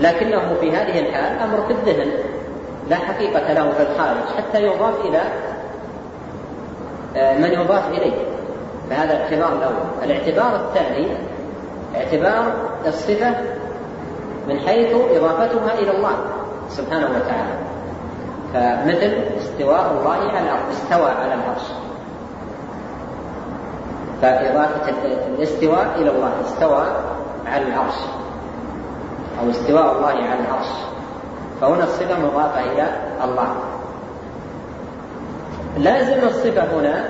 لكنه 0.00 0.54
في 0.60 0.72
هذه 0.72 1.00
الحال 1.00 1.38
أمر 1.38 1.62
في 1.66 1.72
الذهن 1.72 2.10
لا 2.90 2.96
حقيقة 2.96 3.52
له 3.52 3.70
في 3.70 3.82
الخارج 3.82 4.36
حتى 4.36 4.62
يضاف 4.62 4.94
إلى 5.04 5.22
آه، 7.16 7.38
من 7.38 7.52
يضاف 7.52 7.88
إليه. 7.88 8.29
فهذا 8.90 9.12
الاعتبار 9.12 9.52
الأول. 9.52 10.04
الاعتبار 10.04 10.56
الثاني 10.56 11.08
اعتبار 11.96 12.52
الصفة 12.86 13.34
من 14.48 14.58
حيث 14.58 14.94
إضافتها 14.94 15.78
إلى 15.78 15.90
الله 15.90 16.12
سبحانه 16.68 17.06
وتعالى. 17.06 17.54
فمثل 18.54 19.12
استواء 19.38 19.96
الله 19.98 20.14
على 20.14 20.40
الأرض 20.40 20.70
استوى 20.72 21.10
على 21.10 21.34
العرش. 21.34 21.62
فإضافة 24.22 24.92
الاستواء 25.28 25.94
إلى 25.96 26.10
الله 26.10 26.32
استوى 26.44 26.86
على 27.46 27.66
العرش. 27.66 27.94
أو 29.42 29.50
استواء 29.50 29.96
الله 29.96 30.06
على 30.08 30.40
العرش. 30.40 30.68
فهنا 31.60 31.84
الصفة 31.84 32.18
مضافة 32.18 32.60
إلى 32.60 32.86
الله. 33.24 33.54
لازم 35.78 36.28
الصفة 36.28 36.62
هنا 36.62 37.04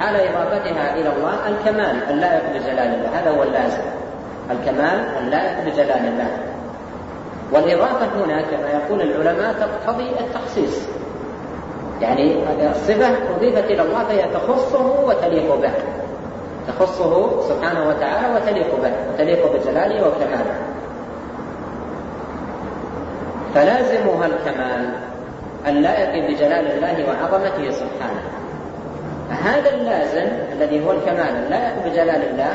حال 0.00 0.16
إضافتها 0.16 0.94
إلى 0.94 1.12
الله 1.16 1.48
الكمال 1.48 1.96
اللائق 2.10 2.42
بجلال 2.54 2.78
الله. 2.78 3.20
هذا 3.20 3.30
هو 3.30 3.42
اللازم. 3.42 3.82
الكمال 4.50 5.06
اللائق 5.20 5.64
بجلال 5.66 6.06
الله. 6.06 6.38
والإضافة 7.52 8.24
هنا 8.24 8.42
كما 8.42 8.68
يقول 8.70 9.00
العلماء 9.00 9.52
تقتضي 9.52 10.10
التخصيص. 10.20 10.88
يعني 12.00 12.44
الصفة 12.70 13.16
أضيفت 13.36 13.64
إلى 13.64 13.82
الله 13.82 14.04
فهي 14.04 14.24
تخصه 14.34 15.00
وتليق 15.00 15.54
به. 15.54 15.72
تخصه 16.68 17.40
سبحانه 17.48 17.88
وتعالى 17.88 18.34
وتليق 18.34 18.80
به 18.82 18.92
وتليق 19.14 19.52
بجلاله 19.52 20.08
وكماله. 20.08 20.56
فلازمها 23.54 24.26
الكمال 24.26 24.90
اللائق 25.66 26.30
بجلال 26.30 26.66
الله 26.66 27.08
وعظمته 27.08 27.70
سبحانه. 27.70 28.43
هذا 29.34 29.74
اللازم 29.74 30.28
الذي 30.52 30.86
هو 30.86 30.92
الكمال 30.92 31.44
اللائق 31.44 31.74
بجلال 31.84 32.30
الله 32.30 32.54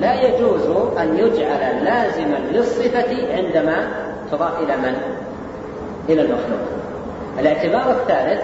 لا 0.00 0.14
يجوز 0.14 0.66
أن 0.98 1.18
يجعل 1.18 1.84
لازما 1.84 2.36
للصفة 2.52 3.36
عندما 3.36 3.88
تضاف 4.32 4.60
إلى 4.60 4.76
من؟ 4.76 4.96
إلى 6.08 6.20
المخلوق. 6.20 6.60
الاعتبار 7.38 7.90
الثالث 7.90 8.42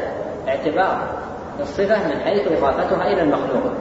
اعتبار 0.49 0.99
الصفة 1.61 2.09
من 2.09 2.21
حيث 2.25 2.53
إضافتها 2.59 3.13
إلى 3.13 3.23
المخلوق. 3.23 3.73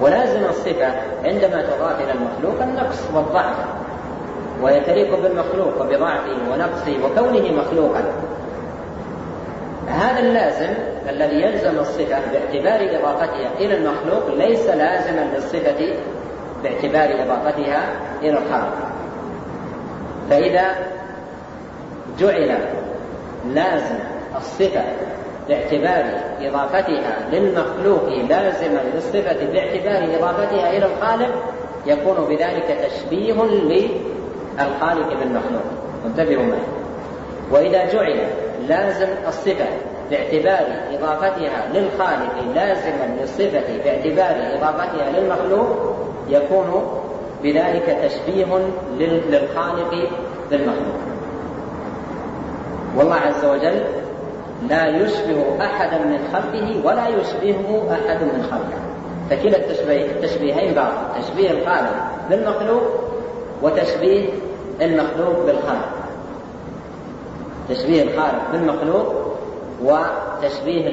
ولازم 0.00 0.44
الصفة 0.44 0.92
عندما 1.24 1.62
تضاف 1.62 2.00
إلى 2.00 2.12
المخلوق 2.12 2.62
النقص 2.62 3.02
والضعف. 3.14 3.56
ويتليق 4.62 5.22
بالمخلوق 5.22 5.80
وبضعفه 5.80 6.36
ونقصه 6.52 7.04
وكونه 7.04 7.52
مخلوقا. 7.52 8.02
هذا 9.88 10.18
اللازم 10.18 10.74
الذي 11.08 11.42
يلزم 11.42 11.78
الصفة 11.78 12.18
باعتبار 12.32 12.98
إضافتها 12.98 13.50
إلى 13.58 13.76
المخلوق 13.76 14.34
ليس 14.34 14.66
لازما 14.66 15.26
للصفة 15.34 15.94
باعتبار 16.62 17.22
إضافتها 17.22 17.82
إلى 18.22 18.30
الخالق 18.30 18.92
فإذا 20.30 20.64
جعل 22.18 22.58
لازم 23.48 23.98
الصفة 24.36 24.82
باعتبار 25.48 26.04
إضافتها 26.40 27.16
للمخلوق 27.32 28.08
لازما 28.08 28.80
للصفة 28.94 29.46
باعتبار 29.52 30.16
إضافتها 30.16 30.70
إلى 30.76 30.86
الخالق 30.86 31.34
يكون 31.86 32.16
بذلك 32.28 32.78
تشبيه 32.90 33.32
للخالق 33.42 35.08
بالمخلوق. 35.18 35.62
انتبهوا 36.06 36.42
معي. 36.42 36.58
وإذا 37.50 37.92
جعل 37.92 38.20
لازم 38.68 39.08
الصفة 39.28 39.66
باعتبار 40.10 40.66
إضافتها 40.92 41.68
للخالق 41.74 42.34
لازما 42.54 43.16
للصفة 43.20 43.78
باعتبار 43.84 44.56
إضافتها 44.56 45.10
للمخلوق 45.20 45.96
يكون 46.28 47.02
بذلك 47.42 47.98
تشبيه 48.04 48.46
للخالق 48.98 50.08
بالمخلوق. 50.50 50.96
والله 52.96 53.14
عز 53.14 53.44
وجل 53.44 53.84
لا 54.68 54.86
يشبه 54.86 55.64
أحدا 55.64 55.98
من 55.98 56.18
خلقه 56.32 56.80
ولا 56.84 57.08
يشبهه 57.08 57.92
أحد 57.92 58.22
من 58.22 58.46
خلقه. 58.50 58.82
فكلا 59.30 59.56
التشبيهين 59.56 60.74
باطل 60.74 61.22
تشبيه 61.22 61.50
الخالق 61.50 61.94
بالمخلوق 62.30 62.82
وتشبيه 63.62 64.28
المخلوق 64.80 65.46
بالخالق. 65.46 66.01
تشبيه 67.68 68.02
الخالق 68.02 68.42
بالمخلوق 68.52 69.14
وتشبيه 69.84 70.92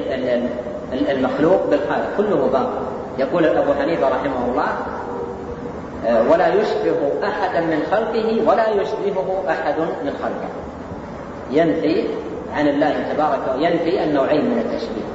المخلوق 1.09 1.65
بالخالق 1.69 2.17
كله 2.17 2.49
باطل. 2.53 2.89
يقول 3.17 3.45
أبو 3.45 3.73
حنيفة 3.73 4.09
رحمه 4.09 4.45
الله 4.51 4.67
آه، 6.07 6.31
ولا 6.31 6.47
يشبه 6.47 7.27
أحدا 7.27 7.61
من 7.61 7.83
خلقه 7.91 8.41
ولا 8.47 8.69
يشبهه 8.69 9.43
أحد 9.49 9.79
من 9.79 10.13
خلقه. 10.23 10.49
ينفي 11.51 12.07
عن 12.53 12.67
الله 12.67 13.13
تبارك 13.13 13.39
ينفي 13.59 14.03
النوعين 14.03 14.45
من 14.45 14.57
التشبيه. 14.57 15.09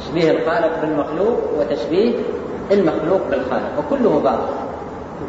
تشبيه 0.00 0.30
الخالق 0.30 0.80
بالمخلوق 0.80 1.38
وتشبيه 1.58 2.14
المخلوق 2.72 3.20
بالخالق 3.30 3.72
وكله 3.78 4.20
باطل. 4.24 4.54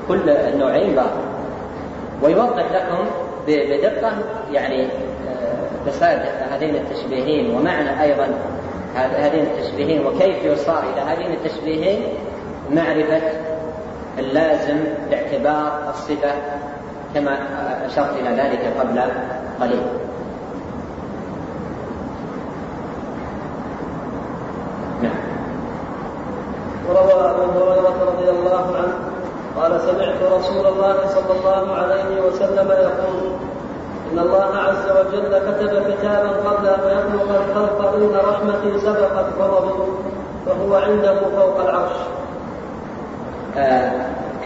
كل 0.07 0.29
النوعين 0.29 0.95
باطل. 0.95 1.27
ويوضح 2.23 2.65
لكم 2.71 3.05
بدقة 3.47 4.11
يعني 4.51 4.87
فساد 5.87 6.21
هذين 6.51 6.75
التشبيهين 6.75 7.55
ومعنى 7.55 8.03
أيضا 8.03 8.27
هذين 8.95 9.45
التشبيهين 9.45 10.05
وكيف 10.05 10.43
يصار 10.43 10.83
إلى 10.93 11.01
هذين 11.01 11.31
التشبيهين؟ 11.31 12.03
معرفة 12.71 13.21
اللازم 14.19 14.77
باعتبار 15.09 15.89
الصفة 15.89 16.31
كما 17.13 17.37
أشرت 17.85 18.19
إلى 18.19 18.29
ذلك 18.29 18.73
قبل 18.79 19.01
قليل. 19.61 19.81
وروى 26.89 27.29
أبو 27.29 27.41
هريرة 27.41 28.13
رضي 28.13 28.29
الله 28.29 28.77
عنه 28.77 28.93
قال 29.57 29.81
سمعت 29.81 30.31
رسول 30.31 30.65
الله 30.65 30.95
صلى 31.07 31.39
الله 31.39 31.75
عليه 31.75 32.21
وسلم 32.21 32.71
يقول 32.71 33.46
إن 34.11 34.19
الله 34.19 34.57
عز 34.57 34.91
وجل 34.91 35.37
كتب 35.37 35.91
كتابا 35.91 36.29
قبل 36.29 36.67
أن 36.67 37.15
يخلق 37.15 37.31
الخلق 37.31 37.93
ان 37.95 38.15
رحمتي 38.29 38.79
سبقت 38.79 39.25
غضبي 39.39 39.91
فهو 40.45 40.75
عنده 40.75 41.19
فوق 41.35 41.61
العرش. 41.61 41.95
آه 43.57 43.91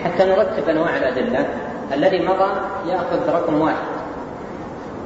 حتى 0.03 0.25
نرتب 0.25 0.69
أنواع 0.69 0.97
الأدلة. 0.97 1.45
الذي 1.93 2.27
مضى 2.27 2.51
يأخذ 2.87 3.29
رقم 3.33 3.61
واحد. 3.61 3.87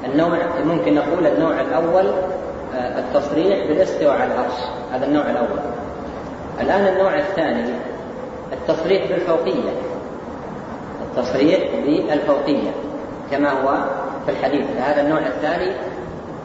النوع 0.05 0.37
ممكن 0.65 0.95
نقول 0.95 1.27
النوع 1.27 1.61
الأول 1.61 2.05
آه 2.75 2.99
التصريح 2.99 3.67
بالاستواء 3.67 4.13
على 4.13 4.33
العرش. 4.33 4.59
هذا 4.93 5.05
النوع 5.05 5.23
الأول. 5.29 5.59
الآن 6.61 6.93
النوع 6.93 7.15
الثاني 7.15 7.69
التصريح 8.53 9.11
بالفوقية. 9.11 9.71
التصريح 11.01 11.59
بالفوقية 11.85 12.71
كما 13.31 13.49
هو 13.49 13.77
في 14.25 14.31
الحديث. 14.31 14.65
هذا 14.79 15.01
النوع 15.01 15.19
الثاني 15.19 15.71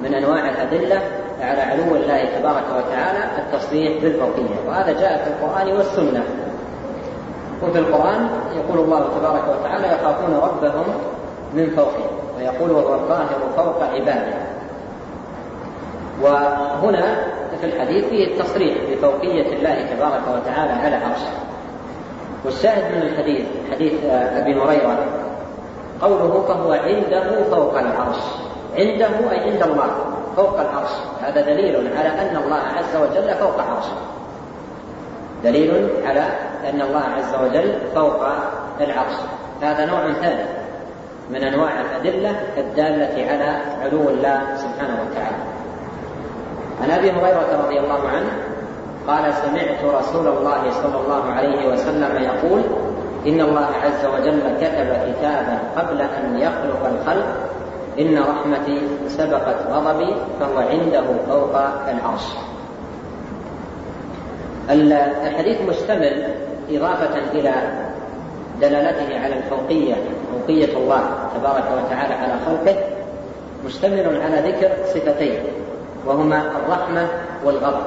من 0.02 0.14
أنواع 0.14 0.48
الأدلة 0.48 1.00
على 1.40 1.60
علو 1.60 1.96
الله 1.96 2.24
تبارك 2.24 2.64
وتعالى 2.76 3.18
التصريح 3.38 4.02
بالفوقية. 4.02 4.68
وهذا 4.68 4.92
جاء 4.92 5.24
في 5.24 5.30
القرآن 5.30 5.76
والسنة. 5.76 6.24
وفي 7.62 7.78
القرآن 7.78 8.28
يقول 8.56 8.78
الله 8.78 9.08
تبارك 9.18 9.42
وتعالى 9.48 9.86
يخافون 9.86 10.34
ربهم 10.34 10.84
من 11.54 11.70
فوقهم. 11.70 12.10
ويقول 12.38 12.70
وهو 12.70 12.94
القاهر 12.94 13.38
فوق 13.56 13.82
عباده. 13.82 14.34
وهنا 16.22 17.16
في 17.60 17.66
الحديث 17.66 18.04
فيه 18.04 18.26
التصريح 18.26 18.76
بفوقية 18.90 19.56
الله 19.56 19.86
تبارك 19.96 20.22
وتعالى 20.28 20.72
على 20.72 20.96
عرشه. 20.96 21.32
والشاهد 22.44 22.96
من 22.96 23.02
الحديث 23.02 23.46
حديث 23.72 23.92
أبي 24.10 24.54
هريرة 24.54 24.98
قوله 26.02 26.44
فهو 26.48 26.72
عنده 26.72 27.44
فوق 27.50 27.78
العرش. 27.78 28.22
عنده 28.78 29.30
أي 29.30 29.50
عند 29.50 29.62
الله. 29.62 29.90
فوق 30.36 30.60
العرش. 30.60 30.90
هذا 31.22 31.40
دليل 31.40 31.98
على 31.98 32.08
أن 32.08 32.36
الله 32.36 32.56
عز 32.56 32.96
وجل 32.96 33.34
فوق 33.34 33.60
عرشه 33.60 33.96
دليل 35.44 35.88
على 36.06 36.24
أن 36.70 36.80
الله 36.80 37.02
عز 37.02 37.34
وجل 37.44 37.78
فوق 37.94 38.22
العرش. 38.80 39.16
هذا 39.62 39.86
نوع 39.86 40.12
ثاني 40.12 40.44
من 41.30 41.42
أنواع 41.42 41.80
الأدلة 41.80 42.40
الدالة 42.58 43.30
على 43.30 43.58
علو 43.82 44.08
الله 44.08 44.42
سبحانه 44.56 44.96
وتعالى. 45.02 45.36
عن 46.82 46.90
أبي 46.90 47.10
هريرة 47.10 47.64
رضي 47.64 47.78
الله 47.78 48.08
عنه 48.08 48.32
قال 49.08 49.34
سمعت 49.34 49.84
رسول 49.84 50.28
الله 50.28 50.70
صلى 50.70 50.96
الله 51.04 51.32
عليه 51.32 51.72
وسلم 51.72 52.22
يقول 52.22 52.62
إن 53.26 53.40
الله 53.40 53.66
عز 53.84 54.04
وجل 54.06 54.40
كتب 54.60 54.88
كتابا 55.06 55.58
قبل 55.76 56.00
أن 56.00 56.38
يخلق 56.38 56.86
الخلق. 56.86 57.26
إن 57.98 58.18
رحمتي 58.18 58.80
سبقت 59.08 59.56
غضبي 59.70 60.14
فهو 60.40 60.58
عنده 60.58 61.04
فوق 61.28 61.56
العرش. 61.88 62.26
الحديث 65.26 65.60
مشتمل 65.68 66.34
إضافة 66.70 67.18
إلى 67.32 67.52
دلالته 68.60 69.20
على 69.20 69.34
الفوقية 69.36 69.94
فوقية 70.32 70.76
الله 70.76 71.00
تبارك 71.34 71.64
وتعالى 71.64 72.14
على 72.14 72.32
خلقه 72.46 72.76
مشتمل 73.66 74.20
على 74.22 74.50
ذكر 74.50 74.70
صفتين 74.86 75.38
وهما 76.06 76.42
الرحمة 76.56 77.08
والغضب. 77.44 77.86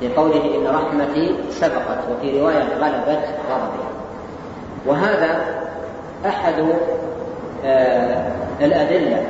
في 0.00 0.14
قوله 0.14 0.44
إن 0.56 0.74
رحمتي 0.74 1.36
سبقت 1.50 1.98
وفي 2.10 2.40
رواية 2.40 2.64
غلبت 2.80 3.24
غضبي. 3.50 3.84
وهذا 4.86 5.59
أحد 6.26 6.54
آه 7.64 8.32
الأدلة 8.60 9.22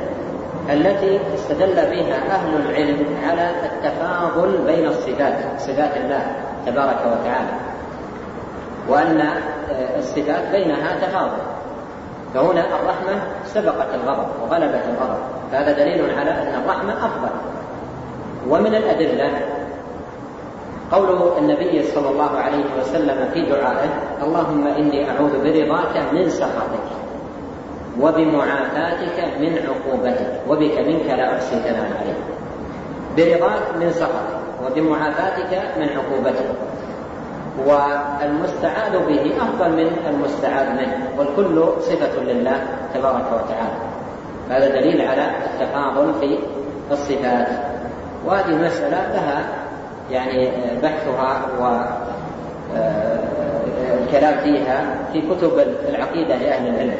التي 0.69 1.19
استدل 1.35 1.75
بها 1.75 2.15
أهل 2.31 2.55
العلم 2.55 3.05
على 3.29 3.49
التفاضل 3.63 4.57
بين 4.67 4.87
الصفات 4.87 5.33
صفات 5.57 5.97
الله 5.97 6.25
تبارك 6.65 6.99
وتعالى 7.05 7.51
وأن 8.89 9.21
آه، 9.21 9.99
الصفات 9.99 10.51
بينها 10.51 10.95
تفاضل. 11.01 11.41
فهنا 12.33 12.61
الرحمة 12.61 13.21
سبقت 13.45 13.87
الغضب 13.93 14.27
وغلبت 14.43 14.81
الغضب 14.89 15.19
فهذا 15.51 15.71
دليل 15.71 16.19
على 16.19 16.31
أن 16.31 16.61
الرحمة 16.63 16.93
أفضل. 16.93 17.29
ومن 18.49 18.75
الأدلة 18.75 19.31
قول 20.91 21.37
النبي 21.37 21.83
صلى 21.83 22.09
الله 22.09 22.31
عليه 22.39 22.65
وسلم 22.79 23.29
في 23.33 23.41
دعائه 23.41 23.89
اللهم 24.23 24.67
إني 24.67 25.11
أعوذ 25.11 25.33
برضاك 25.43 26.13
من 26.13 26.29
سخطك 26.29 26.87
وبمعافاتك 27.99 29.17
من 29.39 29.59
عقوبتك 29.67 30.41
وبك 30.49 30.77
منك 30.87 31.05
لا 31.07 31.35
أحصي 31.35 31.55
ثناء 31.55 31.91
عليك. 31.99 32.21
برضاك 33.17 33.61
من 33.79 33.91
سخطك 33.91 34.41
وبمعافاتك 34.65 35.61
من 35.77 35.89
عقوبتك. 35.89 36.49
والمستعاذ 37.67 38.91
به 39.07 39.33
أفضل 39.41 39.69
من 39.69 39.97
المستعاذ 40.09 40.69
منه 40.69 41.07
والكل 41.17 41.81
صفة 41.81 42.23
لله 42.23 42.63
تبارك 42.93 43.25
وتعالى. 43.33 43.77
هذا 44.49 44.79
دليل 44.79 45.01
على 45.01 45.25
التفاضل 45.45 46.13
في 46.19 46.39
الصفات. 46.91 47.47
وهذه 48.25 48.49
المسألة 48.49 49.13
لها 49.13 49.60
يعني 50.11 50.51
بحثها 50.83 51.41
والكلام 53.99 54.39
فيها 54.43 54.83
في 55.13 55.21
كتب 55.21 55.51
العقيدة 55.89 56.35
لأهل 56.35 56.67
العلم. 56.67 56.95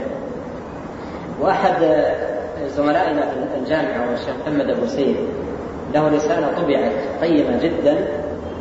وأحد 1.42 1.76
زملائنا 2.68 3.22
في 3.22 3.60
الجامعة 3.62 4.10
والشيخ 4.10 4.36
محمد 4.46 4.70
أبو 4.70 4.86
سيد 4.86 5.16
له 5.94 6.08
رسالة 6.08 6.48
طبعت 6.62 6.92
قيمة 7.22 7.58
جدا 7.64 7.98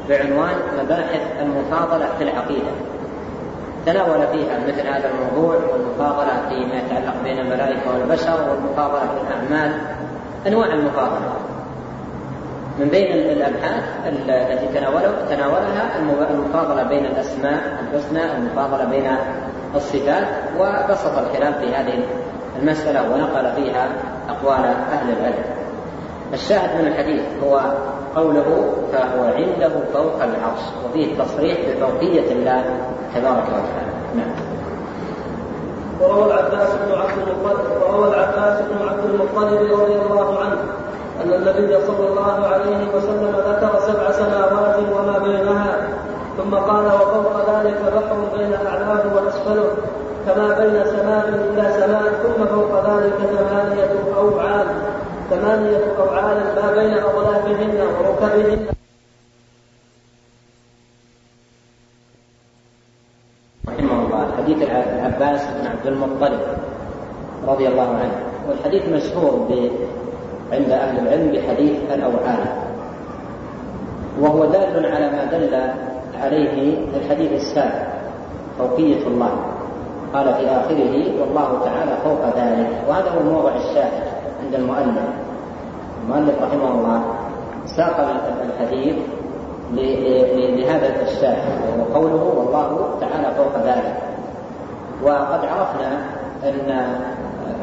بعنوان 0.09 0.55
مباحث 0.85 1.21
المفاضلة 1.43 2.07
في 2.19 2.25
العقيدة. 2.25 2.71
تناول 3.87 4.27
فيها 4.33 4.59
مثل 4.69 4.87
هذا 4.87 5.11
الموضوع 5.11 5.55
والمفاضلة 5.55 6.49
فيما 6.49 6.75
يتعلق 6.75 7.15
بين 7.25 7.39
الملائكة 7.39 7.95
والبشر 7.95 8.51
والمفاضلة 8.51 9.01
في 9.01 9.21
الأعمال 9.29 9.81
أنواع 10.47 10.67
المفاضلة. 10.67 11.33
من 12.81 12.89
بين 12.89 13.13
الأبحاث 13.13 13.85
التي 14.07 14.67
تناولها 15.31 15.99
المفاضلة 16.31 16.83
بين 16.83 17.07
الأسماء 17.07 17.61
الحسنى 17.83 18.37
المفاضلة 18.37 18.85
بين 18.85 19.17
الصفات 19.75 20.27
وبسط 20.59 21.19
الكلام 21.19 21.53
في 21.53 21.75
هذه 21.75 22.03
المسألة 22.63 23.03
ونقل 23.03 23.53
فيها 23.57 23.89
أقوال 24.29 24.65
أهل 24.93 25.11
العلم. 25.19 25.45
الشاهد 26.33 26.81
من 26.81 26.87
الحديث 26.87 27.23
هو 27.43 27.61
قوله 28.17 28.75
فهو 28.93 29.25
عنده 29.25 29.71
فوق 29.93 30.23
العرش 30.23 30.61
وفيه 30.85 31.19
تصريح 31.19 31.59
بفوقية 31.69 32.33
الله 32.33 32.65
تبارك 33.15 33.45
وتعالى. 33.45 33.93
نعم. 34.17 34.31
وروى 36.01 36.25
العباس 36.25 36.69
بن 36.69 36.93
عبد 36.93 37.29
المطلب 37.29 37.83
وروى 37.83 38.09
العباس 38.09 38.61
بن 38.61 38.89
عبد 38.89 39.05
المطلب 39.05 39.81
رضي 39.81 39.95
الله 39.95 40.39
عنه. 40.41 40.80
أن 41.21 41.33
النبي 41.33 41.87
صلى 41.87 42.09
الله 42.09 42.47
عليه 42.47 42.81
وسلم 42.95 43.35
ذكر 43.49 43.81
سبع 43.81 44.11
سماوات 44.13 44.79
وما 44.79 45.19
بينها 45.19 45.89
ثم 46.37 46.55
قال 46.55 46.87
وفوق 46.87 47.35
ذلك 47.51 47.81
بحر 47.97 48.37
بين 48.37 48.55
أعلاه 48.55 49.15
وأسفله 49.15 49.71
كما 50.27 50.49
بين 50.59 50.85
سماء 50.85 51.29
إلى 51.29 51.73
سماء 51.81 52.05
ثم 52.23 52.47
فوق 52.47 52.73
ذلك 52.91 53.15
ثمانية 53.15 53.93
أوعال 54.17 54.67
ثمانية 55.31 55.85
أوعال 55.99 56.37
ما 56.57 56.73
بين 56.75 56.95
أظلافهن 56.95 57.81
وركبهن. 57.81 58.67
رحمه 63.69 64.07
الله 64.07 64.33
حديث 64.37 64.59
العباس 64.63 65.41
بن 65.45 65.67
عبد 65.67 65.87
المطلب 65.87 66.41
رضي 67.47 67.69
الله 67.69 67.97
عنه. 68.03 68.17
والحديث 68.49 68.89
مشهور 68.89 69.49
عند 70.53 70.71
أهل 70.71 70.99
العلم 70.99 71.33
بحديث 71.33 71.77
الأوعال 71.95 72.45
وهو 74.21 74.45
دال 74.45 74.87
على 74.87 75.11
ما 75.11 75.25
دل 75.25 75.55
عليه 76.23 76.79
الحديث 76.97 77.33
السابق 77.33 77.91
فوقية 78.59 79.07
الله. 79.07 79.31
قال 80.15 80.35
في 80.35 80.47
آخره 80.47 81.21
والله 81.21 81.61
تعالى 81.65 81.93
فوق 82.05 82.25
ذلك. 82.37 82.69
وهذا 82.89 83.11
هو 83.11 83.33
موضع 83.33 83.51
الشاهد 83.57 84.03
عند 84.45 84.55
المؤلف. 84.55 85.09
المؤلف 86.05 86.43
رحمه 86.43 86.71
الله 86.75 87.03
ساق 87.67 88.23
الحديث 88.43 88.97
لهذا 90.57 91.03
الشاهد 91.03 91.59
وهو 91.69 92.01
قوله 92.01 92.35
والله 92.37 92.89
تعالى 93.01 93.35
فوق 93.37 93.65
ذلك. 93.67 93.97
وقد 95.03 95.41
عرفنا 95.45 96.01
أن 96.45 96.99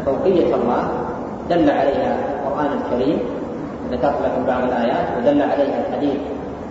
فوقية 0.06 0.56
الله 0.56 1.07
دل 1.50 1.70
عليها 1.70 2.18
القرآن 2.34 2.70
الكريم 2.78 3.20
ذكرت 3.92 4.16
لكم 4.26 4.46
بعض 4.48 4.64
الآيات 4.64 5.08
ودل 5.18 5.42
عليها 5.42 5.88
الحديث 5.88 6.20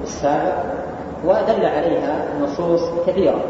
السابق 0.03 0.55
ودل 1.24 1.66
عليها 1.66 2.24
نصوص 2.43 2.83
كثيرة 3.07 3.41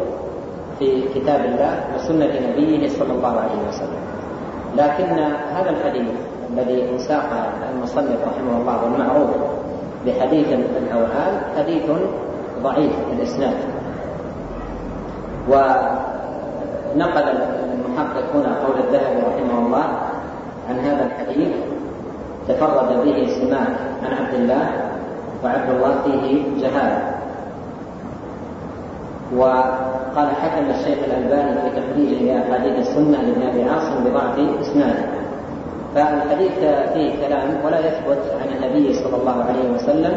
في 0.79 1.03
كتاب 1.15 1.45
الله 1.45 1.85
وسنة 1.95 2.31
نبيه 2.51 2.89
صلى 2.89 3.13
الله 3.13 3.41
عليه 3.41 3.69
وسلم. 3.69 4.03
لكن 4.77 5.19
هذا 5.57 5.71
الحديث 5.71 6.11
الذي 6.53 6.99
ساق 6.99 7.53
المصنف 7.75 8.19
رحمه 8.27 8.61
الله 8.61 8.85
والمعروف 8.85 9.31
بحديث 10.07 10.49
الأوهام 10.53 11.41
حديث 11.59 11.91
ضعيف 12.63 12.93
الإسناد. 13.13 13.57
ونقل 15.49 17.25
المحقق 17.97 18.25
هنا 18.35 18.57
قول 18.67 18.77
الذهبي 18.79 19.21
رحمه 19.21 19.67
الله 19.67 20.06
عن 20.69 20.79
هذا 20.79 21.07
الحديث 21.07 21.49
تفرد 22.49 23.05
به 23.05 23.29
سماك 23.41 23.77
عن 24.03 24.13
عبد 24.25 24.35
الله 24.35 24.71
وعبد 25.45 25.71
الله 25.71 25.95
فيه 26.05 26.43
جهاله 26.63 27.17
وقال 29.37 30.29
حكم 30.43 30.71
الشيخ 30.71 30.99
الألباني 31.05 31.61
في 31.61 31.81
تخريجه 31.81 32.23
لأحاديث 32.25 32.89
السنة 32.89 33.23
لابن 33.23 33.43
أبي 33.43 33.63
عاصم 33.63 34.05
بضعف 34.05 34.39
إسناده. 34.61 35.05
فالحديث 35.95 36.59
فيه 36.95 37.27
كلام 37.27 37.49
ولا 37.65 37.79
يثبت 37.79 38.19
عن 38.41 38.49
النبي 38.57 38.95
صلى 38.95 39.17
الله 39.17 39.45
عليه 39.45 39.71
وسلم 39.75 40.15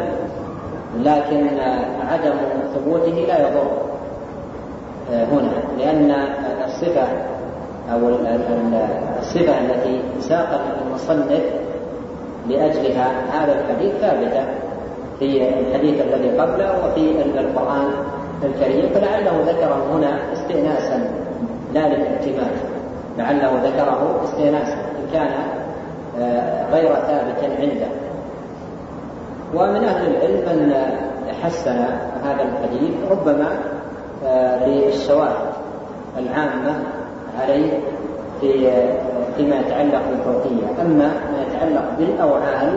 لكن 0.98 1.48
عدم 2.10 2.34
ثبوته 2.74 3.24
لا 3.28 3.48
يضر. 3.48 3.70
هنا 5.10 5.52
لأن 5.78 6.10
الصفة 6.64 7.06
أو 7.92 7.98
الصفة 9.18 9.58
التي 9.60 10.00
ساق 10.20 10.60
المصنف 10.86 11.42
لأجلها 12.48 13.12
هذا 13.32 13.60
الحديث 13.60 13.92
ثابتة 14.00 14.44
في 15.18 15.48
الحديث 15.48 16.00
الذي 16.00 16.38
قبله 16.38 16.86
وفي 16.86 17.22
القرآن 17.40 17.88
الكريم 18.44 18.88
فلعله 18.94 19.32
ذكره 19.46 19.86
هنا 19.92 20.32
استئناسا. 20.32 21.10
لا 21.74 21.88
للاعتماد 21.88 22.50
لعله 23.18 23.52
ذكره 23.64 24.20
استئناسا. 24.24 24.74
إن 24.74 25.12
كان 25.12 25.30
آه، 26.20 26.70
غير 26.72 26.94
ثابت 26.94 27.60
عنده. 27.60 27.86
ومن 29.54 29.84
أهل 29.84 30.06
العلم 30.06 30.58
من 30.58 30.74
حسن 31.42 31.76
هذا 32.24 32.42
الحديث 32.42 32.90
ربما 33.10 33.48
آه، 34.26 34.66
للشواهد 34.66 35.50
العامة 36.18 36.74
عليه 37.42 37.70
في 38.40 38.70
فيما 39.36 39.56
يتعلق 39.56 40.02
بالفوقية. 40.10 40.82
أما 40.82 41.08
ما 41.08 41.38
يتعلق 41.46 41.84
بالأوعال 41.98 42.70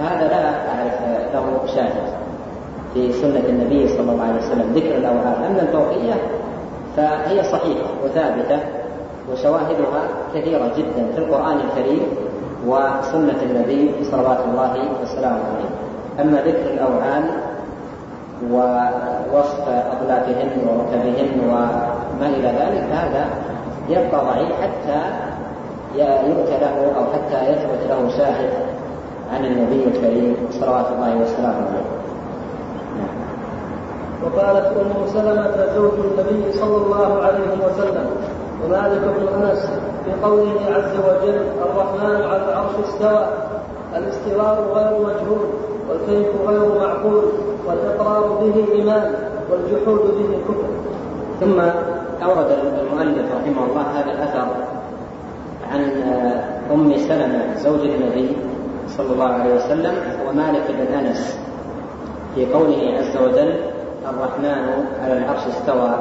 هذا 0.00 0.28
لا 0.28 0.44
أعرف 0.48 1.00
له 1.34 1.74
شاهد 1.74 2.12
في 2.94 3.12
سنة 3.12 3.44
النبي 3.48 3.88
صلى 3.88 4.12
الله 4.12 4.24
عليه 4.24 4.38
وسلم 4.38 4.72
ذكر 4.74 4.96
الأوهام 4.96 5.42
أما 5.50 5.62
الفوقية 5.62 6.14
فهي 6.96 7.42
صحيحة 7.42 7.90
وثابتة 8.04 8.58
وشواهدها 9.32 10.02
كثيرة 10.34 10.72
جدا 10.76 11.06
في 11.14 11.18
القرآن 11.18 11.56
الكريم 11.60 12.02
وسنة 12.66 13.42
النبي 13.42 13.90
صلوات 14.10 14.38
الله 14.48 14.74
وسلامه 15.02 15.40
عليه. 15.54 15.70
أما 16.20 16.40
ذكر 16.40 16.70
الأوهام 16.74 17.24
ووصف 18.50 19.68
أطلافهن 19.68 20.50
وركبهن 20.68 21.40
وما 21.48 22.26
إلى 22.26 22.48
ذلك 22.48 22.84
هذا 22.92 23.26
يبقى 23.88 24.24
ضعيف 24.24 24.52
حتى 24.62 25.00
يؤتى 25.98 26.58
له 26.60 26.92
أو 26.96 27.04
حتى 27.12 27.50
يثبت 27.50 27.80
له 27.90 28.08
شاهد 28.18 28.50
عن 29.32 29.44
النبي 29.44 29.84
الكريم 29.84 30.36
صلوات 30.50 30.86
الله 30.92 31.16
وسلامه 31.16 31.66
عليه. 31.68 31.92
وقالت 34.24 34.66
أم 34.66 35.06
سلمة 35.06 35.74
زوج 35.74 35.92
النبي 35.98 36.52
صلى 36.52 36.76
الله 36.76 37.22
عليه 37.22 37.66
وسلم 37.66 38.06
ومالك 38.64 39.00
بن 39.00 39.42
أنس 39.42 39.70
في 40.04 40.12
قوله 40.24 40.60
عز 40.70 40.96
وجل 40.96 41.42
الرحمن 41.62 42.22
على 42.22 42.42
العرش 42.48 42.74
استوى 42.88 43.26
الاستواء 43.96 44.64
غير 44.74 44.92
مجهول 45.00 45.46
والكيف 45.90 46.28
غير 46.46 46.64
معقول 46.80 47.24
والإقرار 47.66 48.24
به 48.40 48.64
إيمان 48.72 49.14
والجحود 49.50 50.00
به 50.00 50.38
كفر. 50.48 50.68
ثم 51.40 51.60
اورد 52.24 52.46
المؤلف 52.80 53.26
رحمه 53.34 53.64
الله 53.70 53.82
هذا 53.82 54.12
الأثر 54.12 54.46
عن 55.72 55.80
أم 56.72 56.96
سلمة 56.96 57.56
زوج 57.56 57.80
النبي 57.80 58.36
صلى 58.88 59.12
الله 59.12 59.24
عليه 59.28 59.54
وسلم 59.54 59.94
ومالك 60.28 60.62
بن 60.68 60.94
أنس 60.94 61.38
في 62.34 62.46
قوله 62.46 62.98
عز 62.98 63.16
وجل 63.16 63.54
الرحمن 64.08 64.84
على 65.04 65.18
العرش 65.18 65.46
استوى 65.46 65.94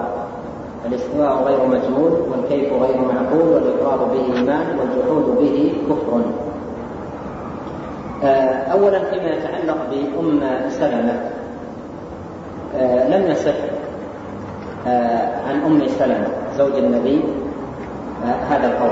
الاستواء 0.86 1.44
غير 1.44 1.66
مجهول 1.68 2.12
والكيف 2.12 2.74
غير 2.74 2.98
معقول 2.98 3.48
والإقرار 3.48 4.04
به 4.04 4.36
إيمان 4.36 4.66
والجحود 4.80 5.38
به 5.40 5.74
كفر. 5.90 6.22
آه، 8.24 8.72
أولا 8.72 9.00
فيما 9.00 9.30
يتعلق 9.30 9.78
بأم 9.92 10.42
سلمة 10.70 11.20
آه، 12.76 13.08
لم 13.08 13.32
يصح 13.32 13.48
آه، 13.50 13.71
عن 15.48 15.62
أم 15.66 15.88
سلمة 15.88 16.28
زوج 16.58 16.76
النبي 16.76 17.24
هذا 18.50 18.68
القول. 18.68 18.92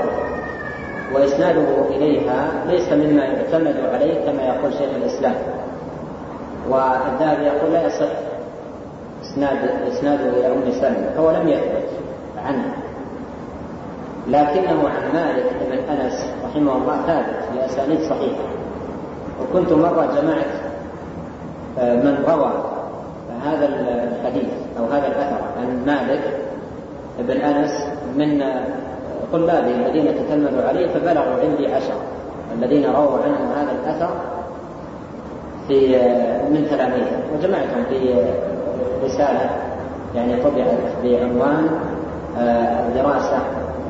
وإسناده 1.14 1.88
إليها 1.88 2.48
ليس 2.66 2.92
مما 2.92 3.22
يعتمد 3.24 3.76
عليه 3.92 4.26
كما 4.26 4.42
يقول 4.42 4.72
شيخ 4.72 4.88
الإسلام. 4.96 5.34
والذهبي 6.68 7.44
يقول 7.44 7.72
لا 7.72 7.86
يصح. 7.86 8.06
إسناد 9.22 9.58
إسناده 9.92 10.28
إلى 10.28 10.46
أم 10.46 10.72
سلمة 10.80 11.10
فهو 11.16 11.30
لم 11.30 11.48
يثبت 11.48 11.88
عنه. 12.44 12.74
لكنه 14.28 14.88
عن 14.88 15.14
مالك 15.14 15.52
بن 15.70 15.78
أنس 15.94 16.26
رحمه 16.44 16.76
الله 16.76 16.96
ثابت 17.06 17.36
بأسانيد 17.54 18.00
صحيحة. 18.00 18.42
وكنت 19.42 19.72
مرة 19.72 20.20
جمعت 20.20 20.46
آه، 21.78 21.94
من 21.94 22.24
روى 22.28 22.52
هذا 23.44 23.66
الحديث. 23.66 24.50
أو 24.80 24.86
هذا 24.86 25.06
الأثر 25.06 25.40
عن 25.60 25.86
مالك 25.86 26.20
بن 27.18 27.40
أنس 27.40 27.86
من 28.16 28.42
طلابه 29.32 29.86
الذين 29.86 30.14
تتلمذوا 30.14 30.62
عليه 30.68 30.88
فبلغوا 30.88 31.40
عندي 31.42 31.66
عشرة 31.66 32.00
الذين 32.58 32.86
رووا 32.86 33.18
عنه 33.24 33.52
هذا 33.56 33.72
الأثر 33.84 34.10
في 35.68 35.88
من 36.50 36.66
تلاميذه 36.70 37.22
وجمعتهم 37.34 37.84
في 37.88 38.14
رسالة 39.04 39.50
يعني 40.14 40.42
طبعت 40.42 40.76
بعنوان 41.04 41.68
آه، 42.38 42.88
دراسة 42.94 43.38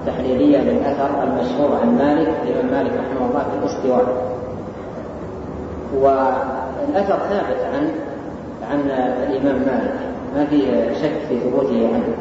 تحليلية 0.07 0.59
للأثر 0.59 1.23
المشهور 1.23 1.79
عن 1.83 1.99
مالك 1.99 2.29
الإمام 2.43 2.67
مالك 2.71 2.93
رحمه 2.93 3.31
الله 3.31 3.43
في 3.43 3.59
الاستواء. 3.59 4.31
والأثر 5.95 7.19
ثابت 7.31 7.61
عن 7.75 7.91
عن 8.71 8.91
الإمام 9.31 9.57
مالك. 9.57 10.10
ما 10.37 10.45
في 10.45 10.61
شك 11.03 11.13
في 11.29 11.41
ثبوته 11.41 11.89
عنه 11.95 12.15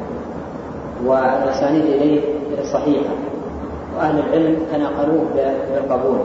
والأسانيد 1.05 1.85
إليه 1.85 2.21
صحيحة 2.63 3.13
وأهل 3.97 4.19
العلم 4.19 4.57
تناقلوه 4.73 5.25
بالقبول. 5.35 6.19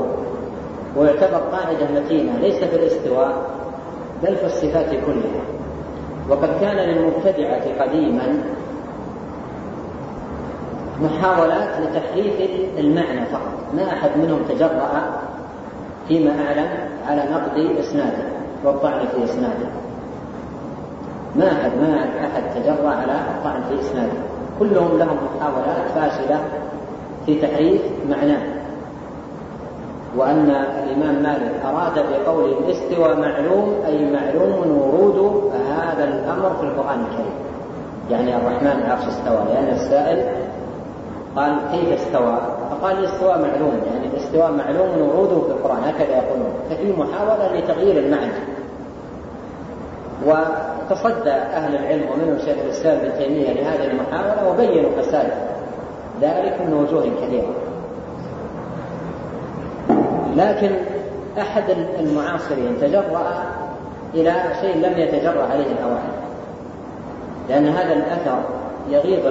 ويعتبر 0.96 1.36
قاعدة 1.36 2.00
متينة 2.00 2.38
ليس 2.40 2.64
في 2.64 2.76
الاستواء 2.76 3.50
بل 4.22 4.36
في 4.36 4.46
الصفات 4.46 4.90
كلها. 4.90 5.42
وقد 6.30 6.48
كان 6.60 6.76
للمبتدعة 6.76 7.82
قديما 7.82 8.42
محاولات 11.02 11.68
لتحريف 11.80 12.50
المعنى 12.78 13.26
فقط. 13.26 13.74
ما 13.76 13.92
أحد 13.92 14.10
منهم 14.18 14.38
تجرأ 14.48 15.20
فيما 16.08 16.30
أعلم 16.30 16.68
على 17.06 17.22
نقد 17.32 17.76
إسناده 17.80 18.24
والطعن 18.64 19.06
في 19.06 19.24
إسناده. 19.24 19.66
ما 21.36 21.52
أحد 21.52 21.70
ما 21.80 22.04
أحد 22.26 22.42
تجرأ 22.54 22.88
على 22.88 23.12
الطعن 23.12 23.62
في 23.68 23.80
إسناده 23.80 24.12
كلهم 24.58 24.98
لهم 24.98 25.18
محاولات 25.36 25.90
فاشلة 25.94 26.40
في 27.26 27.40
تحريف 27.40 27.82
معناه. 28.10 28.42
وأن 30.16 30.50
الإمام 30.84 31.22
مالك 31.22 31.52
أراد 31.64 31.92
بقول 31.94 32.50
الاستوى 32.50 33.14
معلوم 33.14 33.74
أي 33.86 34.12
معلوم 34.12 34.78
ورود 34.78 35.50
هذا 35.70 36.04
الأمر 36.04 36.56
في 36.60 36.62
القرآن 36.62 36.98
الكريم. 37.00 37.34
يعني 38.10 38.36
الرحمن 38.36 38.82
العرش 38.86 39.04
استوى 39.08 39.44
لأن 39.54 39.68
السائل 39.74 40.26
قال 41.36 41.56
كيف 41.72 42.00
استوى؟ 42.00 42.38
فقال 42.70 42.98
الاستواء 42.98 43.38
معلوم 43.38 43.80
يعني 43.92 44.06
الاستواء 44.06 44.52
معلوم 44.52 45.08
وروده 45.08 45.40
في 45.40 45.50
القرآن. 45.50 45.84
هكذا 45.84 46.16
يقولون. 46.16 46.52
ففي 46.70 46.92
محاولة 46.92 47.58
لتغيير 47.58 47.98
المعنى. 48.04 48.32
وتصدى 50.90 51.30
أهل 51.30 51.74
العلم 51.74 52.10
ومنهم 52.10 52.38
شيخ 52.38 52.56
الإسلام 52.64 52.98
ابن 52.98 53.18
تيمية 53.18 53.52
لهذه 53.52 53.84
المحاولة 53.84 54.48
وبينوا 54.48 54.90
فساد 55.00 55.28
ذلك 56.20 56.60
من 56.66 56.72
وجوه 56.72 57.02
كثيرة 57.22 57.54
لكن 60.36 60.70
أحد 61.38 61.64
المعاصرين 62.00 62.76
تجرأ 62.80 63.44
إلى 64.14 64.34
شيء 64.60 64.76
لم 64.76 64.98
يتجرأ 64.98 65.42
عليه 65.42 65.66
الأوائل. 65.72 66.14
لأن 67.48 67.68
هذا 67.68 67.92
الأثر 67.92 68.38
يغيظ 68.90 69.26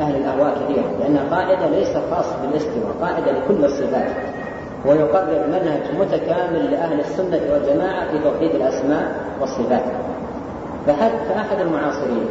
أهل 0.00 0.16
الأهواء 0.16 0.54
كثيرا. 0.54 0.88
لأن 1.00 1.18
قاعدة 1.30 1.66
ليس 1.66 1.96
خاص 2.10 2.26
بالاستواء 2.42 2.94
قاعدة 3.00 3.32
لكل 3.32 3.64
الصفات. 3.64 4.10
ويقرر 4.86 5.46
منهج 5.48 5.82
متكامل 6.00 6.70
لأهل 6.70 7.00
السنة 7.00 7.40
والجماعة 7.52 8.10
في 8.10 8.18
توحيد 8.18 8.54
الأسماء 8.54 9.14
والصفات. 9.40 9.82
فأحد 10.86 11.60
المعاصرين 11.60 12.26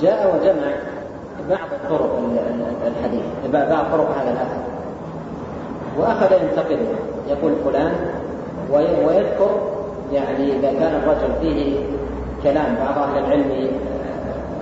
جاء 0.00 0.34
وجمع 0.34 0.72
بعض 1.50 1.68
طرق 1.90 2.18
الحديث 2.86 3.22
بعض 3.52 3.84
طرق 3.92 4.16
هذا 4.18 4.30
الأثر. 4.30 4.62
وأخذ 5.98 6.32
ينتقده 6.32 6.88
يقول 7.28 7.52
فلان 7.64 7.92
ويذكر 8.72 9.50
يعني 10.12 10.56
إذا 10.56 10.72
كان 10.72 10.94
الرجل 11.02 11.32
فيه 11.40 11.76
كلام 12.42 12.74
بعض 12.74 12.98
أهل 12.98 13.24
العلم 13.24 13.70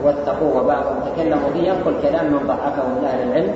واتقوه 0.04 0.62
وبعضهم 0.62 0.96
تكلموا 1.14 1.50
به 1.54 1.60
ينقل 1.60 1.94
كلام 2.02 2.26
من 2.26 2.46
ضعفه 2.46 2.88
من 2.88 3.04
أهل 3.04 3.28
العلم. 3.28 3.54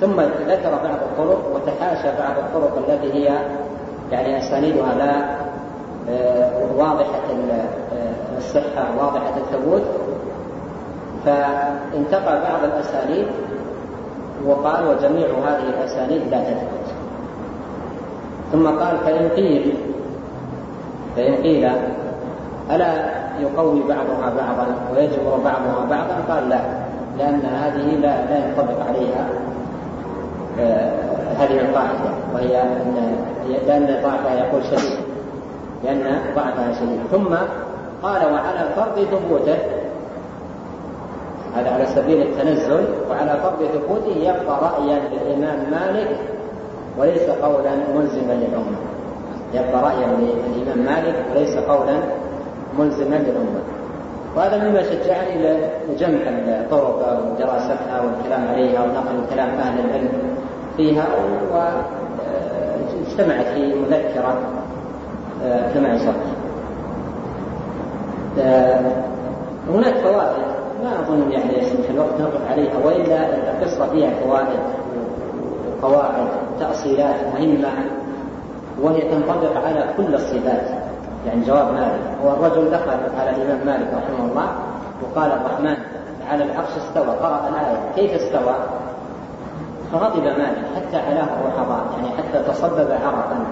ثم 0.00 0.20
ذكر 0.48 0.70
بعض 0.70 0.98
الطرق 1.02 1.54
وتحاشى 1.54 2.08
بعض 2.18 2.38
الطرق 2.38 2.78
التي 2.88 3.12
هي 3.12 3.38
يعني 4.12 4.38
أسانيدها 4.38 4.94
لا 4.94 5.44
آه، 6.10 6.50
واضحة 6.76 7.22
الصحة 8.44 8.84
واضحة 8.98 9.32
الثبوت 9.36 9.82
فانتقى 11.24 12.40
بعض 12.40 12.64
الأسانيد 12.64 13.26
وقال 14.46 14.86
وجميع 14.86 15.26
هذه 15.26 15.68
الأسانيد 15.68 16.22
لا 16.30 16.38
تثبت. 16.38 16.94
ثم 18.52 18.66
قال 18.66 18.98
فإن 18.98 19.28
قيل 19.28 19.74
فإن 21.16 21.34
قيل 21.34 21.70
ألا 22.70 22.92
يقوي 23.40 23.80
بعضها 23.80 24.32
بعضا 24.36 24.66
ويجبر 24.92 25.38
بعضها 25.44 25.86
بعضا؟ 25.90 26.34
قال 26.34 26.48
لا 26.48 26.60
لأن 27.18 27.40
هذه 27.40 27.96
لا 27.96 28.26
لا 28.26 28.46
ينطبق 28.46 28.86
عليها 28.88 29.28
آه 30.60 30.92
هذه 31.38 31.60
القاعدة 31.60 32.10
وهي 32.34 32.62
أن 32.62 33.16
لأن 33.66 33.86
ضعفها 34.02 34.34
يقول 34.34 34.64
شديد 34.64 34.98
لأن 35.84 36.18
ضعفها 36.36 36.72
شديد. 36.72 37.00
ثم 37.10 37.34
قال 38.04 38.32
وعلى 38.32 38.68
فرض 38.76 39.06
ثبوته. 39.10 39.58
هذا 41.56 41.70
على 41.70 41.86
سبيل 41.86 42.22
التنزل 42.22 42.84
وعلى 43.10 43.40
فرض 43.42 43.68
ثبوته 43.74 44.16
يبقى 44.16 44.58
رأيا 44.62 45.00
للإمام 45.12 45.58
مالك 45.70 46.16
وليس 46.98 47.22
قولا 47.22 47.70
ملزما 47.96 48.32
للأمة. 48.32 48.78
يبقى 49.54 49.82
رأيا 49.82 50.06
للإمام 50.06 50.78
مالك 50.78 51.14
وليس 51.30 51.56
قولا 51.56 51.96
ملزما 52.78 53.14
للأمة. 53.14 53.60
وهذا 54.36 54.68
مما 54.68 54.82
شجعني 54.82 55.58
لجمع 55.88 56.20
الطرق 56.28 57.20
ودراستها 57.22 58.02
والكلام 58.04 58.48
عليها 58.48 58.82
ونقل 58.82 59.34
كلام 59.34 59.48
أهل 59.48 59.84
العلم 59.84 60.12
فيها 60.76 61.06
واجتمعت 63.12 63.46
في 63.46 63.74
مذكرة 63.74 64.38
آه، 65.44 65.72
كما 65.74 65.94
آه، 65.94 65.98
هناك 69.68 69.94
فوائد. 69.94 70.44
ما 70.84 71.00
أظن 71.00 71.32
يعني 71.32 71.58
يسمح 71.58 71.90
الوقت 71.90 72.20
نقف 72.20 72.50
عليها 72.50 72.72
وإلا 72.84 73.26
القصة 73.34 73.86
فيها 73.86 74.10
فوائد 74.24 74.60
وقواعد 75.82 76.26
تأصيلات 76.60 77.16
مهمة 77.34 77.68
وهي 78.82 79.00
تنطبق 79.00 79.66
على 79.66 79.84
كل 79.96 80.14
الصفات. 80.14 80.68
يعني 81.26 81.44
جواب 81.46 81.72
مالك. 81.72 82.00
هو 82.24 82.30
الرجل 82.30 82.70
دخل 82.70 82.90
على 83.20 83.30
الإمام 83.30 83.66
مالك 83.66 83.88
رحمه 83.94 84.30
الله 84.30 84.48
وقال 85.02 85.32
الرحمن 85.32 85.76
على 86.30 86.44
العرش 86.44 86.68
استوى 86.76 87.16
قرأ 87.22 87.48
الآية. 87.48 87.78
كيف 87.96 88.22
استوى؟ 88.22 88.54
فغضب 89.92 90.22
مالك 90.24 90.64
حتى 90.76 90.96
علاه 90.96 91.28
الرحضاء 91.40 91.84
يعني 91.96 92.08
حتى 92.08 92.52
تصبب 92.52 92.88
عرقا. 92.90 93.44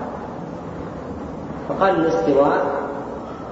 فقال 1.69 1.97
الاستواء 1.97 2.61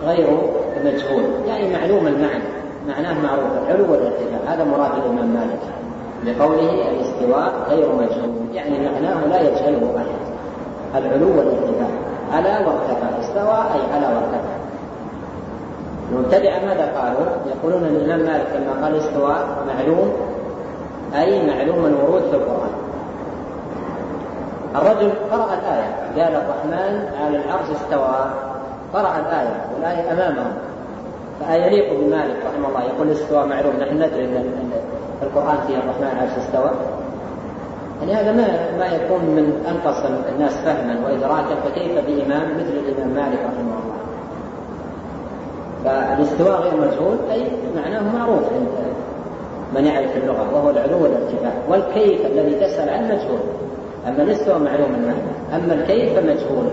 غير 0.04 0.38
مجهول 0.84 1.24
يعني 1.46 1.72
معلوم 1.72 2.06
المعنى. 2.06 2.44
معناه 2.88 3.22
معروف. 3.22 3.50
العلو 3.66 3.92
والارتفاع. 3.92 4.54
هذا 4.54 4.64
مراد 4.64 4.90
الإمام 5.04 5.26
مالك. 5.26 5.60
بقوله 6.24 6.88
الاستواء 6.90 7.52
غير 7.68 7.92
مجهول. 7.92 8.30
يعني 8.54 8.88
معناه 8.88 9.26
لا 9.26 9.40
يجهله 9.40 9.94
أحد. 9.96 11.04
العلو 11.04 11.28
والارتفاع. 11.28 11.88
على 12.32 12.66
وارتفع. 12.66 13.20
استوى 13.20 13.58
أي 13.74 13.94
على 13.94 14.06
وارتفع. 14.06 14.50
المبتدعة 16.12 16.66
ماذا 16.66 16.92
قالوا؟ 16.98 17.26
يقولون 17.46 17.84
أن 17.84 17.96
الإمام 17.96 18.18
مالك 18.18 18.46
لما 18.54 18.84
قال 18.84 18.96
استوى 18.96 19.36
معلوم. 19.74 20.12
أي 21.20 21.46
معلوم 21.46 21.86
الورود 21.86 22.22
في 22.22 22.36
القرآن. 22.36 22.70
الرجل 24.76 25.12
قرأ 25.30 25.48
الآية. 25.54 26.22
قال 26.24 26.34
الرحمن 26.34 27.08
على 27.22 27.36
العرش 27.36 27.70
استوى. 27.70 28.49
قرأ 28.94 29.18
الآية 29.18 29.64
والآية 29.74 30.12
أمامه 30.12 30.52
فأيليق 31.40 32.00
بمالك 32.00 32.36
رحمه 32.46 32.68
الله. 32.68 32.82
يقول 32.82 33.10
استوى 33.10 33.46
معلوم 33.46 33.72
نحن 33.80 33.94
ندري 33.94 34.24
أن 34.24 34.70
القرآن 35.22 35.56
فيه 35.66 35.74
الرحمن 35.74 36.10
العرش 36.12 36.32
استوى. 36.38 36.70
يعني 38.00 38.14
هذا 38.14 38.32
ما 38.32 38.46
ما 38.78 38.86
يكون 38.86 39.20
من 39.20 39.64
أنقص 39.68 40.04
الناس 40.34 40.52
فهما 40.56 40.96
وإدراكا 41.04 41.54
فكيف 41.64 41.92
بإمام 41.92 42.50
مثل 42.58 42.72
الإمام 42.88 43.08
مالك 43.08 43.38
رحمه 43.38 43.60
الله. 43.60 44.00
فالاستواء 45.84 46.60
غير 46.60 46.76
مجهول 46.76 47.16
أي 47.30 47.46
معناه 47.76 48.16
معروف 48.16 48.44
عند 48.52 48.68
من 49.74 49.86
يعرف 49.86 50.16
اللغة 50.16 50.54
وهو 50.54 50.70
العلو 50.70 51.02
والارتفاع. 51.02 51.52
والكيف 51.68 52.26
الذي 52.26 52.54
تسأل 52.54 52.88
عنه 52.88 53.06
مجهول. 53.06 53.40
أما 54.08 54.22
الاستواء 54.22 54.58
معلوم 54.58 54.94
المعنى 54.94 55.64
أما 55.64 55.74
الكيف 55.74 56.18
فمجهول. 56.18 56.66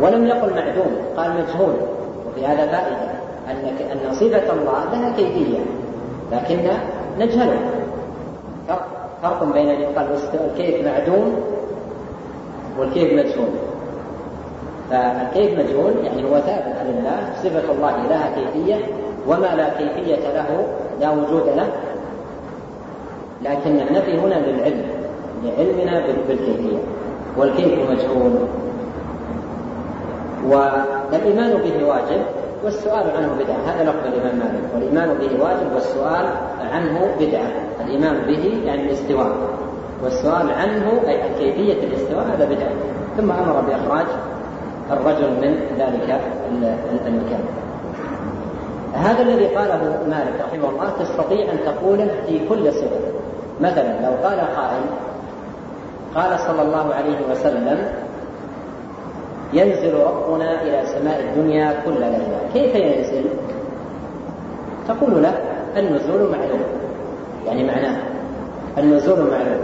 ولم 0.00 0.26
يقل 0.26 0.54
معدوم 0.54 0.96
قال 1.16 1.30
مجهول. 1.30 1.74
وفي 2.28 2.46
هذا 2.46 2.66
فائدة 2.66 3.12
أن 3.50 3.56
أن 3.92 4.14
صفة 4.14 4.52
الله 4.52 4.84
لها 4.92 5.16
كيفية 5.16 5.58
لكن 6.32 6.58
نجهلها 7.18 7.70
فرق 8.68 8.86
فرق 9.22 9.44
بين 9.44 9.68
أن 9.68 9.80
يقال 9.80 10.06
الكيف 10.34 10.86
معدوم 10.86 11.36
والكيف 12.78 13.12
مجهول. 13.12 13.48
فالكيف 14.90 15.58
مجهول 15.58 15.92
يعني 16.04 16.24
هو 16.24 16.38
ثابت 16.38 16.76
لله 16.86 17.32
صفة 17.42 17.72
الله 17.72 18.06
لها 18.10 18.34
كيفية 18.34 18.76
وما 19.28 19.46
لا 19.56 19.68
كيفية 19.68 20.32
له 20.34 20.66
لا 21.00 21.10
وجود 21.10 21.46
له. 21.56 21.68
لكن 23.42 23.80
النفي 23.88 24.18
هنا 24.18 24.34
للعلم 24.34 24.84
لعلمنا 25.44 26.02
بالكيفية. 26.28 26.78
والكيف 27.36 27.90
مجهول؟ 27.90 28.32
والإيمان 30.48 31.52
به 31.52 31.86
واجب 31.86 32.22
والسؤال 32.64 33.10
عنه 33.16 33.28
بدعة. 33.40 33.56
هذا 33.66 33.90
لفظ 33.90 34.06
الإمام 34.06 34.38
مالك. 34.38 34.74
والإيمان 34.74 35.08
به 35.08 35.44
واجب 35.44 35.74
والسؤال 35.74 36.26
عنه 36.72 37.14
بدعة. 37.20 37.50
الإيمان 37.84 38.16
به 38.26 38.62
يعني 38.64 38.82
الاستواء. 38.82 39.30
والسؤال 40.04 40.50
عنه 40.50 41.00
أي 41.08 41.18
كيفية 41.38 41.86
الاستواء 41.86 42.26
هذا 42.36 42.44
بدعة. 42.44 42.72
ثم 43.16 43.30
أمر 43.30 43.60
بإخراج 43.60 44.06
الرجل 44.90 45.30
من 45.30 45.56
ذلك 45.78 46.20
المكان. 47.06 47.44
هذا 48.94 49.22
الذي 49.22 49.46
قاله 49.46 49.98
مالك 50.08 50.34
رحمه 50.48 50.68
الله 50.68 50.92
تستطيع 51.00 51.52
أن 51.52 51.58
تقوله 51.64 52.08
في 52.26 52.48
كل 52.48 52.72
صفة. 52.72 53.00
مثلا 53.60 54.00
لو 54.02 54.28
قال 54.28 54.38
قائل 54.56 54.82
قال 56.14 56.40
صلى 56.40 56.62
الله 56.62 56.94
عليه 56.94 57.18
وسلم 57.30 57.78
ينزل 59.52 59.94
ربنا 59.94 60.62
إلى 60.62 60.82
سماء 60.86 61.20
الدنيا 61.20 61.82
كل 61.84 62.00
ليلة. 62.00 62.40
كيف 62.54 62.74
ينزل؟ 62.74 63.24
تقول 64.88 65.22
له 65.22 65.34
النزول 65.76 66.30
معلوم. 66.30 66.62
يعني 67.46 67.64
معناه 67.64 67.96
النزول 68.78 69.18
معلوم. 69.18 69.62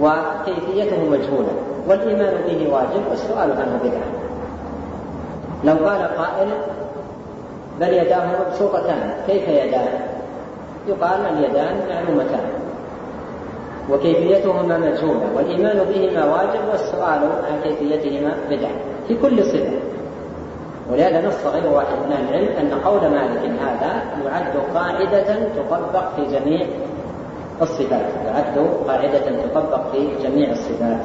وكيفيته 0.00 1.04
مجهولة. 1.04 1.52
والإيمان 1.88 2.34
به 2.46 2.72
واجب 2.72 3.02
والسؤال 3.10 3.50
عنه 3.52 3.80
بدعة. 3.84 4.10
لو 5.64 5.88
قال 5.88 6.02
قائل 6.02 6.48
بل 7.80 7.92
يداه 7.92 8.26
مبسوطتان 8.40 9.10
كيف 9.26 9.48
يدان؟ 9.48 9.88
يقال 10.88 11.20
اليدان 11.26 11.76
معلومتان. 11.88 12.55
وكيفيتهما 13.90 14.78
مجهولة 14.78 15.26
والإيمان 15.36 15.76
بهما 15.84 16.24
واجب 16.34 16.60
والسؤال 16.70 17.20
عن 17.46 17.60
كيفيتهما 17.62 18.34
بدعة 18.50 18.72
في 19.08 19.14
كل 19.14 19.44
صفة. 19.44 19.78
ولهذا 20.90 21.28
نص 21.28 21.46
غير 21.46 21.72
واحد 21.72 21.96
من 22.06 22.12
أهل 22.12 22.28
العلم 22.34 22.56
أن 22.56 22.78
قول 22.80 23.00
مالك 23.00 23.60
هذا 23.60 24.02
يعد 24.24 24.56
قاعدة 24.74 25.48
تطبق 25.56 26.04
في 26.16 26.24
جميع 26.38 26.66
الصفات 27.62 28.06
يعد 28.26 28.66
قاعدة 28.86 29.46
تطبق 29.46 29.90
في 29.92 30.08
جميع 30.22 30.50
الصفات 30.50 31.00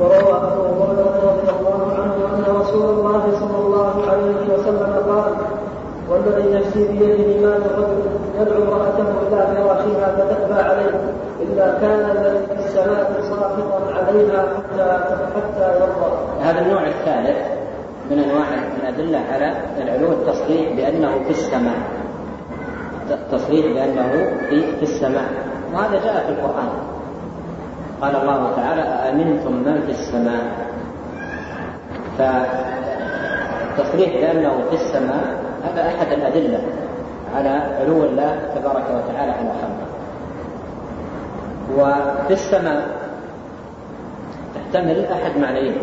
وروى 0.00 0.36
ابو 0.36 0.84
هريره 0.84 1.16
رضي 1.30 1.50
الله 1.60 1.94
عنه 1.98 2.14
ان 2.34 2.56
رسول 2.60 2.98
الله 2.98 3.22
صلى 3.40 3.58
الله 3.58 4.10
عليه 4.10 4.54
وسلم 4.54 4.92
قال 5.08 5.34
والذي 6.26 6.54
نفسي 6.54 6.88
بيده 6.88 7.40
ما 7.40 7.56
الرجل 7.56 8.02
يدعو 8.40 8.62
امرأته 8.62 9.02
إلى 9.02 9.46
فراشها 9.56 10.16
فتأبى 10.16 10.60
عليه 10.70 10.94
إلا 11.42 11.78
كان 11.80 12.10
الذي 12.16 12.46
في 12.46 12.52
السماء 12.52 13.22
ساخطا 13.22 13.80
عليها 13.94 14.42
حتى 14.56 15.16
حتى 15.34 15.66
يرضى. 15.80 16.12
هذا 16.42 16.60
النوع 16.60 16.86
الثالث 16.86 17.38
من 18.10 18.18
أنواع 18.18 18.46
الأدلة 18.82 19.18
على 19.32 19.52
العلو 19.78 20.12
التصريح 20.12 20.72
بأنه 20.76 21.12
في 21.24 21.30
السماء. 21.30 21.78
التصريح 23.10 23.66
بأنه 23.66 24.10
في 24.48 24.76
في 24.76 24.82
السماء 24.82 25.28
وهذا 25.74 26.04
جاء 26.04 26.24
في 26.26 26.32
القرآن. 26.32 26.68
قال 28.02 28.16
الله 28.16 28.56
تعالى 28.56 28.82
أأمنتم 28.82 29.52
من 29.52 29.82
في 29.86 29.90
السماء 29.90 30.42
فالتصريح 32.18 34.10
بأنه 34.16 34.62
في 34.70 34.76
السماء 34.76 35.41
هذا 35.64 35.86
أحد 35.88 36.12
الأدلة 36.12 36.60
على 37.36 37.48
علو 37.48 38.04
الله 38.04 38.40
تبارك 38.54 38.84
وتعالى 38.90 39.32
على 39.32 39.52
خلقه 39.62 39.92
وفي 41.78 42.32
السماء 42.32 43.02
تحتمل 44.54 45.04
أحد 45.04 45.38
معنيين. 45.38 45.74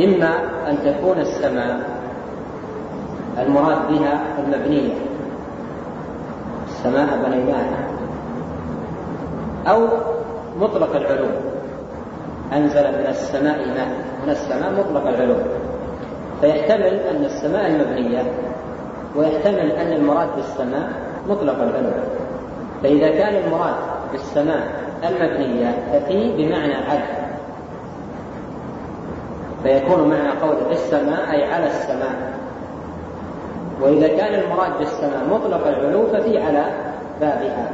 إما 0.00 0.30
أن 0.68 0.78
تكون 0.84 1.18
السماء 1.18 1.80
المراد 3.38 3.78
بها 3.88 4.20
المبنية. 4.38 4.94
السماء 6.68 7.08
بنيناها. 7.26 7.78
أو 9.66 9.88
مطلق 10.60 10.96
العلو. 10.96 11.26
أنزل 12.52 12.82
من 12.82 13.06
السماء 13.08 13.58
ماء. 13.58 13.88
من 14.24 14.30
السماء 14.30 14.72
مطلق 14.72 15.08
العلو. 15.08 15.36
فيحتمل 16.40 17.00
أن 17.10 17.24
السماء 17.24 17.66
المبنية 17.66 18.22
ويحتمل 19.16 19.72
أن 19.72 19.92
المراد 19.92 20.28
بالسماء 20.36 20.92
مطلق 21.28 21.62
العلو. 21.62 21.90
فإذا 22.82 23.08
كان 23.08 23.42
المراد 23.44 23.74
بالسماء 24.12 24.66
المبنية 25.08 25.74
ففي 25.92 26.32
بمعنى 26.36 26.74
على 26.74 27.02
فيكون 29.62 30.08
معنى 30.08 30.28
قول 30.42 30.56
السماء 30.70 31.30
أي 31.30 31.44
على 31.44 31.66
السماء. 31.66 32.38
وإذا 33.82 34.08
كان 34.08 34.40
المراد 34.40 34.78
بالسماء 34.78 35.24
مطلق 35.30 35.66
العلو 35.66 36.06
ففي 36.06 36.38
على 36.38 36.64
بابها. 37.20 37.70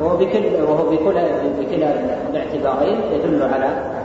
وهو 0.00 0.16
بكل 0.16 0.62
وهو 0.62 0.90
بكل 0.90 1.14
بكلا 1.58 1.94
الاعتبارين 2.30 3.00
يدل 3.12 3.42
على 3.42 3.97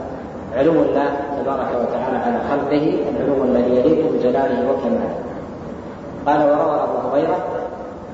علو 0.56 0.72
الله 0.72 1.10
تبارك 1.42 1.68
وتعالى 1.82 2.16
على 2.16 2.38
خلقه 2.50 2.98
العلو 3.10 3.44
الذي 3.44 3.76
يليق 3.76 4.12
بجلاله 4.12 4.70
وكماله. 4.70 5.14
قال 6.26 6.40
وروى 6.50 6.76
أبو 6.82 7.08
هريرة 7.08 7.38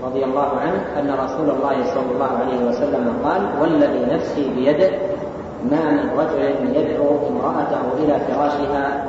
رضي 0.04 0.24
الله 0.24 0.50
عنه 0.60 0.80
أن 1.00 1.10
رسول 1.24 1.50
الله 1.50 1.84
صلى 1.94 2.10
الله 2.14 2.30
عليه 2.40 2.68
وسلم 2.68 3.16
قال 3.24 3.42
والذي 3.60 4.14
نفسي 4.14 4.50
بيده 4.56 4.90
ما 5.70 5.90
من 5.90 6.10
رجل 6.18 6.76
يدعو 6.76 7.28
امرأته 7.28 7.82
إلى 7.98 8.18
فراشها 8.20 9.04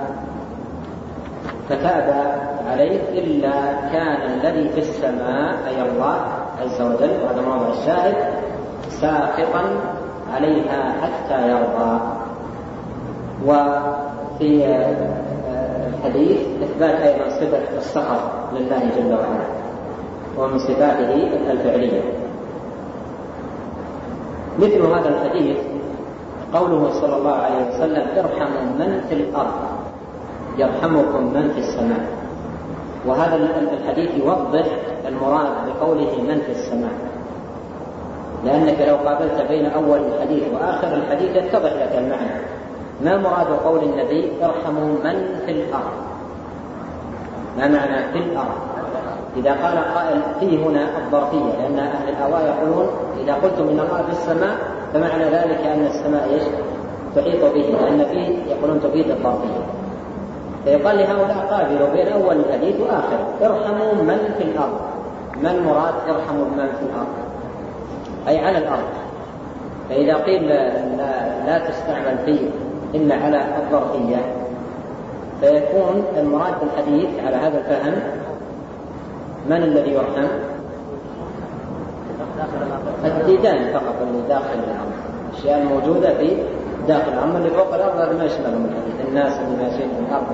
فتابى 1.70 2.22
عليه 2.72 3.00
إلا 3.10 3.52
كان 3.92 4.32
الذي 4.32 4.70
في 4.70 4.80
السماء 4.80 5.56
أي 5.68 5.82
الله 5.82 6.16
عز 6.62 6.82
وجل 6.82 7.12
وهذا 7.24 7.42
موضع 7.42 7.70
الشاهد 7.70 8.16
ساخطا 8.90 9.64
عليها 10.34 10.94
حتى 11.02 11.50
يرضى. 11.50 12.21
وفي 13.46 14.66
الحديث 15.88 16.38
إثبات 16.64 16.96
أيضا 16.96 17.30
صفة 17.30 17.78
السخط 17.78 18.20
لله 18.54 18.80
جل 18.98 19.14
وعلا 19.14 19.46
ومن 20.38 20.60
صفاته 20.60 21.30
الفعلية. 21.52 22.02
مثل 24.60 24.82
هذا 24.82 25.10
الحديث 25.10 25.58
قوله 26.54 26.92
صلى 27.02 27.18
الله 27.18 27.36
عليه 27.36 27.70
وسلم 27.70 28.08
ارحموا 28.18 28.64
من 28.80 29.02
في 29.10 29.16
الأرض 29.16 29.54
يرحمكم 30.58 31.24
من 31.34 31.52
في 31.56 31.60
السماء. 31.60 32.06
وهذا 33.06 33.36
الحديث 33.74 34.10
يوضح 34.18 34.66
المراد 35.08 35.48
بقوله 35.68 36.22
من 36.28 36.42
في 36.46 36.52
السماء 36.52 36.92
لأنك 38.46 38.82
لو 38.88 38.96
قابلت 38.96 39.46
بين 39.50 39.66
أول 39.66 40.00
الحديث 40.00 40.44
وآخر 40.54 40.94
الحديث 40.96 41.36
يتضح 41.36 41.74
لك 41.74 41.96
المعنى. 41.98 42.61
ما 43.04 43.18
مراد 43.18 43.48
قول 43.48 43.84
النبي 43.84 44.32
ارحموا 44.44 44.88
من 45.04 45.40
في 45.46 45.52
الأرض؟ 45.52 45.94
ما 47.58 47.68
معنى 47.68 48.12
في 48.14 48.18
الأرض؟ 48.20 48.72
إذا 49.38 49.52
قال 49.52 49.78
قائل 49.96 50.22
في 50.40 50.64
هنا 50.64 50.88
الظرفية 50.98 51.62
لأن 51.62 51.80
أهل 51.80 52.10
الآواء 52.10 52.42
يقولون 52.46 52.88
إذا 53.24 53.34
قلتم 53.34 53.64
إن 53.64 53.80
الله 53.80 54.04
في 54.08 54.12
السماء 54.12 54.58
فمعنى 54.94 55.24
ذلك 55.24 55.60
أن 55.66 55.86
السماء 55.86 56.30
إيش؟ 56.34 56.44
تحيط 57.16 57.44
به 57.44 57.78
لأن 57.82 58.06
فيه 58.06 58.54
يقولون 58.54 58.82
تفيد 58.82 59.10
الظرفية. 59.10 59.62
فيقال 60.66 60.98
لهؤلاء 60.98 61.48
قابلوا 61.52 61.90
بين 61.90 62.08
أول 62.08 62.36
الحديث 62.36 62.76
وآخره 62.80 63.28
ارحموا 63.42 63.94
من 63.94 64.34
في 64.38 64.44
الأرض. 64.44 64.80
ما 65.44 65.52
المراد 65.52 65.94
ارحموا 66.08 66.46
من 66.46 66.70
في 66.80 66.86
الأرض؟ 66.86 67.08
أي 68.28 68.46
على 68.46 68.58
الأرض. 68.58 68.90
فإذا 69.90 70.16
قيل 70.16 70.48
لا, 70.48 71.46
لا 71.46 71.70
تستعمل 71.70 72.18
في 72.26 72.50
إلا 72.96 73.16
على 73.16 73.46
الظرفية 73.58 74.18
فيكون 75.42 76.04
المراد 76.18 76.54
بالحديث 76.62 77.10
على 77.26 77.36
هذا 77.36 77.58
الفهم 77.58 77.94
من 79.50 79.64
الذي 79.64 79.92
يرحم؟ 79.92 80.28
الديدان 83.06 83.74
فقط 83.74 83.96
اللي 84.02 84.28
داخل 84.30 84.54
الأرض 84.54 84.92
الأشياء 85.30 85.62
الموجودة 85.62 86.14
في 86.14 86.38
داخل 86.88 87.14
الأرض 87.14 87.36
اللي 87.36 87.50
فوق 87.50 87.74
الأرض 87.74 88.00
هذا 88.00 88.18
ما 88.18 88.26
يشملهم 88.26 88.66
الحديث. 88.66 89.08
الناس 89.08 89.34
اللي 89.40 89.64
ماشيين 89.64 89.90
في 89.90 90.10
الأرض 90.10 90.26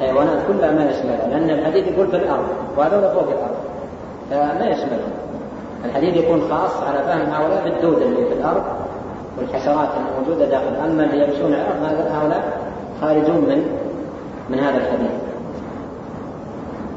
والحيوانات 0.00 0.38
كلها 0.48 0.72
ما 0.72 0.90
يشملها 0.90 1.26
لأن 1.28 1.50
الحديث 1.50 1.86
يقول 1.86 2.08
في 2.08 2.16
الأرض 2.16 2.44
وهذول 2.76 3.02
فوق 3.02 3.28
الأرض. 3.28 3.56
فما 4.30 4.66
يشملهم. 4.66 5.12
الحديث 5.84 6.16
يكون 6.16 6.40
خاص 6.50 6.82
على 6.82 6.98
فهم 6.98 7.32
هؤلاء 7.32 7.64
بالدود 7.64 8.02
اللي 8.02 8.26
في 8.26 8.32
الأرض 8.32 8.62
والحشرات 9.38 9.88
الموجودة 9.96 10.46
داخل 10.46 10.76
أما 10.84 11.04
اللي 11.04 11.24
يمشون 11.24 11.54
على 11.54 11.62
الأرض؟ 11.62 12.12
هؤلاء 12.12 12.42
خارجون 13.00 13.36
من 13.36 13.66
من 14.50 14.58
هذا 14.58 14.76
الحديث. 14.76 15.10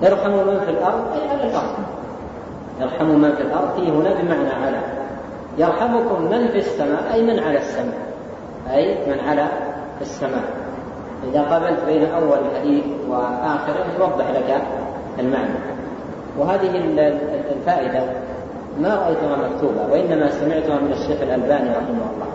يرحم 0.02 0.32
من 0.32 0.60
في 0.66 0.72
الأرض؟ 0.72 1.04
أي 1.14 1.30
على 1.30 1.50
الأرض. 1.50 1.74
يرحم 2.82 3.06
من 3.06 3.32
في 3.36 3.42
الأرض؟ 3.42 3.76
فيه 3.76 3.90
هنا 3.90 4.22
بمعنى 4.22 4.66
على. 4.66 4.78
يرحمكم 5.58 6.22
من 6.22 6.48
في 6.48 6.58
السماء؟ 6.58 7.14
أي 7.14 7.24
من 7.24 7.40
على 7.40 7.58
السماء. 7.58 7.98
أي 8.74 8.96
من 9.08 9.20
على 9.30 9.48
السماء. 10.02 10.44
إذا 11.32 11.42
قابلت 11.42 11.80
بين 11.88 12.06
أول 12.12 12.38
الحديث 12.52 12.84
وآخره 13.10 13.86
يوضح 14.00 14.30
لك 14.30 14.62
المعنى. 15.20 15.60
وهذه 16.38 16.76
الفائدة 17.52 18.04
ما 18.80 18.96
رأيتها 18.96 19.38
مكتوبة 19.38 19.92
وإنما 19.92 20.32
سمعتها 20.32 20.80
من 20.80 20.92
الشيخ 20.92 21.22
الألباني 21.22 21.70
رحمه 21.70 21.90
الله. 21.90 22.30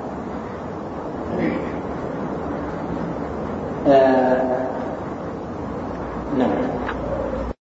آه 3.89 4.65
نعم. 6.39 6.64